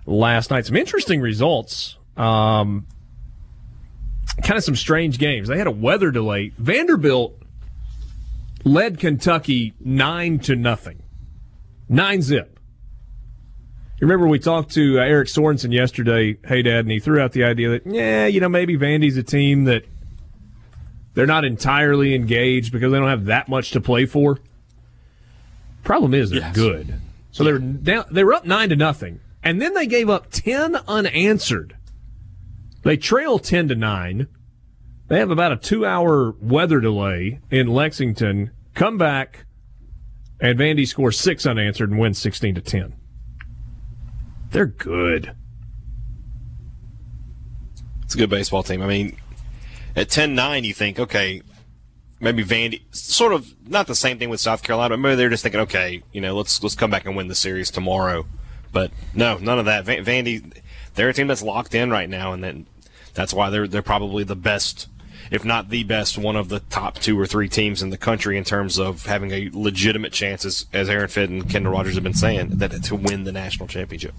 last 0.05 0.51
night? 0.51 0.65
Some 0.65 0.77
interesting 0.77 1.19
results. 1.19 1.97
Um, 2.15 2.87
kind 4.41 4.57
of 4.57 4.63
some 4.63 4.75
strange 4.75 5.17
games. 5.17 5.47
They 5.47 5.57
had 5.57 5.67
a 5.67 5.71
weather 5.71 6.11
delay. 6.11 6.53
Vanderbilt 6.57 7.41
led 8.63 8.99
Kentucky 8.99 9.73
nine 9.79 10.39
to 10.39 10.55
nothing. 10.55 11.03
Nine 11.89 12.21
zip. 12.21 12.59
You 13.99 14.07
remember 14.07 14.27
we 14.27 14.39
talked 14.39 14.71
to 14.71 14.99
uh, 14.99 15.03
Eric 15.03 15.27
Sorensen 15.27 15.71
yesterday, 15.71 16.37
hey 16.45 16.63
dad, 16.63 16.85
and 16.85 16.91
he 16.91 16.99
threw 16.99 17.19
out 17.19 17.33
the 17.33 17.43
idea 17.43 17.69
that, 17.69 17.85
yeah, 17.85 18.25
you 18.25 18.39
know, 18.39 18.49
maybe 18.49 18.75
Vandy's 18.77 19.17
a 19.17 19.23
team 19.23 19.65
that 19.65 19.83
they're 21.13 21.27
not 21.27 21.45
entirely 21.45 22.15
engaged 22.15 22.71
because 22.71 22.91
they 22.91 22.97
don't 22.97 23.09
have 23.09 23.25
that 23.25 23.49
much 23.49 23.71
to 23.71 23.81
play 23.81 24.05
for. 24.05 24.39
Problem 25.83 26.13
is 26.13 26.29
they're 26.29 26.39
Yes. 26.41 26.55
good. 26.55 26.93
So 27.31 27.43
they 27.43 27.53
were 27.53 27.59
down, 27.59 28.05
they 28.11 28.23
were 28.23 28.33
up 28.33 28.45
nine 28.45 28.69
to 28.69 28.75
nothing, 28.75 29.19
and 29.43 29.61
then 29.61 29.73
they 29.73 29.87
gave 29.87 30.09
up 30.09 30.27
ten 30.31 30.75
unanswered. 30.87 31.75
They 32.83 32.97
trail 32.97 33.39
ten 33.39 33.67
to 33.69 33.75
nine. 33.75 34.27
They 35.07 35.19
have 35.19 35.31
about 35.31 35.51
a 35.51 35.57
two-hour 35.57 36.35
weather 36.41 36.79
delay 36.79 37.39
in 37.49 37.67
Lexington. 37.67 38.51
Come 38.75 38.97
back, 38.97 39.45
and 40.39 40.57
Vandy 40.57 40.87
scores 40.87 41.19
six 41.19 41.45
unanswered 41.45 41.89
and 41.91 41.99
wins 41.99 42.17
sixteen 42.17 42.55
to 42.55 42.61
ten. 42.61 42.93
They're 44.51 44.65
good. 44.65 45.33
It's 48.03 48.15
a 48.15 48.17
good 48.17 48.29
baseball 48.29 48.63
team. 48.63 48.81
I 48.81 48.87
mean, 48.87 49.15
at 49.95 50.09
10-9, 50.09 50.63
you 50.65 50.73
think, 50.73 50.99
okay, 50.99 51.41
maybe 52.21 52.43
Vandy, 52.43 52.81
sort 52.91 53.33
of 53.33 53.53
not 53.67 53.87
the 53.87 53.95
same 53.95 54.17
thing 54.19 54.29
with 54.29 54.39
South 54.39 54.63
Carolina, 54.63 54.95
maybe 54.95 55.15
they're 55.15 55.29
just 55.29 55.43
thinking, 55.43 55.61
okay, 55.61 56.03
you 56.13 56.21
know, 56.21 56.35
let's 56.35 56.61
let's 56.63 56.75
come 56.75 56.91
back 56.91 57.05
and 57.05 57.15
win 57.15 57.27
the 57.27 57.35
series 57.35 57.71
tomorrow. 57.71 58.25
But 58.71 58.91
no, 59.13 59.37
none 59.37 59.59
of 59.59 59.65
that. 59.65 59.85
Vandy, 59.85 60.53
they're 60.95 61.09
a 61.09 61.13
team 61.13 61.27
that's 61.27 61.41
locked 61.41 61.75
in 61.75 61.89
right 61.89 62.09
now, 62.09 62.31
and 62.31 62.43
then 62.43 62.67
that's 63.13 63.33
why 63.33 63.49
they're 63.49 63.67
they're 63.67 63.81
probably 63.81 64.23
the 64.23 64.35
best, 64.35 64.87
if 65.29 65.43
not 65.43 65.69
the 65.69 65.83
best, 65.83 66.17
one 66.17 66.35
of 66.35 66.49
the 66.49 66.59
top 66.61 66.99
two 66.99 67.19
or 67.19 67.25
three 67.25 67.49
teams 67.49 67.81
in 67.81 67.89
the 67.89 67.97
country 67.97 68.37
in 68.37 68.43
terms 68.43 68.79
of 68.79 69.05
having 69.07 69.31
a 69.31 69.49
legitimate 69.51 70.13
chance, 70.13 70.45
as, 70.45 70.67
as 70.71 70.89
Aaron 70.89 71.09
Fitt 71.09 71.29
and 71.29 71.49
Kendall 71.49 71.73
Rogers 71.73 71.95
have 71.95 72.03
been 72.03 72.13
saying, 72.13 72.57
that 72.59 72.71
to 72.83 72.95
win 72.95 73.25
the 73.25 73.31
national 73.31 73.67
championship. 73.67 74.13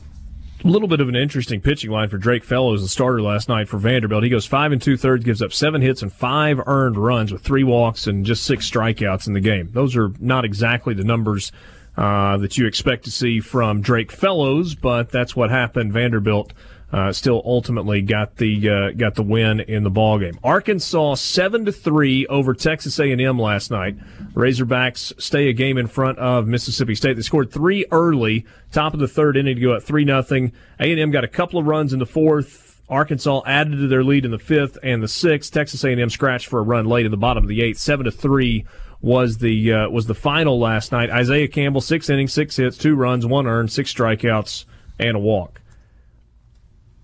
A 0.64 0.68
little 0.68 0.86
bit 0.86 1.00
of 1.00 1.08
an 1.08 1.16
interesting 1.16 1.60
pitching 1.60 1.90
line 1.90 2.08
for 2.08 2.18
Drake 2.18 2.44
Fellows, 2.44 2.82
the 2.82 2.88
starter 2.88 3.20
last 3.20 3.48
night 3.48 3.68
for 3.68 3.78
Vanderbilt. 3.78 4.22
He 4.22 4.30
goes 4.30 4.46
five 4.46 4.70
and 4.70 4.80
two 4.80 4.96
thirds, 4.96 5.24
gives 5.24 5.42
up 5.42 5.52
seven 5.52 5.82
hits 5.82 6.02
and 6.02 6.12
five 6.12 6.60
earned 6.66 6.96
runs 6.96 7.32
with 7.32 7.42
three 7.42 7.64
walks 7.64 8.06
and 8.06 8.24
just 8.24 8.44
six 8.44 8.70
strikeouts 8.70 9.26
in 9.26 9.32
the 9.32 9.40
game. 9.40 9.70
Those 9.72 9.96
are 9.96 10.12
not 10.20 10.44
exactly 10.44 10.94
the 10.94 11.02
numbers 11.02 11.50
uh, 11.96 12.36
that 12.36 12.56
you 12.58 12.68
expect 12.68 13.04
to 13.06 13.10
see 13.10 13.40
from 13.40 13.80
Drake 13.80 14.12
Fellows, 14.12 14.76
but 14.76 15.10
that's 15.10 15.34
what 15.34 15.50
happened. 15.50 15.92
Vanderbilt 15.92 16.52
uh, 16.92 17.12
still 17.12 17.42
ultimately 17.44 18.02
got 18.02 18.36
the 18.36 18.68
uh, 18.68 18.90
got 18.92 19.14
the 19.14 19.22
win 19.22 19.60
in 19.60 19.82
the 19.82 19.90
ball 19.90 20.18
game. 20.18 20.38
Arkansas 20.44 21.14
seven 21.14 21.64
to 21.64 21.72
three 21.72 22.26
over 22.26 22.54
Texas 22.54 22.98
A 22.98 23.10
and 23.10 23.20
M 23.20 23.38
last 23.38 23.70
night. 23.70 23.96
Razorbacks 24.34 25.20
stay 25.20 25.48
a 25.48 25.52
game 25.52 25.78
in 25.78 25.86
front 25.86 26.18
of 26.18 26.46
Mississippi 26.46 26.94
State. 26.94 27.16
They 27.16 27.22
scored 27.22 27.50
three 27.50 27.86
early, 27.90 28.46
top 28.72 28.94
of 28.94 29.00
the 29.00 29.08
third 29.08 29.36
inning 29.36 29.56
to 29.56 29.60
go 29.60 29.74
at 29.74 29.82
three 29.82 30.04
nothing. 30.04 30.52
A 30.78 30.90
and 30.90 31.00
M 31.00 31.10
got 31.10 31.24
a 31.24 31.28
couple 31.28 31.58
of 31.58 31.66
runs 31.66 31.92
in 31.92 31.98
the 31.98 32.06
fourth. 32.06 32.72
Arkansas 32.88 33.40
added 33.46 33.78
to 33.78 33.88
their 33.88 34.04
lead 34.04 34.26
in 34.26 34.30
the 34.30 34.38
fifth 34.38 34.76
and 34.82 35.02
the 35.02 35.08
sixth. 35.08 35.50
Texas 35.50 35.82
A&M 35.82 36.10
scratched 36.10 36.48
for 36.48 36.58
a 36.58 36.62
run 36.62 36.84
late 36.84 37.06
in 37.06 37.10
the 37.10 37.16
bottom 37.16 37.42
of 37.42 37.48
the 37.48 37.62
eighth. 37.62 37.78
Seven 37.78 38.04
to 38.04 38.10
three 38.10 38.66
was 39.00 39.38
the 39.38 39.72
uh, 39.72 39.88
was 39.88 40.06
the 40.06 40.14
final 40.14 40.60
last 40.60 40.92
night. 40.92 41.08
Isaiah 41.08 41.48
Campbell 41.48 41.80
six 41.80 42.10
innings, 42.10 42.34
six 42.34 42.56
hits, 42.56 42.76
two 42.76 42.94
runs, 42.94 43.24
one 43.24 43.46
earned, 43.46 43.72
six 43.72 43.94
strikeouts, 43.94 44.66
and 44.98 45.16
a 45.16 45.18
walk. 45.18 45.61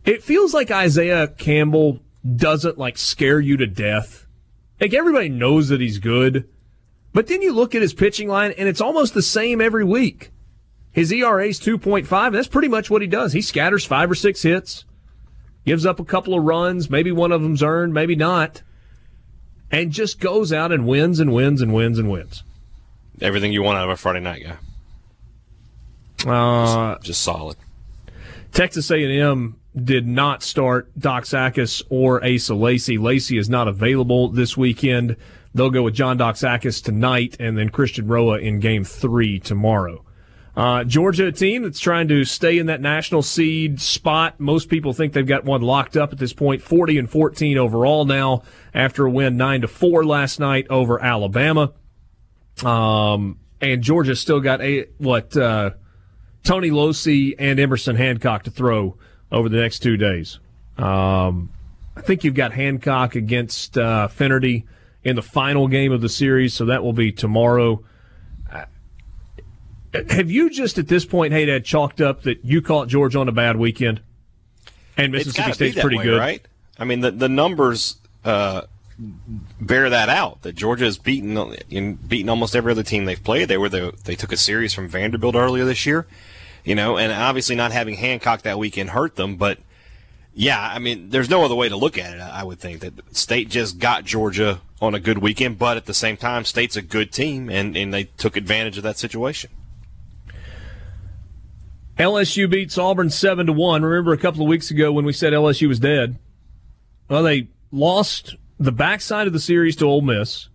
It 0.08 0.22
feels 0.22 0.54
like 0.54 0.70
Isaiah 0.70 1.28
Campbell 1.28 2.00
doesn't 2.34 2.78
like 2.78 2.96
scare 2.96 3.40
you 3.40 3.58
to 3.58 3.66
death. 3.66 4.26
Like 4.80 4.94
everybody 4.94 5.28
knows 5.28 5.68
that 5.68 5.82
he's 5.82 5.98
good, 5.98 6.48
but 7.12 7.26
then 7.26 7.42
you 7.42 7.52
look 7.52 7.74
at 7.74 7.82
his 7.82 7.92
pitching 7.92 8.26
line 8.26 8.52
and 8.52 8.70
it's 8.70 8.80
almost 8.80 9.12
the 9.12 9.20
same 9.20 9.60
every 9.60 9.84
week. 9.84 10.30
His 10.92 11.12
ERA 11.12 11.46
is 11.46 11.60
2.5, 11.60 12.26
and 12.26 12.34
that's 12.34 12.48
pretty 12.48 12.68
much 12.68 12.88
what 12.88 13.02
he 13.02 13.06
does. 13.06 13.34
He 13.34 13.42
scatters 13.42 13.84
five 13.84 14.10
or 14.10 14.14
six 14.14 14.40
hits, 14.40 14.86
gives 15.66 15.84
up 15.84 16.00
a 16.00 16.06
couple 16.06 16.32
of 16.32 16.42
runs, 16.42 16.88
maybe 16.88 17.12
one 17.12 17.30
of 17.30 17.42
them's 17.42 17.62
earned, 17.62 17.92
maybe 17.92 18.16
not, 18.16 18.62
and 19.70 19.92
just 19.92 20.20
goes 20.20 20.54
out 20.54 20.72
and 20.72 20.86
wins 20.86 21.20
and 21.20 21.34
wins 21.34 21.60
and 21.60 21.74
wins 21.74 21.98
and 21.98 22.10
wins. 22.10 22.44
Everything 23.20 23.52
you 23.52 23.62
want 23.62 23.76
out 23.76 23.84
of 23.84 23.90
a 23.90 23.96
Friday 23.98 24.20
night 24.20 24.42
guy. 24.42 24.56
Uh, 26.26 26.94
just, 26.94 27.04
just 27.04 27.20
solid. 27.20 27.58
Texas 28.52 28.90
A&M 28.90 29.57
did 29.84 30.06
not 30.06 30.42
start 30.42 30.96
Doxakis 30.98 31.82
or 31.90 32.24
Asa 32.24 32.54
Lacy. 32.54 32.98
Lacy 32.98 33.38
is 33.38 33.48
not 33.48 33.68
available 33.68 34.28
this 34.28 34.56
weekend. 34.56 35.16
They'll 35.54 35.70
go 35.70 35.82
with 35.82 35.94
John 35.94 36.16
Doc 36.16 36.36
Doxakis 36.36 36.82
tonight 36.82 37.36
and 37.40 37.56
then 37.56 37.70
Christian 37.70 38.06
Roa 38.06 38.38
in 38.38 38.60
game 38.60 38.84
three 38.84 39.38
tomorrow. 39.40 40.04
Uh, 40.56 40.82
Georgia, 40.82 41.26
a 41.26 41.32
team 41.32 41.62
that's 41.62 41.78
trying 41.78 42.08
to 42.08 42.24
stay 42.24 42.58
in 42.58 42.66
that 42.66 42.80
national 42.80 43.22
seed 43.22 43.80
spot. 43.80 44.40
Most 44.40 44.68
people 44.68 44.92
think 44.92 45.12
they've 45.12 45.24
got 45.24 45.44
one 45.44 45.62
locked 45.62 45.96
up 45.96 46.12
at 46.12 46.18
this 46.18 46.32
point. 46.32 46.62
40 46.62 46.98
and 46.98 47.08
14 47.10 47.56
overall 47.58 48.04
now 48.04 48.42
after 48.74 49.06
a 49.06 49.10
win 49.10 49.36
9 49.36 49.60
to 49.60 49.68
4 49.68 50.04
last 50.04 50.40
night 50.40 50.66
over 50.68 51.00
Alabama. 51.00 51.72
Um, 52.64 53.38
and 53.60 53.82
Georgia 53.82 54.16
still 54.16 54.40
got 54.40 54.60
a, 54.60 54.86
what, 54.98 55.36
uh, 55.36 55.70
Tony 56.42 56.70
Locey 56.70 57.34
and 57.38 57.60
Emerson 57.60 57.94
Hancock 57.94 58.42
to 58.44 58.50
throw 58.50 58.96
over 59.30 59.48
the 59.48 59.58
next 59.58 59.80
two 59.80 59.96
days. 59.96 60.38
Um, 60.76 61.50
I 61.96 62.00
think 62.00 62.24
you've 62.24 62.34
got 62.34 62.52
Hancock 62.52 63.14
against 63.16 63.76
uh, 63.76 64.08
Finnerty 64.08 64.64
in 65.02 65.16
the 65.16 65.22
final 65.22 65.68
game 65.68 65.92
of 65.92 66.00
the 66.00 66.08
series, 66.08 66.54
so 66.54 66.66
that 66.66 66.82
will 66.82 66.92
be 66.92 67.10
tomorrow. 67.10 67.82
Uh, 68.52 68.64
have 70.10 70.30
you 70.30 70.50
just 70.50 70.78
at 70.78 70.88
this 70.88 71.04
point, 71.04 71.32
hey, 71.32 71.46
Dad, 71.46 71.64
chalked 71.64 72.00
up 72.00 72.22
that 72.22 72.44
you 72.44 72.62
caught 72.62 72.88
George 72.88 73.16
on 73.16 73.28
a 73.28 73.32
bad 73.32 73.56
weekend, 73.56 74.00
and 74.96 75.12
Mississippi 75.12 75.52
State's 75.52 75.80
pretty 75.80 75.98
way, 75.98 76.04
good, 76.04 76.18
right? 76.18 76.46
I 76.78 76.84
mean, 76.84 77.00
the 77.00 77.10
the 77.10 77.28
numbers 77.28 77.96
uh, 78.24 78.62
bear 79.60 79.90
that 79.90 80.08
out. 80.08 80.42
That 80.42 80.54
Georgia 80.54 80.84
has 80.84 80.98
beaten 80.98 81.36
in 81.68 81.94
beaten 81.94 82.28
almost 82.28 82.54
every 82.54 82.70
other 82.70 82.84
team 82.84 83.06
they've 83.06 83.22
played. 83.22 83.48
They 83.48 83.58
were 83.58 83.68
the 83.68 83.92
they 84.04 84.14
took 84.14 84.30
a 84.30 84.36
series 84.36 84.72
from 84.72 84.88
Vanderbilt 84.88 85.34
earlier 85.34 85.64
this 85.64 85.84
year 85.86 86.06
you 86.68 86.74
know, 86.74 86.98
and 86.98 87.10
obviously 87.10 87.56
not 87.56 87.72
having 87.72 87.94
Hancock 87.94 88.42
that 88.42 88.58
weekend 88.58 88.90
hurt 88.90 89.16
them, 89.16 89.36
but 89.36 89.56
yeah, 90.34 90.60
I 90.60 90.78
mean, 90.78 91.08
there's 91.08 91.30
no 91.30 91.42
other 91.42 91.54
way 91.54 91.70
to 91.70 91.76
look 91.76 91.96
at 91.96 92.12
it. 92.12 92.20
I 92.20 92.44
would 92.44 92.60
think 92.60 92.80
that 92.80 93.16
State 93.16 93.48
just 93.48 93.78
got 93.78 94.04
Georgia 94.04 94.60
on 94.78 94.94
a 94.94 95.00
good 95.00 95.16
weekend, 95.16 95.58
but 95.58 95.78
at 95.78 95.86
the 95.86 95.94
same 95.94 96.18
time, 96.18 96.44
State's 96.44 96.76
a 96.76 96.82
good 96.82 97.10
team, 97.10 97.48
and, 97.48 97.74
and 97.74 97.94
they 97.94 98.04
took 98.04 98.36
advantage 98.36 98.76
of 98.76 98.82
that 98.82 98.98
situation. 98.98 99.48
LSU 101.98 102.50
beats 102.50 102.76
Auburn 102.76 103.08
seven 103.08 103.46
to 103.46 103.52
one. 103.54 103.82
Remember 103.82 104.12
a 104.12 104.18
couple 104.18 104.42
of 104.42 104.48
weeks 104.48 104.70
ago 104.70 104.92
when 104.92 105.06
we 105.06 105.14
said 105.14 105.32
LSU 105.32 105.68
was 105.68 105.80
dead? 105.80 106.18
Well, 107.08 107.22
they 107.22 107.48
lost 107.72 108.36
the 108.60 108.72
backside 108.72 109.26
of 109.26 109.32
the 109.32 109.40
series 109.40 109.74
to 109.76 109.86
Ole 109.86 110.02
Miss. 110.02 110.50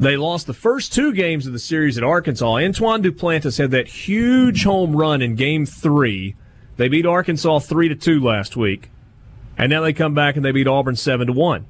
They 0.00 0.16
lost 0.16 0.46
the 0.46 0.54
first 0.54 0.92
two 0.92 1.12
games 1.12 1.46
of 1.46 1.52
the 1.52 1.58
series 1.58 1.98
at 1.98 2.04
Arkansas. 2.04 2.58
Antoine 2.58 3.02
Duplantis 3.02 3.58
had 3.58 3.72
that 3.72 3.88
huge 3.88 4.62
home 4.62 4.94
run 4.94 5.20
in 5.20 5.34
game 5.34 5.66
three. 5.66 6.36
They 6.76 6.88
beat 6.88 7.04
Arkansas 7.04 7.58
three 7.60 7.88
to 7.88 7.96
two 7.96 8.20
last 8.20 8.56
week. 8.56 8.90
And 9.56 9.70
now 9.70 9.80
they 9.80 9.92
come 9.92 10.14
back 10.14 10.36
and 10.36 10.44
they 10.44 10.52
beat 10.52 10.68
Auburn 10.68 10.94
seven 10.94 11.26
to 11.26 11.32
one. 11.32 11.66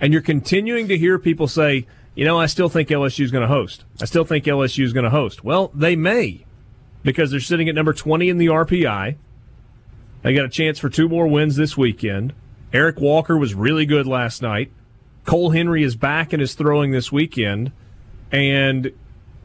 And 0.00 0.12
you're 0.12 0.22
continuing 0.22 0.88
to 0.88 0.96
hear 0.96 1.18
people 1.18 1.48
say, 1.48 1.86
you 2.14 2.24
know, 2.24 2.38
I 2.38 2.46
still 2.46 2.70
think 2.70 2.88
LSU 2.88 3.24
is 3.24 3.30
going 3.30 3.42
to 3.42 3.48
host. 3.48 3.84
I 4.00 4.06
still 4.06 4.24
think 4.24 4.46
LSU 4.46 4.82
is 4.82 4.94
going 4.94 5.04
to 5.04 5.10
host. 5.10 5.44
Well, 5.44 5.70
they 5.74 5.96
may 5.96 6.46
because 7.02 7.30
they're 7.30 7.40
sitting 7.40 7.68
at 7.68 7.74
number 7.74 7.92
20 7.92 8.30
in 8.30 8.38
the 8.38 8.46
RPI. 8.46 9.16
They 10.22 10.34
got 10.34 10.46
a 10.46 10.48
chance 10.48 10.78
for 10.78 10.88
two 10.88 11.10
more 11.10 11.28
wins 11.28 11.56
this 11.56 11.76
weekend. 11.76 12.32
Eric 12.72 13.00
Walker 13.00 13.36
was 13.36 13.54
really 13.54 13.84
good 13.84 14.06
last 14.06 14.40
night. 14.40 14.72
Cole 15.26 15.50
Henry 15.50 15.82
is 15.82 15.96
back 15.96 16.32
and 16.32 16.40
is 16.40 16.54
throwing 16.54 16.92
this 16.92 17.12
weekend. 17.12 17.72
And 18.32 18.92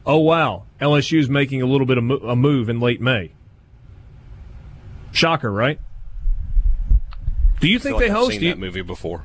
oh 0.06 0.18
wow, 0.18 0.64
LSU 0.80 1.18
is 1.18 1.28
making 1.28 1.60
a 1.60 1.66
little 1.66 1.86
bit 1.86 1.98
of 1.98 2.04
a 2.04 2.36
move 2.36 2.68
in 2.68 2.80
late 2.80 3.00
May. 3.00 3.32
Shocker, 5.10 5.52
right? 5.52 5.78
Do 7.60 7.68
you 7.68 7.78
think 7.78 7.96
like 7.96 8.06
they 8.06 8.10
I've 8.10 8.16
host 8.16 8.32
seen 8.32 8.42
you? 8.42 8.48
that 8.50 8.58
movie 8.58 8.82
before? 8.82 9.24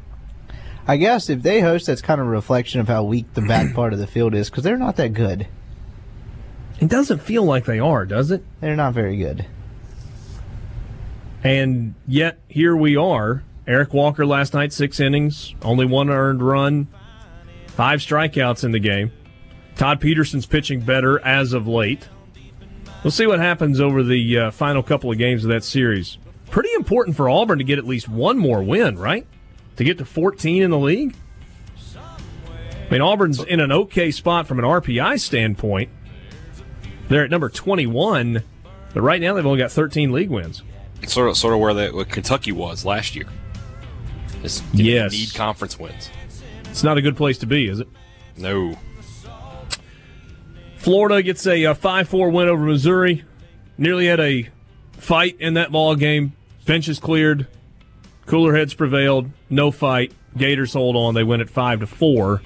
I 0.87 0.97
guess 0.97 1.29
if 1.29 1.41
they 1.41 1.59
host, 1.59 1.87
that's 1.87 2.01
kind 2.01 2.19
of 2.21 2.27
a 2.27 2.29
reflection 2.29 2.79
of 2.79 2.87
how 2.87 3.03
weak 3.03 3.33
the 3.33 3.41
back 3.41 3.73
part 3.73 3.93
of 3.93 3.99
the 3.99 4.07
field 4.07 4.33
is 4.33 4.49
because 4.49 4.63
they're 4.63 4.77
not 4.77 4.95
that 4.97 5.13
good. 5.13 5.47
It 6.79 6.89
doesn't 6.89 7.21
feel 7.21 7.43
like 7.43 7.65
they 7.65 7.79
are, 7.79 8.05
does 8.05 8.31
it? 8.31 8.43
They're 8.61 8.75
not 8.75 8.93
very 8.93 9.17
good. 9.17 9.45
And 11.43 11.95
yet 12.07 12.39
here 12.47 12.75
we 12.75 12.95
are 12.95 13.43
Eric 13.67 13.93
Walker 13.93 14.25
last 14.25 14.53
night, 14.53 14.71
six 14.71 14.99
innings, 14.99 15.53
only 15.61 15.85
one 15.85 16.09
earned 16.09 16.41
run, 16.41 16.87
five 17.67 17.99
strikeouts 17.99 18.63
in 18.63 18.71
the 18.71 18.79
game. 18.79 19.11
Todd 19.75 19.99
Peterson's 19.99 20.45
pitching 20.45 20.79
better 20.79 21.19
as 21.19 21.51
of 21.51 21.67
late. 21.67 22.07
We'll 23.03 23.11
see 23.11 23.27
what 23.27 23.39
happens 23.39 23.79
over 23.79 24.03
the 24.03 24.37
uh, 24.37 24.51
final 24.51 24.81
couple 24.81 25.11
of 25.11 25.17
games 25.17 25.43
of 25.43 25.49
that 25.49 25.63
series. 25.63 26.17
Pretty 26.49 26.73
important 26.73 27.17
for 27.17 27.29
Auburn 27.29 27.57
to 27.57 27.63
get 27.63 27.77
at 27.77 27.85
least 27.85 28.07
one 28.07 28.37
more 28.37 28.63
win, 28.63 28.97
right? 28.97 29.27
To 29.75 29.83
get 29.83 29.97
to 29.97 30.05
14 30.05 30.63
in 30.63 30.71
the 30.71 30.79
league. 30.79 31.15
I 31.95 32.89
mean, 32.89 33.01
Auburn's 33.01 33.43
in 33.43 33.59
an 33.59 33.71
okay 33.71 34.11
spot 34.11 34.47
from 34.47 34.59
an 34.59 34.65
RPI 34.65 35.19
standpoint. 35.19 35.89
They're 37.09 37.25
at 37.25 37.29
number 37.29 37.49
21, 37.49 38.43
but 38.93 39.01
right 39.01 39.19
now 39.19 39.33
they've 39.33 39.45
only 39.45 39.59
got 39.59 39.71
13 39.71 40.13
league 40.13 40.29
wins. 40.29 40.63
Sort 41.05 41.29
of, 41.29 41.37
sort 41.37 41.53
of 41.53 41.59
where, 41.59 41.73
the, 41.73 41.89
where 41.89 42.05
Kentucky 42.05 42.53
was 42.53 42.85
last 42.85 43.15
year. 43.15 43.27
Just 44.41 44.63
yes. 44.73 45.11
need 45.11 45.33
conference 45.33 45.79
wins. 45.79 46.09
It's 46.65 46.83
not 46.83 46.97
a 46.97 47.01
good 47.01 47.17
place 47.17 47.37
to 47.39 47.45
be, 47.45 47.67
is 47.67 47.79
it? 47.79 47.87
No. 48.37 48.77
Florida 50.77 51.21
gets 51.21 51.45
a 51.47 51.65
uh, 51.65 51.73
5 51.73 52.07
4 52.07 52.29
win 52.29 52.47
over 52.47 52.63
Missouri. 52.63 53.23
Nearly 53.77 54.07
had 54.07 54.19
a 54.19 54.49
fight 54.93 55.37
in 55.39 55.55
that 55.55 55.71
ball 55.71 55.95
game. 55.95 56.33
Benches 56.65 56.99
cleared. 56.99 57.47
Cooler 58.25 58.55
heads 58.55 58.73
prevailed. 58.73 59.29
No 59.49 59.71
fight. 59.71 60.13
Gators 60.37 60.73
hold 60.73 60.95
on. 60.95 61.13
They 61.13 61.23
win 61.23 61.41
at 61.41 61.49
5 61.49 61.81
to 61.81 61.87
4. 61.87 62.41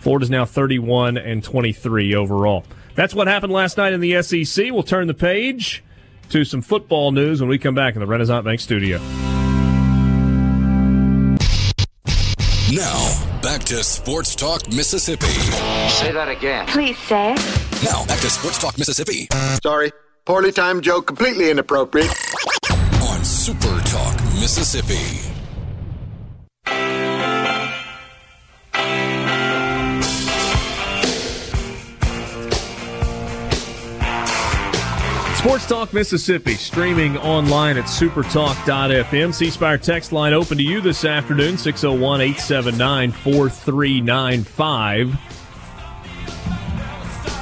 Florida's 0.00 0.30
now 0.30 0.44
31 0.46 1.18
and 1.18 1.44
23 1.44 2.14
overall. 2.14 2.64
That's 2.94 3.14
what 3.14 3.28
happened 3.28 3.52
last 3.52 3.76
night 3.76 3.92
in 3.92 4.00
the 4.00 4.22
SEC. 4.22 4.72
We'll 4.72 4.82
turn 4.82 5.06
the 5.06 5.14
page 5.14 5.84
to 6.30 6.44
some 6.44 6.62
football 6.62 7.12
news 7.12 7.40
when 7.40 7.50
we 7.50 7.58
come 7.58 7.74
back 7.74 7.94
in 7.94 8.00
the 8.00 8.06
Renaissance 8.06 8.44
Bank 8.44 8.60
studio. 8.60 8.98
Now, 12.72 13.40
back 13.42 13.64
to 13.64 13.82
Sports 13.82 14.36
Talk 14.36 14.68
Mississippi. 14.68 15.26
Say 15.26 16.12
that 16.12 16.28
again. 16.28 16.68
Please 16.68 16.96
say 16.98 17.32
it. 17.32 17.82
Now, 17.82 18.06
back 18.06 18.20
to 18.20 18.30
Sports 18.30 18.58
Talk 18.58 18.78
Mississippi 18.78 19.26
Sorry. 19.60 19.90
Poorly 20.24 20.52
timed 20.52 20.84
joke, 20.84 21.06
completely 21.08 21.50
inappropriate. 21.50 22.10
on 23.02 23.24
Super 23.24 23.80
Talk 23.86 24.14
Mississippi. 24.38 25.29
Sports 35.40 35.66
Talk 35.66 35.92
Mississippi, 35.94 36.52
streaming 36.52 37.16
online 37.16 37.78
at 37.78 37.86
supertalk.fm. 37.86 39.32
C 39.32 39.48
Spire 39.48 39.78
text 39.78 40.12
line 40.12 40.34
open 40.34 40.58
to 40.58 40.62
you 40.62 40.82
this 40.82 41.06
afternoon, 41.06 41.56
601 41.56 42.20
879 42.20 43.10
4395. 43.10 45.18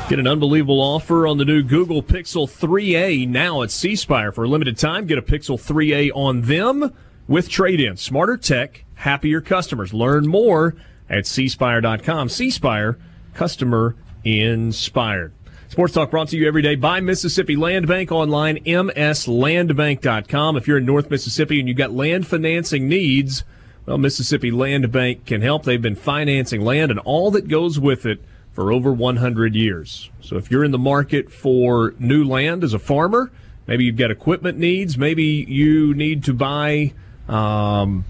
Get 0.09 0.20
an 0.20 0.28
unbelievable 0.28 0.80
offer 0.80 1.26
on 1.26 1.38
the 1.38 1.44
new 1.44 1.64
Google 1.64 2.01
Pixel 2.01 2.49
3a 2.49 3.26
now 3.26 3.64
at 3.64 3.72
C 3.72 3.96
Spire 3.96 4.30
for 4.30 4.44
a 4.44 4.49
limited 4.49 4.78
time. 4.78 5.07
Get 5.07 5.18
a 5.18 5.22
Pixel 5.22 5.61
3a 5.61 6.12
on 6.14 6.42
them 6.42 6.94
with 7.26 7.49
trade 7.49 7.80
in. 7.80 7.96
Smarter 7.96 8.36
tech, 8.36 8.84
happier 8.94 9.40
customers. 9.40 9.92
Learn 9.92 10.28
more 10.28 10.76
at 11.11 11.24
cspire.com. 11.24 12.28
C 12.28 12.49
Spire, 12.49 12.96
customer 13.34 13.96
inspired. 14.22 15.32
Sports 15.69 15.93
Talk 15.93 16.11
brought 16.11 16.29
to 16.29 16.37
you 16.39 16.49
every 16.49 16.62
day 16.62 16.77
by 16.77 17.01
Mississippi 17.01 17.55
Land 17.55 17.87
Bank 17.87 18.11
online, 18.11 18.57
mslandbank.com. 18.64 20.57
If 20.57 20.66
you're 20.66 20.79
in 20.79 20.87
North 20.87 21.11
Mississippi 21.11 21.61
and 21.61 21.69
you've 21.69 21.77
got 21.77 21.93
land 21.93 22.27
financing 22.27 22.89
needs, 22.89 23.45
well, 23.85 23.99
Mississippi 23.99 24.51
Land 24.51 24.91
Bank 24.91 25.27
can 25.27 25.43
help. 25.43 25.64
They've 25.64 25.81
been 25.81 25.95
financing 25.95 26.62
land 26.62 26.91
and 26.91 26.99
all 27.01 27.31
that 27.33 27.49
goes 27.49 27.79
with 27.79 28.07
it 28.07 28.23
for 28.51 28.73
over 28.73 28.91
100 28.95 29.55
years. 29.55 30.09
So 30.23 30.37
if 30.37 30.51
you're 30.51 30.64
in 30.64 30.71
the 30.71 30.79
market 30.79 31.31
for 31.31 31.95
new 31.99 32.25
land 32.25 32.64
as 32.64 32.73
a 32.73 32.79
farmer, 32.79 33.31
maybe 33.66 33.85
you've 33.85 33.97
got 33.97 34.11
equipment 34.11 34.57
needs, 34.57 34.97
maybe 34.97 35.23
you 35.23 35.93
need 35.93 36.25
to 36.25 36.33
buy 36.33 36.95
um, 37.29 38.07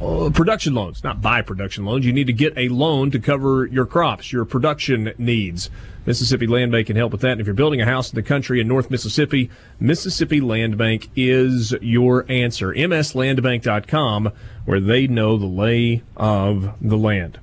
uh, 0.00 0.30
production 0.30 0.74
loans, 0.74 1.02
not 1.04 1.20
buy 1.20 1.42
production 1.42 1.84
loans. 1.84 2.04
You 2.04 2.12
need 2.12 2.26
to 2.26 2.32
get 2.32 2.56
a 2.56 2.68
loan 2.68 3.10
to 3.12 3.18
cover 3.18 3.66
your 3.66 3.86
crops, 3.86 4.32
your 4.32 4.44
production 4.44 5.12
needs. 5.18 5.70
Mississippi 6.06 6.46
Land 6.46 6.72
Bank 6.72 6.86
can 6.86 6.96
help 6.96 7.12
with 7.12 7.22
that. 7.22 7.32
And 7.32 7.40
if 7.40 7.46
you're 7.46 7.54
building 7.54 7.80
a 7.80 7.86
house 7.86 8.10
in 8.10 8.16
the 8.16 8.22
country 8.22 8.60
in 8.60 8.68
North 8.68 8.90
Mississippi, 8.90 9.50
Mississippi 9.80 10.40
Land 10.40 10.76
Bank 10.76 11.08
is 11.16 11.74
your 11.80 12.26
answer. 12.30 12.74
MSLandbank.com, 12.74 14.32
where 14.66 14.80
they 14.80 15.06
know 15.06 15.38
the 15.38 15.46
lay 15.46 16.02
of 16.16 16.74
the 16.80 16.98
land. 16.98 17.38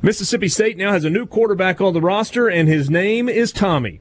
Mississippi 0.00 0.48
State 0.48 0.76
now 0.76 0.92
has 0.92 1.04
a 1.04 1.10
new 1.10 1.26
quarterback 1.26 1.80
on 1.80 1.92
the 1.92 2.00
roster, 2.00 2.48
and 2.48 2.68
his 2.68 2.88
name 2.88 3.28
is 3.28 3.52
Tommy. 3.52 4.00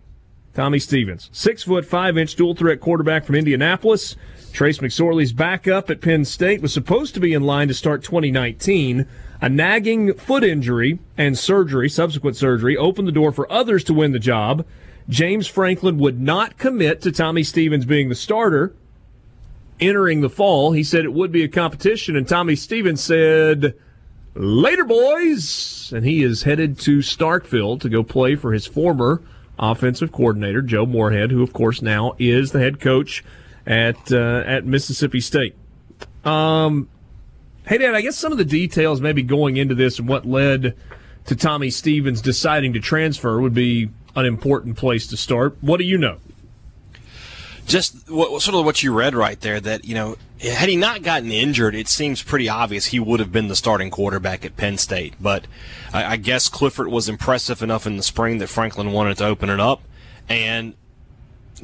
Tommy 0.58 0.80
Stevens, 0.80 1.30
six 1.32 1.62
foot 1.62 1.86
five 1.86 2.18
inch 2.18 2.34
dual 2.34 2.56
threat 2.56 2.80
quarterback 2.80 3.26
from 3.26 3.36
Indianapolis. 3.36 4.16
Trace 4.52 4.80
McSorley's 4.80 5.32
backup 5.32 5.92
at 5.92 6.02
Penn 6.02 6.26
State 6.26 6.64
was 6.64 6.74
supposed 6.74 7.14
to 7.14 7.20
be 7.20 7.32
in 7.32 7.44
line 7.44 7.68
to 7.68 7.76
start 7.76 8.04
2019. 8.04 9.06
A 9.40 9.50
nagging 9.50 10.16
foot 10.16 10.44
injury 10.44 10.98
and 11.16 11.38
surgery, 11.38 11.88
subsequent 11.90 12.38
surgery, 12.38 12.76
opened 12.76 13.08
the 13.08 13.12
door 13.12 13.32
for 13.32 13.52
others 13.52 13.84
to 13.84 13.94
win 13.94 14.14
the 14.14 14.20
job. 14.20 14.66
James 15.08 15.46
Franklin 15.46 16.00
would 16.00 16.20
not 16.20 16.58
commit 16.58 17.02
to 17.02 17.12
Tommy 17.12 17.44
Stevens 17.44 17.86
being 17.86 18.10
the 18.10 18.16
starter 18.16 18.74
entering 19.80 20.22
the 20.22 20.30
fall. 20.30 20.72
He 20.72 20.84
said 20.84 21.06
it 21.06 21.14
would 21.14 21.32
be 21.32 21.44
a 21.44 21.48
competition, 21.48 22.16
and 22.16 22.28
Tommy 22.28 22.56
Stevens 22.56 23.04
said, 23.04 23.76
Later, 24.34 24.86
boys! 24.86 25.94
And 25.96 26.04
he 26.04 26.24
is 26.24 26.42
headed 26.42 26.80
to 26.80 26.98
Starkville 26.98 27.80
to 27.80 27.90
go 27.90 28.02
play 28.02 28.36
for 28.36 28.54
his 28.54 28.66
former 28.66 29.22
offensive 29.60 30.12
coordinator, 30.12 30.62
Joe 30.62 30.86
Moorhead, 30.86 31.32
who, 31.32 31.44
of 31.44 31.54
course, 31.54 31.82
now 31.82 32.16
is 32.20 32.52
the 32.52 32.60
head 32.60 32.80
coach 32.80 33.24
at 33.66 34.12
uh, 34.12 34.44
at 34.46 34.66
Mississippi 34.66 35.20
State. 35.20 35.56
Um, 36.24 36.90
hey, 37.68 37.78
Dad, 37.78 37.96
I 37.96 38.02
guess 38.02 38.18
some 38.18 38.32
of 38.32 38.38
the 38.38 38.46
details 38.46 39.02
maybe 39.02 39.24
going 39.24 39.58
into 39.58 39.76
this 39.76 40.00
and 40.00 40.08
what 40.08 40.26
led 40.26 40.76
to 41.26 41.36
Tommy 41.36 41.70
Stevens 41.70 42.22
deciding 42.22 42.74
to 42.74 42.80
transfer 42.80 43.40
would 43.40 43.54
be 43.54 43.90
an 44.16 44.26
important 44.26 44.78
place 44.78 45.08
to 45.08 45.18
start. 45.18 45.58
What 45.62 45.78
do 45.78 45.86
you 45.86 45.98
know? 45.98 46.20
Just 47.68 48.10
what, 48.10 48.42
sort 48.42 48.56
of 48.56 48.66
what 48.66 48.82
you 48.82 48.94
read 48.94 49.14
right 49.14 49.40
there 49.42 49.60
that 49.60 49.86
you 49.86 49.94
know 49.94 50.16
had 50.42 50.70
he 50.70 50.76
not 50.76 51.04
gotten 51.04 51.32
injured 51.32 51.76
it 51.76 51.88
seems 51.88 52.24
pretty 52.24 52.50
obvious 52.50 52.88
he 52.88 53.00
would 53.00 53.20
have 53.20 53.32
been 53.32 53.50
the 53.50 53.56
starting 53.56 53.92
quarterback 53.92 54.46
at 54.46 54.58
penn 54.58 54.78
state. 54.78 55.14
But 55.20 55.46
I, 55.94 56.14
I, 56.14 56.16
guess 56.16 56.48
clifford 56.48 56.88
was 56.88 57.10
impressive 57.10 57.62
enough 57.62 57.86
in 57.86 57.98
the 57.98 58.04
spring 58.04 58.38
that 58.40 58.48
franklin 58.48 58.92
wanted 58.94 59.18
to 59.18 59.26
open 59.26 59.50
it 59.50 59.60
up. 59.60 59.82
And 60.30 60.76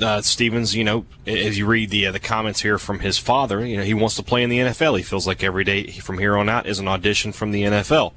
uh, 0.01 0.21
stevens 0.21 0.75
you 0.75 0.83
know 0.83 1.05
as 1.27 1.57
you 1.57 1.65
read 1.67 1.89
the 1.91 2.07
uh, 2.07 2.11
the 2.11 2.19
comments 2.19 2.61
here 2.61 2.79
from 2.79 2.99
his 2.99 3.19
father 3.19 3.63
you 3.63 3.77
know 3.77 3.83
he 3.83 3.93
wants 3.93 4.15
to 4.15 4.23
play 4.23 4.41
in 4.41 4.49
the 4.49 4.57
nfl 4.57 4.97
he 4.97 5.03
feels 5.03 5.27
like 5.27 5.43
every 5.43 5.63
day 5.63 5.85
from 5.85 6.17
here 6.17 6.35
on 6.35 6.49
out 6.49 6.65
is 6.65 6.79
an 6.79 6.87
audition 6.87 7.31
from 7.31 7.51
the 7.51 7.61
nfl 7.61 8.11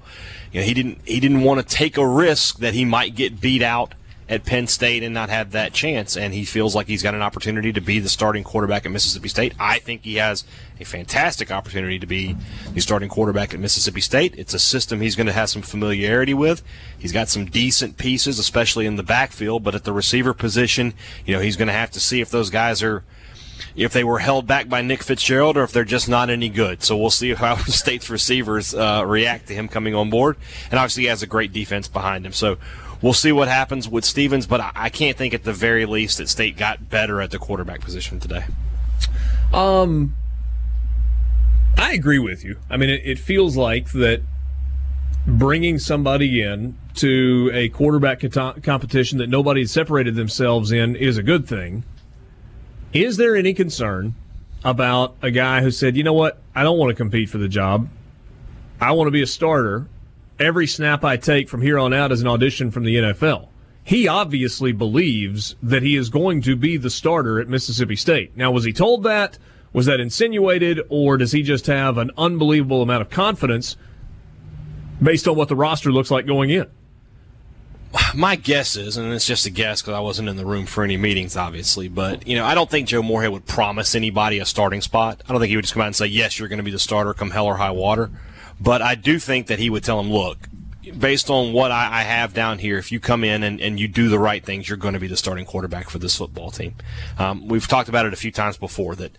you 0.53 0.61
know 0.61 0.65
he 0.65 0.73
didn't 0.73 0.99
he 1.05 1.21
didn't 1.21 1.43
want 1.43 1.61
to 1.61 1.77
take 1.77 1.99
a 1.99 2.09
risk 2.09 2.61
that 2.61 2.73
he 2.73 2.87
might 2.87 3.15
get 3.15 3.43
beat 3.43 3.61
out 3.61 3.95
at 4.29 4.45
Penn 4.45 4.67
State 4.67 5.03
and 5.03 5.15
not 5.15 5.29
have 5.29 5.53
that 5.53 5.73
chance. 5.73 6.17
And 6.17 6.35
he 6.35 6.45
feels 6.45 6.75
like 6.75 6.89
he's 6.89 7.03
got 7.03 7.15
an 7.15 7.23
opportunity 7.23 7.73
to 7.73 7.81
be 7.81 7.99
the 7.99 8.09
starting 8.09 8.43
quarterback 8.43 8.85
at 8.85 8.93
Mississippi 8.93 9.29
State. 9.29 9.55
I 9.59 9.79
think 9.79 10.03
he 10.05 10.17
has 10.17 10.45
a 10.81 10.85
fantastic 10.85 11.51
opportunity 11.51 11.99
to 11.99 12.07
be 12.07 12.37
the 12.75 12.81
starting 12.81 13.09
quarterback 13.09 13.55
at 13.55 13.61
Mississippi 13.61 14.01
State. 14.01 14.35
It's 14.37 14.55
a 14.55 14.59
system 14.59 15.01
he's 15.01 15.17
going 15.17 15.29
to 15.29 15.33
have 15.33 15.49
some 15.49 15.63
familiarity 15.63 16.35
with. 16.35 16.63
He's 16.99 17.13
got 17.13 17.29
some 17.29 17.45
decent 17.47 17.99
pieces, 17.99 18.39
especially 18.39 18.87
in 18.87 18.97
the 18.97 19.03
backfield, 19.03 19.63
but 19.63 19.75
at 19.75 19.85
the 19.85 19.93
receiver 19.93 20.35
position, 20.35 20.95
you 21.25 21.35
know, 21.35 21.41
he's 21.41 21.57
going 21.57 21.69
to 21.69 21.75
have 21.75 21.93
to 21.93 22.01
see 22.01 22.21
if 22.21 22.31
those 22.31 22.51
guys 22.51 22.83
are 22.83 23.05
if 23.75 23.93
they 23.93 24.05
were 24.05 24.19
held 24.19 24.47
back 24.47 24.69
by 24.69 24.83
Nick 24.83 25.03
Fitzgerald 25.03 25.57
or 25.57 25.63
if 25.63 25.73
they're 25.73 25.85
just 25.85 26.09
not 26.09 26.31
any 26.31 26.49
good. 26.49 26.83
So 26.83 26.97
we'll 26.97 27.11
see 27.11 27.35
how 27.35 27.55
the 27.57 27.73
State's 27.73 28.11
receivers 28.11 28.75
uh, 28.75 29.05
react 29.07 29.49
to 29.49 29.55
him 29.55 29.69
coming 29.69 29.95
on 29.95 30.11
board. 30.11 30.37
And 30.71 30.79
obviously, 30.79 31.05
he 31.05 31.09
has 31.09 31.23
a 31.23 31.27
great 31.27 31.53
defense 31.53 31.89
behind 31.89 32.25
him. 32.27 32.33
So 32.33 32.59
we'll 33.03 33.13
see 33.13 33.33
what 33.33 33.49
happens 33.49 33.89
with 33.89 34.05
Stevens, 34.05 34.47
but 34.47 34.61
I 34.75 34.89
can't 34.89 35.17
think 35.17 35.35
at 35.35 35.45
the 35.45 35.53
very 35.53 35.87
least 35.87 36.19
that 36.19 36.29
State 36.29 36.57
got 36.57 36.89
better 36.89 37.21
at 37.21 37.31
the 37.31 37.39
quarterback 37.39 37.81
position 37.81 38.21
today. 38.21 38.45
Um, 39.53 40.15
I 41.77 41.93
agree 41.93 42.19
with 42.19 42.45
you. 42.45 42.59
I 42.71 42.77
mean, 42.77 42.91
it, 42.91 43.03
it 43.05 43.19
feels 43.19 43.57
like 43.57 43.93
that 43.93 44.23
bringing 45.27 45.79
somebody 45.79 46.41
in 46.41 46.77
to 46.95 47.51
a 47.53 47.69
quarterback 47.69 48.21
competition 48.63 49.19
that 49.19 49.29
nobody 49.29 49.67
separated 49.67 50.15
themselves 50.15 50.73
in 50.73 50.97
is 50.97 51.19
a 51.19 51.23
good 51.23 51.47
thing. 51.47 51.85
Is 52.93 53.17
there 53.17 53.37
any 53.37 53.53
concern 53.53 54.15
about 54.65 55.15
a 55.23 55.31
guy 55.31 55.61
who 55.61 55.71
said, 55.71 55.97
you 55.97 56.03
know 56.03 56.13
what, 56.13 56.41
I 56.55 56.63
don't 56.63 56.79
want 56.79 56.91
to 56.91 56.95
compete 56.95 57.29
for 57.29 57.39
the 57.39 57.49
job. 57.49 57.89
I 58.81 58.93
want 58.93 59.07
to 59.09 59.13
be 59.13 59.23
a 59.23 59.27
starter 59.27 59.87
every 60.39 60.67
snap 60.67 61.05
I 61.05 61.17
take 61.17 61.49
from 61.49 61.63
here 61.63 61.79
on 61.79 61.93
out 61.93 62.13
is 62.13 62.21
an 62.21 62.29
audition 62.29 62.71
from 62.71 62.85
the 62.85 62.97
NFL. 62.97 63.49
He 63.85 64.09
obviously 64.09 64.73
believes 64.73 65.55
that 65.63 65.83
he 65.83 65.97
is 65.97 66.09
going 66.09 66.43
to 66.43 66.57
be 66.57 66.77
the 66.77 66.91
starter 66.91 67.39
at 67.41 67.49
Mississippi 67.49 67.97
State. 67.97 68.37
Now, 68.37 68.51
was 68.51 68.65
he 68.65 68.73
told 68.73 69.05
that? 69.05 69.39
Was 69.73 69.87
that 69.87 70.01
insinuated? 70.01 70.81
Or 70.89 71.17
does 71.17 71.33
he 71.33 71.43
just 71.43 71.67
have 71.67 71.97
an 71.97 72.11
unbelievable 72.19 72.83
amount 72.83 73.03
of 73.03 73.11
confidence 73.11 73.77
based 75.01 75.29
on 75.29 75.37
what 75.37 75.49
the 75.49 75.55
roster 75.55 75.93
looks 75.93 76.11
like 76.11 76.27
going 76.27 76.51
in? 76.51 76.67
My 78.15 78.37
guess 78.37 78.77
is, 78.77 78.97
and 78.97 79.13
it's 79.13 79.27
just 79.27 79.47
a 79.47 79.51
guess 79.51 79.81
because 79.81 79.95
I 79.95 80.01
wasn't 80.01 80.29
in 80.29 80.37
the 80.37 80.45
room 80.45 80.67
for 80.67 80.83
any 80.83 80.97
meetings, 80.97 81.37
obviously, 81.37 81.89
but, 81.89 82.27
you 82.27 82.37
know, 82.37 82.45
I 82.45 82.55
don't 82.55 82.69
think 82.69 82.89
Joe 82.89 83.03
Moorhead 83.03 83.31
would 83.31 83.47
promise 83.47 83.95
anybody 83.95 84.39
a 84.39 84.45
starting 84.45 84.81
spot. 84.81 85.23
I 85.29 85.33
don't 85.33 85.41
think 85.41 85.51
he 85.51 85.57
would 85.57 85.65
just 85.65 85.75
come 85.75 85.83
out 85.83 85.87
and 85.87 85.97
say, 85.97 86.07
yes, 86.07 86.39
you're 86.39 86.49
going 86.49 86.59
to 86.59 86.65
be 86.65 86.73
the 86.73 86.79
starter 86.79 87.15
come 87.15 87.31
hell 87.31 87.47
or 87.47 87.57
high 87.57 87.71
water. 87.71 88.11
But 88.61 88.83
I 88.83 88.95
do 88.95 89.19
think 89.19 89.49
that 89.49 89.59
he 89.59 89.71
would 89.71 89.85
tell 89.85 90.01
him, 90.01 90.11
look, 90.11 90.39
based 90.99 91.31
on 91.31 91.53
what 91.53 91.71
I, 91.71 92.01
I, 92.01 92.03
have 92.03 92.33
down 92.33 92.59
here, 92.59 92.79
if 92.79 92.93
you 92.93 93.01
come 93.01 93.25
in 93.25 93.43
and, 93.43 93.61
and 93.61 93.79
you 93.79 93.89
do 93.89 94.09
the 94.09 94.19
right 94.19 94.45
things, 94.45 94.69
you're 94.69 94.79
going 94.79 94.95
to 94.95 95.01
be 95.01 95.09
the 95.09 95.17
starting 95.17 95.45
quarterback 95.45 95.91
for 95.91 95.99
this 95.99 96.17
football 96.17 96.51
team. 96.51 96.75
Um, 97.19 97.49
we've 97.49 97.67
talked 97.67 97.89
about 97.89 98.07
it 98.07 98.13
a 98.13 98.17
few 98.17 98.31
times 98.31 98.57
before 98.57 98.95
that 98.97 99.13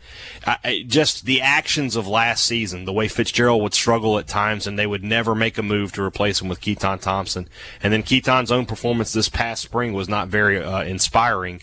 I, 0.46 0.86
just 0.88 1.26
the 1.26 1.42
actions 1.42 1.96
of 1.96 2.08
last 2.08 2.46
season, 2.46 2.86
the 2.86 2.94
way 2.94 3.08
Fitzgerald 3.08 3.62
would 3.62 3.74
struggle 3.74 4.18
at 4.18 4.28
times 4.28 4.66
and 4.68 4.78
they 4.78 4.88
would 4.88 5.04
never 5.04 5.36
make 5.36 5.58
a 5.58 5.64
move 5.64 5.92
to 5.94 6.04
replace 6.04 6.42
him 6.42 6.48
with 6.48 6.62
Keytaon 6.62 7.02
Thompson. 7.02 7.48
And 7.84 7.92
then 7.92 8.04
Keytaon's 8.04 8.52
own 8.52 8.66
performance 8.66 9.14
this 9.14 9.30
past 9.30 9.62
spring 9.62 9.94
was 9.94 10.10
not 10.10 10.30
very 10.30 10.62
uh, 10.62 10.84
inspiring. 10.84 11.62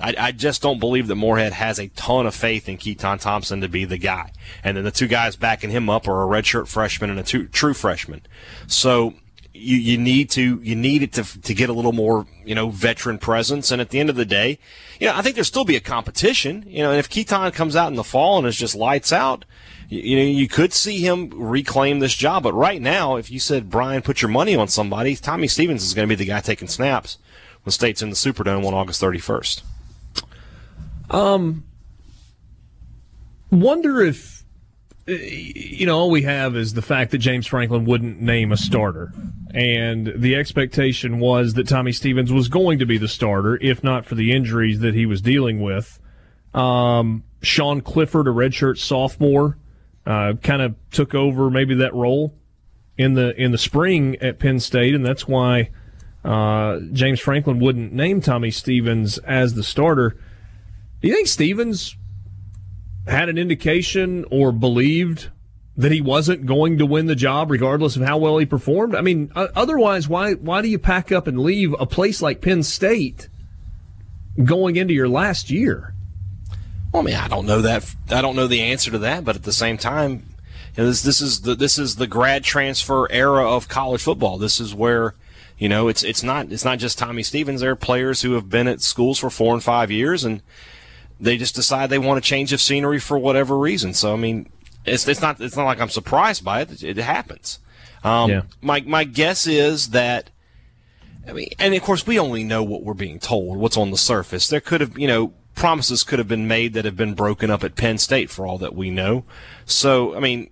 I, 0.00 0.14
I, 0.18 0.32
just 0.32 0.62
don't 0.62 0.78
believe 0.78 1.06
that 1.06 1.14
Moorhead 1.14 1.52
has 1.54 1.78
a 1.78 1.88
ton 1.88 2.26
of 2.26 2.34
faith 2.34 2.68
in 2.68 2.76
Keytaon 2.76 3.20
Thompson 3.20 3.60
to 3.62 3.68
be 3.68 3.84
the 3.84 3.96
guy. 3.96 4.32
And 4.62 4.76
then 4.76 4.84
the 4.84 4.90
two 4.90 5.06
guys 5.06 5.36
backing 5.36 5.70
him 5.70 5.88
up 5.88 6.06
are 6.06 6.22
a 6.22 6.26
redshirt 6.26 6.68
freshman 6.68 7.10
and 7.10 7.18
a 7.18 7.22
two, 7.22 7.46
true 7.48 7.72
freshman. 7.72 8.22
So 8.66 9.14
you, 9.58 9.76
you 9.76 9.98
need 9.98 10.30
to 10.30 10.60
you 10.62 10.76
need 10.76 11.02
it 11.02 11.12
to 11.14 11.42
to 11.42 11.54
get 11.54 11.70
a 11.70 11.72
little 11.72 11.92
more 11.92 12.26
you 12.44 12.54
know 12.54 12.70
veteran 12.70 13.18
presence. 13.18 13.70
And 13.70 13.80
at 13.80 13.90
the 13.90 13.98
end 13.98 14.10
of 14.10 14.16
the 14.16 14.24
day, 14.24 14.58
you 15.00 15.06
know 15.06 15.14
I 15.14 15.22
think 15.22 15.34
there'll 15.34 15.44
still 15.44 15.64
be 15.64 15.76
a 15.76 15.80
competition. 15.80 16.64
You 16.66 16.82
know, 16.82 16.90
and 16.90 16.98
if 16.98 17.08
Keytaon 17.08 17.52
comes 17.52 17.76
out 17.76 17.88
in 17.88 17.96
the 17.96 18.04
fall 18.04 18.38
and 18.38 18.46
is 18.46 18.56
just 18.56 18.74
lights 18.74 19.12
out, 19.12 19.44
you, 19.88 20.00
you 20.00 20.16
know 20.16 20.38
you 20.38 20.48
could 20.48 20.72
see 20.72 20.98
him 21.00 21.30
reclaim 21.34 22.00
this 22.00 22.14
job. 22.14 22.42
But 22.42 22.52
right 22.52 22.80
now, 22.80 23.16
if 23.16 23.30
you 23.30 23.40
said 23.40 23.70
Brian, 23.70 24.02
put 24.02 24.22
your 24.22 24.30
money 24.30 24.54
on 24.54 24.68
somebody, 24.68 25.16
Tommy 25.16 25.48
Stevens 25.48 25.84
is 25.84 25.94
going 25.94 26.08
to 26.08 26.14
be 26.14 26.22
the 26.22 26.30
guy 26.30 26.40
taking 26.40 26.68
snaps 26.68 27.18
when 27.64 27.72
State's 27.72 28.02
in 28.02 28.10
the 28.10 28.16
Superdome 28.16 28.64
on 28.64 28.74
August 28.74 29.00
thirty 29.00 29.18
first. 29.18 29.62
Um, 31.10 31.64
wonder 33.50 34.00
if 34.02 34.44
you 35.06 35.86
know 35.86 35.98
all 35.98 36.10
we 36.10 36.22
have 36.22 36.56
is 36.56 36.74
the 36.74 36.82
fact 36.82 37.12
that 37.12 37.18
James 37.18 37.46
Franklin 37.46 37.84
wouldn't 37.84 38.20
name 38.20 38.50
a 38.50 38.56
starter, 38.56 39.12
and 39.54 40.12
the 40.16 40.34
expectation 40.34 41.20
was 41.20 41.54
that 41.54 41.68
Tommy 41.68 41.92
Stevens 41.92 42.32
was 42.32 42.48
going 42.48 42.80
to 42.80 42.86
be 42.86 42.98
the 42.98 43.08
starter, 43.08 43.56
if 43.62 43.84
not 43.84 44.04
for 44.04 44.16
the 44.16 44.32
injuries 44.32 44.80
that 44.80 44.94
he 44.94 45.06
was 45.06 45.20
dealing 45.20 45.60
with. 45.60 46.00
Um, 46.54 47.22
Sean 47.42 47.82
Clifford, 47.82 48.26
a 48.26 48.30
redshirt 48.30 48.78
sophomore, 48.78 49.58
uh, 50.06 50.34
kind 50.42 50.62
of 50.62 50.74
took 50.90 51.14
over 51.14 51.50
maybe 51.50 51.76
that 51.76 51.94
role 51.94 52.34
in 52.98 53.14
the 53.14 53.40
in 53.40 53.52
the 53.52 53.58
spring 53.58 54.16
at 54.16 54.38
Penn 54.38 54.58
State, 54.58 54.94
and 54.94 55.04
that's 55.04 55.28
why 55.28 55.70
uh, 56.24 56.80
James 56.92 57.20
Franklin 57.20 57.60
wouldn't 57.60 57.92
name 57.92 58.20
Tommy 58.20 58.50
Stevens 58.50 59.18
as 59.18 59.54
the 59.54 59.62
starter. 59.62 60.16
Do 61.00 61.08
you 61.08 61.14
think 61.14 61.28
Stevens 61.28 61.96
had 63.06 63.28
an 63.28 63.38
indication 63.38 64.24
or 64.30 64.52
believed 64.52 65.28
that 65.76 65.92
he 65.92 66.00
wasn't 66.00 66.46
going 66.46 66.78
to 66.78 66.86
win 66.86 67.06
the 67.06 67.14
job 67.14 67.50
regardless 67.50 67.96
of 67.96 68.02
how 68.02 68.18
well 68.18 68.38
he 68.38 68.46
performed? 68.46 68.94
I 68.94 69.02
mean, 69.02 69.30
otherwise, 69.34 70.08
why 70.08 70.32
why 70.34 70.62
do 70.62 70.68
you 70.68 70.78
pack 70.78 71.12
up 71.12 71.26
and 71.26 71.40
leave 71.40 71.74
a 71.78 71.86
place 71.86 72.22
like 72.22 72.40
Penn 72.40 72.62
State 72.62 73.28
going 74.42 74.76
into 74.76 74.94
your 74.94 75.08
last 75.08 75.50
year? 75.50 75.94
Well, 76.92 77.02
I 77.02 77.04
mean, 77.04 77.16
I 77.16 77.28
don't 77.28 77.46
know 77.46 77.60
that. 77.60 77.94
I 78.10 78.22
don't 78.22 78.36
know 78.36 78.46
the 78.46 78.62
answer 78.62 78.90
to 78.90 78.98
that, 78.98 79.24
but 79.24 79.36
at 79.36 79.42
the 79.42 79.52
same 79.52 79.76
time, 79.76 80.24
you 80.76 80.82
know, 80.82 80.86
this 80.86 81.02
this 81.02 81.20
is 81.20 81.42
the 81.42 81.54
this 81.54 81.78
is 81.78 81.96
the 81.96 82.06
grad 82.06 82.42
transfer 82.42 83.10
era 83.12 83.46
of 83.48 83.68
college 83.68 84.02
football. 84.02 84.38
This 84.38 84.60
is 84.60 84.74
where 84.74 85.14
you 85.58 85.68
know 85.68 85.88
it's 85.88 86.02
it's 86.02 86.22
not 86.22 86.50
it's 86.50 86.64
not 86.64 86.78
just 86.78 86.98
Tommy 86.98 87.22
Stevens. 87.22 87.60
There 87.60 87.70
are 87.70 87.76
players 87.76 88.22
who 88.22 88.32
have 88.32 88.48
been 88.48 88.66
at 88.66 88.80
schools 88.80 89.18
for 89.18 89.28
four 89.28 89.52
and 89.52 89.62
five 89.62 89.90
years 89.90 90.24
and 90.24 90.40
they 91.20 91.36
just 91.36 91.54
decide 91.54 91.90
they 91.90 91.98
want 91.98 92.18
a 92.18 92.20
change 92.20 92.52
of 92.52 92.60
scenery 92.60 93.00
for 93.00 93.18
whatever 93.18 93.58
reason. 93.58 93.94
So 93.94 94.12
I 94.12 94.16
mean, 94.16 94.50
it's 94.84 95.06
it's 95.08 95.20
not 95.20 95.40
it's 95.40 95.56
not 95.56 95.64
like 95.64 95.80
I'm 95.80 95.88
surprised 95.88 96.44
by 96.44 96.62
it. 96.62 96.82
It, 96.82 96.96
happens. 96.96 97.58
Um, 98.04 98.30
yeah. 98.30 98.42
My 98.60 98.80
my 98.82 99.04
guess 99.04 99.46
is 99.46 99.90
that. 99.90 100.30
I 101.28 101.32
mean, 101.32 101.48
and 101.58 101.74
of 101.74 101.82
course, 101.82 102.06
we 102.06 102.20
only 102.20 102.44
know 102.44 102.62
what 102.62 102.84
we're 102.84 102.94
being 102.94 103.18
told, 103.18 103.56
what's 103.56 103.76
on 103.76 103.90
the 103.90 103.96
surface. 103.96 104.46
There 104.46 104.60
could 104.60 104.80
have, 104.80 104.96
you 104.96 105.08
know, 105.08 105.34
promises 105.56 106.04
could 106.04 106.20
have 106.20 106.28
been 106.28 106.46
made 106.46 106.72
that 106.74 106.84
have 106.84 106.96
been 106.96 107.14
broken 107.14 107.50
up 107.50 107.64
at 107.64 107.74
Penn 107.74 107.98
State 107.98 108.30
for 108.30 108.46
all 108.46 108.58
that 108.58 108.76
we 108.76 108.90
know. 108.90 109.24
So, 109.64 110.14
I 110.14 110.20
mean, 110.20 110.50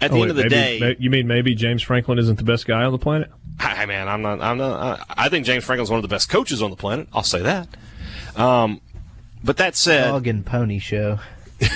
at 0.00 0.12
the 0.12 0.18
oh, 0.18 0.22
end 0.22 0.22
wait, 0.22 0.30
of 0.30 0.36
the 0.36 0.56
maybe, 0.56 0.78
day, 0.78 0.96
you 1.00 1.10
mean 1.10 1.26
maybe 1.26 1.56
James 1.56 1.82
Franklin 1.82 2.20
isn't 2.20 2.36
the 2.36 2.44
best 2.44 2.64
guy 2.64 2.84
on 2.84 2.92
the 2.92 2.98
planet? 2.98 3.28
Hi, 3.58 3.86
man, 3.86 4.06
I'm 4.06 4.22
not. 4.22 4.40
I'm 4.40 4.58
not. 4.58 5.04
I 5.10 5.28
think 5.28 5.44
James 5.44 5.64
Franklin's 5.64 5.90
one 5.90 5.98
of 5.98 6.02
the 6.02 6.08
best 6.08 6.28
coaches 6.28 6.62
on 6.62 6.70
the 6.70 6.76
planet. 6.76 7.08
I'll 7.12 7.24
say 7.24 7.42
that. 7.42 7.68
Um, 8.36 8.80
but 9.42 9.56
that 9.58 9.76
said, 9.76 10.10
dog 10.10 10.26
and 10.26 10.44
pony 10.44 10.78
show. 10.78 11.18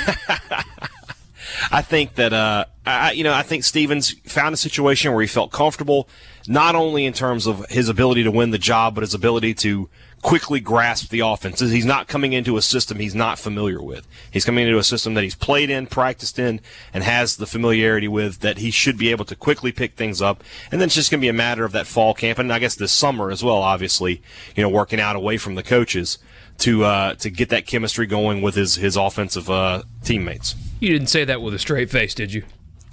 I 1.71 1.83
think 1.83 2.15
that 2.17 2.33
uh, 2.33 2.65
I, 2.87 3.13
you 3.13 3.25
know, 3.25 3.33
I 3.33 3.43
think 3.43 3.65
Stevens 3.65 4.11
found 4.25 4.55
a 4.55 4.57
situation 4.57 5.13
where 5.13 5.23
he 5.23 5.29
felt 5.29 5.53
comfortable, 5.53 6.09
not 6.47 6.75
only 6.75 7.05
in 7.05 7.13
terms 7.13 7.47
of 7.47 7.65
his 7.69 7.89
ability 7.89 8.25
to 8.25 8.31
win 8.31 8.51
the 8.51 8.59
job, 8.59 8.95
but 8.95 9.03
his 9.03 9.15
ability 9.15 9.55
to 9.55 9.89
quickly 10.23 10.61
grasp 10.61 11.11
the 11.11 11.21
offense. 11.21 11.61
He's 11.61 11.85
not 11.85 12.07
coming 12.07 12.33
into 12.33 12.57
a 12.57 12.63
system 12.63 12.99
he's 12.99 13.15
not 13.15 13.39
familiar 13.39 13.83
with. 13.83 14.07
He's 14.31 14.45
coming 14.45 14.67
into 14.67 14.79
a 14.79 14.85
system 14.85 15.15
that 15.15 15.25
he's 15.25 15.35
played 15.35 15.69
in, 15.69 15.87
practiced 15.87 16.39
in, 16.39 16.61
and 16.95 17.03
has 17.03 17.37
the 17.37 17.47
familiarity 17.47 18.07
with 18.07 18.39
that 18.41 18.59
he 18.59 18.71
should 18.71 18.97
be 18.97 19.11
able 19.11 19.25
to 19.27 19.37
quickly 19.37 19.73
pick 19.73 19.95
things 19.95 20.23
up. 20.23 20.45
And 20.71 20.81
then 20.81 20.87
it's 20.87 20.95
just 20.95 21.11
going 21.11 21.21
to 21.21 21.25
be 21.25 21.29
a 21.29 21.33
matter 21.33 21.65
of 21.65 21.73
that 21.73 21.89
fall 21.89 22.15
camp 22.15 22.39
and 22.39 22.53
I 22.53 22.61
guess 22.61 22.77
this 22.77 22.93
summer 22.93 23.31
as 23.31 23.43
well, 23.43 23.57
obviously, 23.57 24.23
you 24.55 24.63
know, 24.63 24.69
working 24.69 25.01
out 25.01 25.17
away 25.17 25.39
from 25.39 25.57
the 25.57 25.63
coaches 25.63 26.19
to 26.63 26.85
uh, 26.85 27.15
to 27.15 27.29
get 27.29 27.49
that 27.49 27.67
chemistry 27.67 28.07
going 28.07 28.41
with 28.41 28.55
his 28.55 28.77
his 28.77 28.97
offensive 28.97 29.51
uh, 29.51 29.83
teammates. 30.05 30.55
You 30.81 30.93
didn't 30.93 31.09
say 31.09 31.25
that 31.25 31.43
with 31.43 31.55
a 31.55 31.59
straight 31.59 31.91
face, 31.91 32.15
did 32.15 32.33
you? 32.33 32.45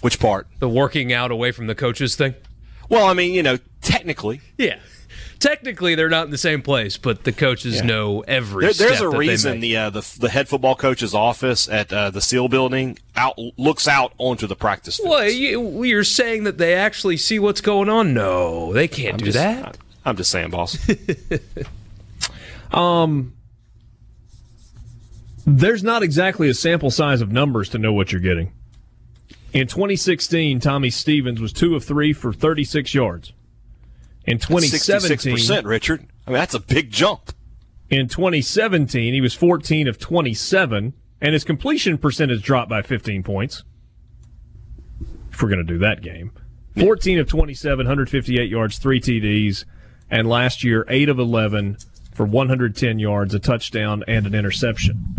Which 0.02 0.20
part? 0.20 0.48
The 0.60 0.70
working 0.70 1.14
out 1.14 1.32
away 1.32 1.52
from 1.52 1.68
the 1.68 1.76
coaches 1.76 2.16
thing. 2.16 2.34
Well, 2.90 3.06
I 3.06 3.14
mean, 3.14 3.34
you 3.34 3.44
know, 3.44 3.58
technically, 3.82 4.42
yeah. 4.58 4.80
Technically, 5.38 5.96
they're 5.96 6.10
not 6.10 6.26
in 6.26 6.32
the 6.32 6.38
same 6.38 6.62
place, 6.62 6.98
but 6.98 7.24
the 7.24 7.32
coaches 7.32 7.78
yeah. 7.78 7.86
know 7.86 8.22
every. 8.22 8.66
There, 8.66 8.74
there's 8.74 9.00
a 9.00 9.10
reason 9.10 9.62
the, 9.62 9.78
uh, 9.78 9.90
the 9.90 10.18
the 10.20 10.30
head 10.30 10.50
football 10.50 10.76
coach's 10.76 11.14
office 11.14 11.70
at 11.70 11.94
uh, 11.94 12.10
the 12.10 12.22
Seal 12.22 12.50
Building 12.50 12.98
out 13.16 13.40
looks 13.58 13.88
out 13.88 14.14
onto 14.18 14.48
the 14.48 14.56
practice 14.56 14.98
field. 14.98 15.10
Well, 15.10 15.30
you, 15.30 15.98
are 15.98 16.04
saying 16.04 16.44
that 16.44 16.58
they 16.58 16.74
actually 16.74 17.18
see 17.18 17.40
what's 17.40 17.62
going 17.62 17.88
on? 17.88 18.14
No, 18.14 18.74
they 18.74 18.88
can't 18.90 19.14
I'm 19.14 19.20
do 19.20 19.26
just, 19.26 19.38
that. 19.38 19.78
I'm 20.04 20.18
just 20.18 20.32
saying, 20.32 20.50
boss. 20.50 20.78
um, 22.74 23.34
there's 25.58 25.84
not 25.84 26.04
exactly 26.04 26.50
a 26.50 26.54
sample 26.54 26.92
size 26.92 27.22
of 27.22 27.32
numbers 27.32 27.70
to 27.70 27.78
know 27.78 27.94
what 27.94 28.12
you're 28.12 28.22
getting. 28.22 28.54
In 29.52 29.68
2016, 29.68 30.60
Tommy 30.60 30.90
Stevens 30.90 31.42
was 31.42 31.52
two 31.52 31.76
of 31.76 31.84
three 31.84 32.14
for 32.14 32.32
36 32.32 32.94
yards. 32.94 33.34
In 34.26 34.38
2017, 34.38 35.34
percent, 35.34 35.66
Richard. 35.66 36.06
I 36.28 36.32
mean, 36.32 36.40
that's 36.40 36.54
a 36.54 36.60
big 36.60 36.92
jump. 36.92 37.32
In 37.90 38.08
2017, 38.08 39.14
he 39.14 39.22
was 39.22 39.34
14 39.34 39.88
of 39.88 39.98
27, 39.98 40.94
and 41.22 41.34
his 41.34 41.44
completion 41.44 41.98
percentage 41.98 42.44
dropped 42.44 42.70
by 42.70 42.84
15 42.84 43.24
points. 43.24 43.64
If 45.32 45.42
we're 45.42 45.50
going 45.50 45.66
to 45.66 45.74
do 45.74 45.80
that 45.80 46.02
game, 46.04 46.32
14 46.78 47.18
of 47.18 47.28
27, 47.28 47.78
158 47.78 48.50
yards, 48.50 48.78
three 48.78 49.02
TDs, 49.02 49.66
and 50.12 50.30
last 50.30 50.64
year 50.64 50.86
8 50.88 51.10
of 51.10 51.18
11 51.18 51.78
for 52.14 52.26
110 52.26 53.00
yards, 53.00 53.34
a 53.34 53.40
touchdown, 53.40 54.04
and 54.08 54.28
an 54.28 54.36
interception. 54.36 55.16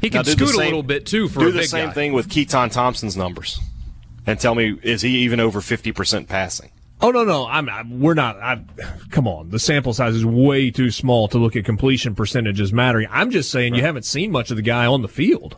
He 0.00 0.10
can 0.10 0.24
scoot 0.24 0.50
same, 0.50 0.60
a 0.60 0.64
little 0.64 0.82
bit 0.82 1.06
too 1.06 1.28
for 1.28 1.40
do 1.40 1.52
the 1.52 1.64
same 1.64 1.88
guy. 1.88 1.94
thing 1.94 2.12
with 2.12 2.28
Keytaon 2.28 2.70
Thompson's 2.70 3.16
numbers, 3.16 3.60
and 4.26 4.38
tell 4.38 4.54
me 4.54 4.78
is 4.82 5.02
he 5.02 5.18
even 5.18 5.40
over 5.40 5.60
fifty 5.60 5.92
percent 5.92 6.28
passing? 6.28 6.70
Oh 7.00 7.10
no 7.10 7.24
no 7.24 7.46
I'm, 7.46 7.68
I'm 7.68 8.00
we're 8.00 8.14
not 8.14 8.40
I'm, 8.40 8.68
come 9.10 9.28
on 9.28 9.50
the 9.50 9.58
sample 9.58 9.92
size 9.92 10.14
is 10.14 10.26
way 10.26 10.70
too 10.70 10.90
small 10.90 11.28
to 11.28 11.38
look 11.38 11.54
at 11.54 11.64
completion 11.64 12.14
percentages 12.14 12.72
mattering. 12.72 13.08
I'm 13.10 13.30
just 13.30 13.50
saying 13.50 13.72
right. 13.72 13.78
you 13.78 13.84
haven't 13.84 14.04
seen 14.04 14.32
much 14.32 14.50
of 14.50 14.56
the 14.56 14.62
guy 14.62 14.86
on 14.86 15.02
the 15.02 15.08
field. 15.08 15.56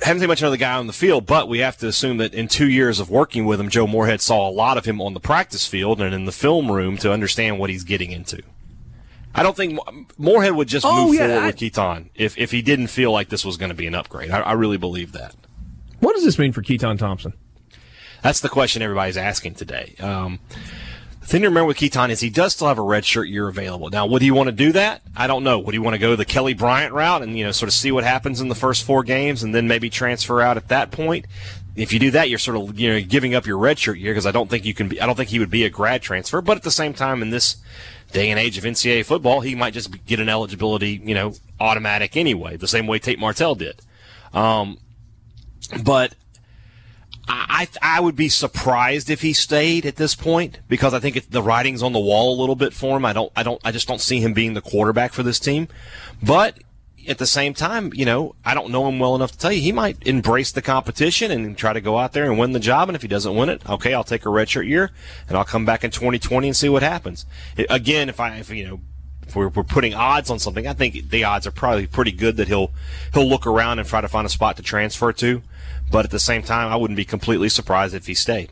Haven't 0.00 0.20
seen 0.20 0.28
much 0.28 0.42
of 0.42 0.50
the 0.50 0.56
guy 0.56 0.74
on 0.74 0.86
the 0.86 0.92
field, 0.92 1.24
but 1.24 1.48
we 1.48 1.60
have 1.60 1.76
to 1.78 1.88
assume 1.88 2.18
that 2.18 2.34
in 2.34 2.46
two 2.46 2.68
years 2.68 3.00
of 3.00 3.10
working 3.10 3.46
with 3.46 3.60
him, 3.60 3.68
Joe 3.68 3.86
Moorhead 3.86 4.20
saw 4.20 4.48
a 4.48 4.50
lot 4.50 4.76
of 4.76 4.84
him 4.84 5.00
on 5.00 5.14
the 5.14 5.20
practice 5.20 5.66
field 5.66 6.00
and 6.00 6.14
in 6.14 6.24
the 6.24 6.32
film 6.32 6.70
room 6.70 6.96
to 6.98 7.12
understand 7.12 7.58
what 7.58 7.70
he's 7.70 7.84
getting 7.84 8.10
into. 8.10 8.42
I 9.34 9.42
don't 9.42 9.56
think 9.56 9.78
Moorhead 10.16 10.52
would 10.54 10.68
just 10.68 10.86
oh, 10.86 11.06
move 11.06 11.14
yeah, 11.14 11.26
forward 11.26 11.42
I, 11.42 11.46
with 11.46 11.56
Keytaon 11.56 12.10
if, 12.14 12.38
if 12.38 12.50
he 12.52 12.62
didn't 12.62 12.86
feel 12.86 13.10
like 13.10 13.28
this 13.28 13.44
was 13.44 13.56
going 13.56 13.70
to 13.70 13.74
be 13.74 13.86
an 13.86 13.94
upgrade. 13.94 14.30
I, 14.30 14.40
I, 14.40 14.52
really 14.52 14.76
believe 14.76 15.12
that. 15.12 15.34
What 15.98 16.14
does 16.14 16.24
this 16.24 16.38
mean 16.38 16.52
for 16.52 16.62
Keytaon 16.62 16.98
Thompson? 16.98 17.32
That's 18.22 18.40
the 18.40 18.48
question 18.48 18.80
everybody's 18.80 19.16
asking 19.16 19.54
today. 19.54 19.96
Um, 19.98 20.38
the 21.20 21.26
thing 21.26 21.40
to 21.42 21.48
remember 21.48 21.68
with 21.68 21.78
Keytaon 21.78 22.10
is 22.10 22.20
he 22.20 22.30
does 22.30 22.52
still 22.52 22.68
have 22.68 22.78
a 22.78 22.82
red 22.82 23.04
shirt 23.04 23.28
year 23.28 23.48
available. 23.48 23.90
Now, 23.90 24.06
would 24.06 24.22
he 24.22 24.30
want 24.30 24.48
to 24.48 24.52
do 24.52 24.72
that? 24.72 25.02
I 25.16 25.26
don't 25.26 25.42
know. 25.42 25.58
Would 25.58 25.74
he 25.74 25.78
want 25.78 25.94
to 25.94 25.98
go 25.98 26.16
the 26.16 26.24
Kelly 26.24 26.54
Bryant 26.54 26.92
route 26.92 27.22
and 27.22 27.36
you 27.36 27.44
know 27.44 27.50
sort 27.50 27.68
of 27.68 27.72
see 27.72 27.90
what 27.90 28.04
happens 28.04 28.40
in 28.40 28.48
the 28.48 28.54
first 28.54 28.84
four 28.84 29.02
games 29.02 29.42
and 29.42 29.54
then 29.54 29.66
maybe 29.66 29.90
transfer 29.90 30.40
out 30.40 30.56
at 30.56 30.68
that 30.68 30.90
point? 30.90 31.26
If 31.76 31.92
you 31.92 31.98
do 31.98 32.12
that, 32.12 32.30
you're 32.30 32.38
sort 32.38 32.56
of 32.56 32.78
you 32.78 32.92
know 32.92 33.00
giving 33.00 33.34
up 33.34 33.46
your 33.46 33.58
red 33.58 33.78
shirt 33.78 33.98
year 33.98 34.12
because 34.12 34.26
I 34.26 34.30
don't 34.30 34.48
think 34.48 34.64
you 34.64 34.74
can 34.74 34.88
be. 34.88 35.00
I 35.00 35.06
don't 35.06 35.16
think 35.16 35.30
he 35.30 35.38
would 35.38 35.50
be 35.50 35.64
a 35.64 35.70
grad 35.70 36.02
transfer. 36.02 36.40
But 36.40 36.56
at 36.56 36.62
the 36.62 36.70
same 36.70 36.94
time, 36.94 37.22
in 37.22 37.30
this 37.30 37.56
day 38.12 38.30
and 38.30 38.38
age 38.38 38.56
of 38.58 38.64
NCAA 38.64 39.04
football, 39.04 39.40
he 39.40 39.54
might 39.54 39.74
just 39.74 40.06
get 40.06 40.20
an 40.20 40.28
eligibility, 40.28 41.00
you 41.04 41.14
know, 41.14 41.34
automatic 41.58 42.16
anyway, 42.16 42.56
the 42.56 42.68
same 42.68 42.86
way 42.86 42.98
Tate 42.98 43.18
Martell 43.18 43.54
did. 43.54 43.80
Um, 44.32 44.78
but 45.82 46.14
I, 47.26 47.68
I 47.80 48.00
would 48.00 48.16
be 48.16 48.28
surprised 48.28 49.08
if 49.08 49.22
he 49.22 49.32
stayed 49.32 49.86
at 49.86 49.96
this 49.96 50.14
point 50.14 50.58
because 50.68 50.92
I 50.92 51.00
think 51.00 51.30
the 51.30 51.42
writing's 51.42 51.82
on 51.82 51.92
the 51.92 52.00
wall 52.00 52.38
a 52.38 52.38
little 52.38 52.56
bit 52.56 52.74
for 52.74 52.96
him. 52.96 53.04
I 53.04 53.12
don't, 53.12 53.32
I 53.34 53.42
don't, 53.42 53.60
I 53.64 53.72
just 53.72 53.88
don't 53.88 54.00
see 54.00 54.20
him 54.20 54.34
being 54.34 54.54
the 54.54 54.60
quarterback 54.60 55.12
for 55.12 55.22
this 55.22 55.38
team. 55.38 55.68
But 56.22 56.58
at 57.08 57.18
the 57.18 57.26
same 57.26 57.54
time, 57.54 57.92
you 57.94 58.04
know, 58.04 58.34
I 58.44 58.54
don't 58.54 58.70
know 58.70 58.88
him 58.88 58.98
well 58.98 59.14
enough 59.14 59.32
to 59.32 59.38
tell 59.38 59.52
you 59.52 59.60
he 59.60 59.72
might 59.72 59.96
embrace 60.06 60.52
the 60.52 60.62
competition 60.62 61.30
and 61.30 61.56
try 61.56 61.72
to 61.72 61.80
go 61.80 61.98
out 61.98 62.12
there 62.12 62.24
and 62.24 62.38
win 62.38 62.52
the 62.52 62.60
job. 62.60 62.88
And 62.88 62.96
if 62.96 63.02
he 63.02 63.08
doesn't 63.08 63.34
win 63.34 63.48
it, 63.48 63.68
okay, 63.68 63.94
I'll 63.94 64.04
take 64.04 64.26
a 64.26 64.28
redshirt 64.28 64.66
year 64.66 64.90
and 65.28 65.36
I'll 65.36 65.44
come 65.44 65.64
back 65.64 65.84
in 65.84 65.90
2020 65.90 66.48
and 66.48 66.56
see 66.56 66.68
what 66.68 66.82
happens. 66.82 67.26
Again, 67.68 68.08
if 68.08 68.20
I, 68.20 68.36
if 68.36 68.50
you 68.50 68.66
know, 68.66 68.80
if 69.26 69.34
we're, 69.34 69.48
we're 69.48 69.64
putting 69.64 69.94
odds 69.94 70.30
on 70.30 70.38
something, 70.38 70.66
I 70.66 70.72
think 70.72 71.10
the 71.10 71.24
odds 71.24 71.46
are 71.46 71.50
probably 71.50 71.86
pretty 71.86 72.12
good 72.12 72.36
that 72.36 72.48
he'll 72.48 72.72
he'll 73.12 73.28
look 73.28 73.46
around 73.46 73.78
and 73.78 73.88
try 73.88 74.00
to 74.00 74.08
find 74.08 74.26
a 74.26 74.30
spot 74.30 74.56
to 74.56 74.62
transfer 74.62 75.12
to. 75.14 75.42
But 75.90 76.04
at 76.04 76.10
the 76.10 76.18
same 76.18 76.42
time, 76.42 76.72
I 76.72 76.76
wouldn't 76.76 76.96
be 76.96 77.04
completely 77.04 77.48
surprised 77.48 77.94
if 77.94 78.06
he 78.06 78.14
stayed. 78.14 78.50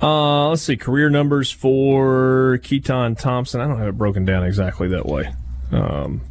Uh, 0.00 0.48
let's 0.48 0.62
see. 0.62 0.76
Career 0.76 1.10
numbers 1.10 1.50
for 1.50 2.58
Keytaon 2.62 3.18
Thompson. 3.18 3.60
I 3.60 3.66
don't 3.66 3.78
have 3.78 3.88
it 3.88 3.98
broken 3.98 4.24
down 4.24 4.44
exactly 4.44 4.88
that 4.88 5.06
way. 5.06 5.34
Um, 5.70 6.22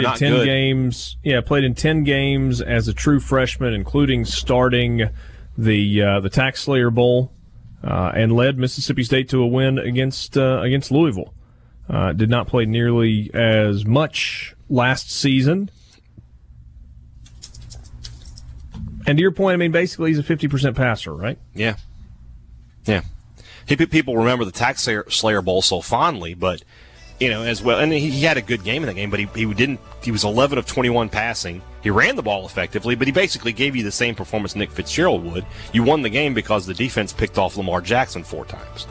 played 0.00 0.04
in 0.04 0.18
10 0.18 0.32
good. 0.32 0.44
games. 0.44 1.16
Yeah, 1.22 1.40
played 1.40 1.64
in 1.64 1.74
10 1.74 2.04
games 2.04 2.60
as 2.60 2.88
a 2.88 2.94
true 2.94 3.20
freshman, 3.20 3.74
including 3.74 4.24
starting 4.24 5.08
the 5.56 6.02
uh, 6.02 6.20
the 6.20 6.30
Tax 6.30 6.62
Slayer 6.62 6.90
Bowl, 6.90 7.32
uh, 7.84 8.12
and 8.14 8.32
led 8.32 8.58
Mississippi 8.58 9.04
State 9.04 9.28
to 9.30 9.42
a 9.42 9.46
win 9.46 9.78
against 9.78 10.36
uh, 10.36 10.60
against 10.62 10.90
Louisville. 10.90 11.34
Uh, 11.88 12.12
did 12.12 12.30
not 12.30 12.46
play 12.46 12.64
nearly 12.64 13.30
as 13.34 13.84
much 13.84 14.54
last 14.70 15.10
season. 15.10 15.68
And 19.06 19.18
to 19.18 19.22
your 19.22 19.32
point, 19.32 19.54
I 19.54 19.56
mean, 19.56 19.72
basically 19.72 20.10
he's 20.10 20.18
a 20.18 20.22
50% 20.22 20.76
passer, 20.76 21.12
right? 21.12 21.38
Yeah. 21.54 21.76
Yeah. 22.86 23.02
People 23.66 24.16
remember 24.16 24.44
the 24.44 24.52
Tax 24.52 24.88
Slayer 25.08 25.42
Bowl 25.42 25.62
so 25.62 25.80
fondly, 25.80 26.34
but, 26.34 26.62
you 27.22 27.30
know, 27.30 27.42
as 27.44 27.62
well. 27.62 27.78
And 27.78 27.92
he, 27.92 28.10
he 28.10 28.22
had 28.22 28.36
a 28.36 28.42
good 28.42 28.64
game 28.64 28.82
in 28.82 28.88
that 28.88 28.94
game, 28.94 29.08
but 29.08 29.20
he, 29.20 29.28
he 29.34 29.54
didn't, 29.54 29.78
he 30.02 30.10
was 30.10 30.24
11 30.24 30.58
of 30.58 30.66
21 30.66 31.08
passing. 31.08 31.62
He 31.80 31.90
ran 31.90 32.16
the 32.16 32.22
ball 32.22 32.44
effectively, 32.44 32.96
but 32.96 33.06
he 33.06 33.12
basically 33.12 33.52
gave 33.52 33.76
you 33.76 33.84
the 33.84 33.92
same 33.92 34.16
performance 34.16 34.56
Nick 34.56 34.72
Fitzgerald 34.72 35.24
would. 35.24 35.46
You 35.72 35.84
won 35.84 36.02
the 36.02 36.10
game 36.10 36.34
because 36.34 36.66
the 36.66 36.74
defense 36.74 37.12
picked 37.12 37.38
off 37.38 37.56
Lamar 37.56 37.80
Jackson 37.80 38.24
four 38.24 38.44
times. 38.44 38.88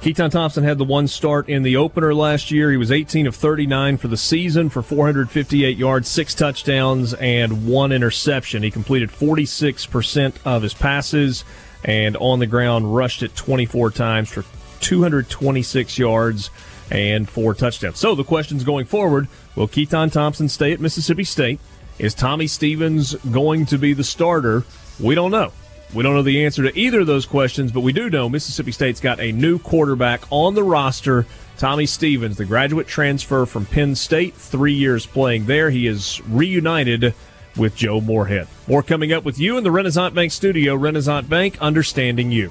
Keytaon 0.00 0.30
Thompson 0.30 0.64
had 0.64 0.78
the 0.78 0.84
one 0.84 1.06
start 1.06 1.48
in 1.50 1.62
the 1.62 1.76
opener 1.76 2.14
last 2.14 2.50
year. 2.50 2.70
He 2.70 2.76
was 2.78 2.90
18 2.90 3.26
of 3.26 3.36
39 3.36 3.98
for 3.98 4.08
the 4.08 4.16
season 4.16 4.70
for 4.70 4.82
458 4.82 5.76
yards, 5.76 6.08
six 6.08 6.34
touchdowns, 6.34 7.12
and 7.14 7.66
one 7.66 7.92
interception. 7.92 8.62
He 8.62 8.70
completed 8.70 9.10
46% 9.10 10.34
of 10.46 10.62
his 10.62 10.74
passes 10.74 11.44
and 11.84 12.16
on 12.16 12.38
the 12.38 12.46
ground 12.46 12.94
rushed 12.94 13.22
it 13.22 13.36
24 13.36 13.90
times 13.90 14.30
for 14.30 14.44
226 14.80 15.98
yards 15.98 16.50
and 16.90 17.28
four 17.28 17.54
touchdowns. 17.54 17.98
So 17.98 18.14
the 18.14 18.24
questions 18.24 18.64
going 18.64 18.86
forward 18.86 19.28
will 19.56 19.68
Keytaon 19.68 20.12
Thompson 20.12 20.48
stay 20.48 20.72
at 20.72 20.80
Mississippi 20.80 21.24
State? 21.24 21.60
Is 21.98 22.14
Tommy 22.14 22.46
Stevens 22.46 23.14
going 23.30 23.66
to 23.66 23.78
be 23.78 23.92
the 23.92 24.04
starter? 24.04 24.64
We 25.00 25.14
don't 25.14 25.30
know. 25.30 25.52
We 25.94 26.02
don't 26.02 26.14
know 26.14 26.22
the 26.22 26.44
answer 26.44 26.64
to 26.64 26.76
either 26.76 27.00
of 27.00 27.06
those 27.06 27.24
questions, 27.24 27.70
but 27.70 27.82
we 27.82 27.92
do 27.92 28.10
know 28.10 28.28
Mississippi 28.28 28.72
State's 28.72 29.00
got 29.00 29.20
a 29.20 29.30
new 29.30 29.60
quarterback 29.60 30.22
on 30.30 30.54
the 30.54 30.64
roster. 30.64 31.24
Tommy 31.56 31.86
Stevens, 31.86 32.36
the 32.36 32.44
graduate 32.44 32.88
transfer 32.88 33.46
from 33.46 33.64
Penn 33.64 33.94
State, 33.94 34.34
three 34.34 34.72
years 34.72 35.06
playing 35.06 35.46
there. 35.46 35.70
He 35.70 35.86
is 35.86 36.20
reunited 36.28 37.14
with 37.56 37.76
Joe 37.76 38.00
Moorhead. 38.00 38.48
More 38.66 38.82
coming 38.82 39.12
up 39.12 39.24
with 39.24 39.38
you 39.38 39.56
in 39.56 39.62
the 39.62 39.70
Renaissance 39.70 40.14
Bank 40.14 40.32
studio. 40.32 40.74
Renaissance 40.74 41.28
Bank, 41.28 41.56
understanding 41.60 42.32
you. 42.32 42.50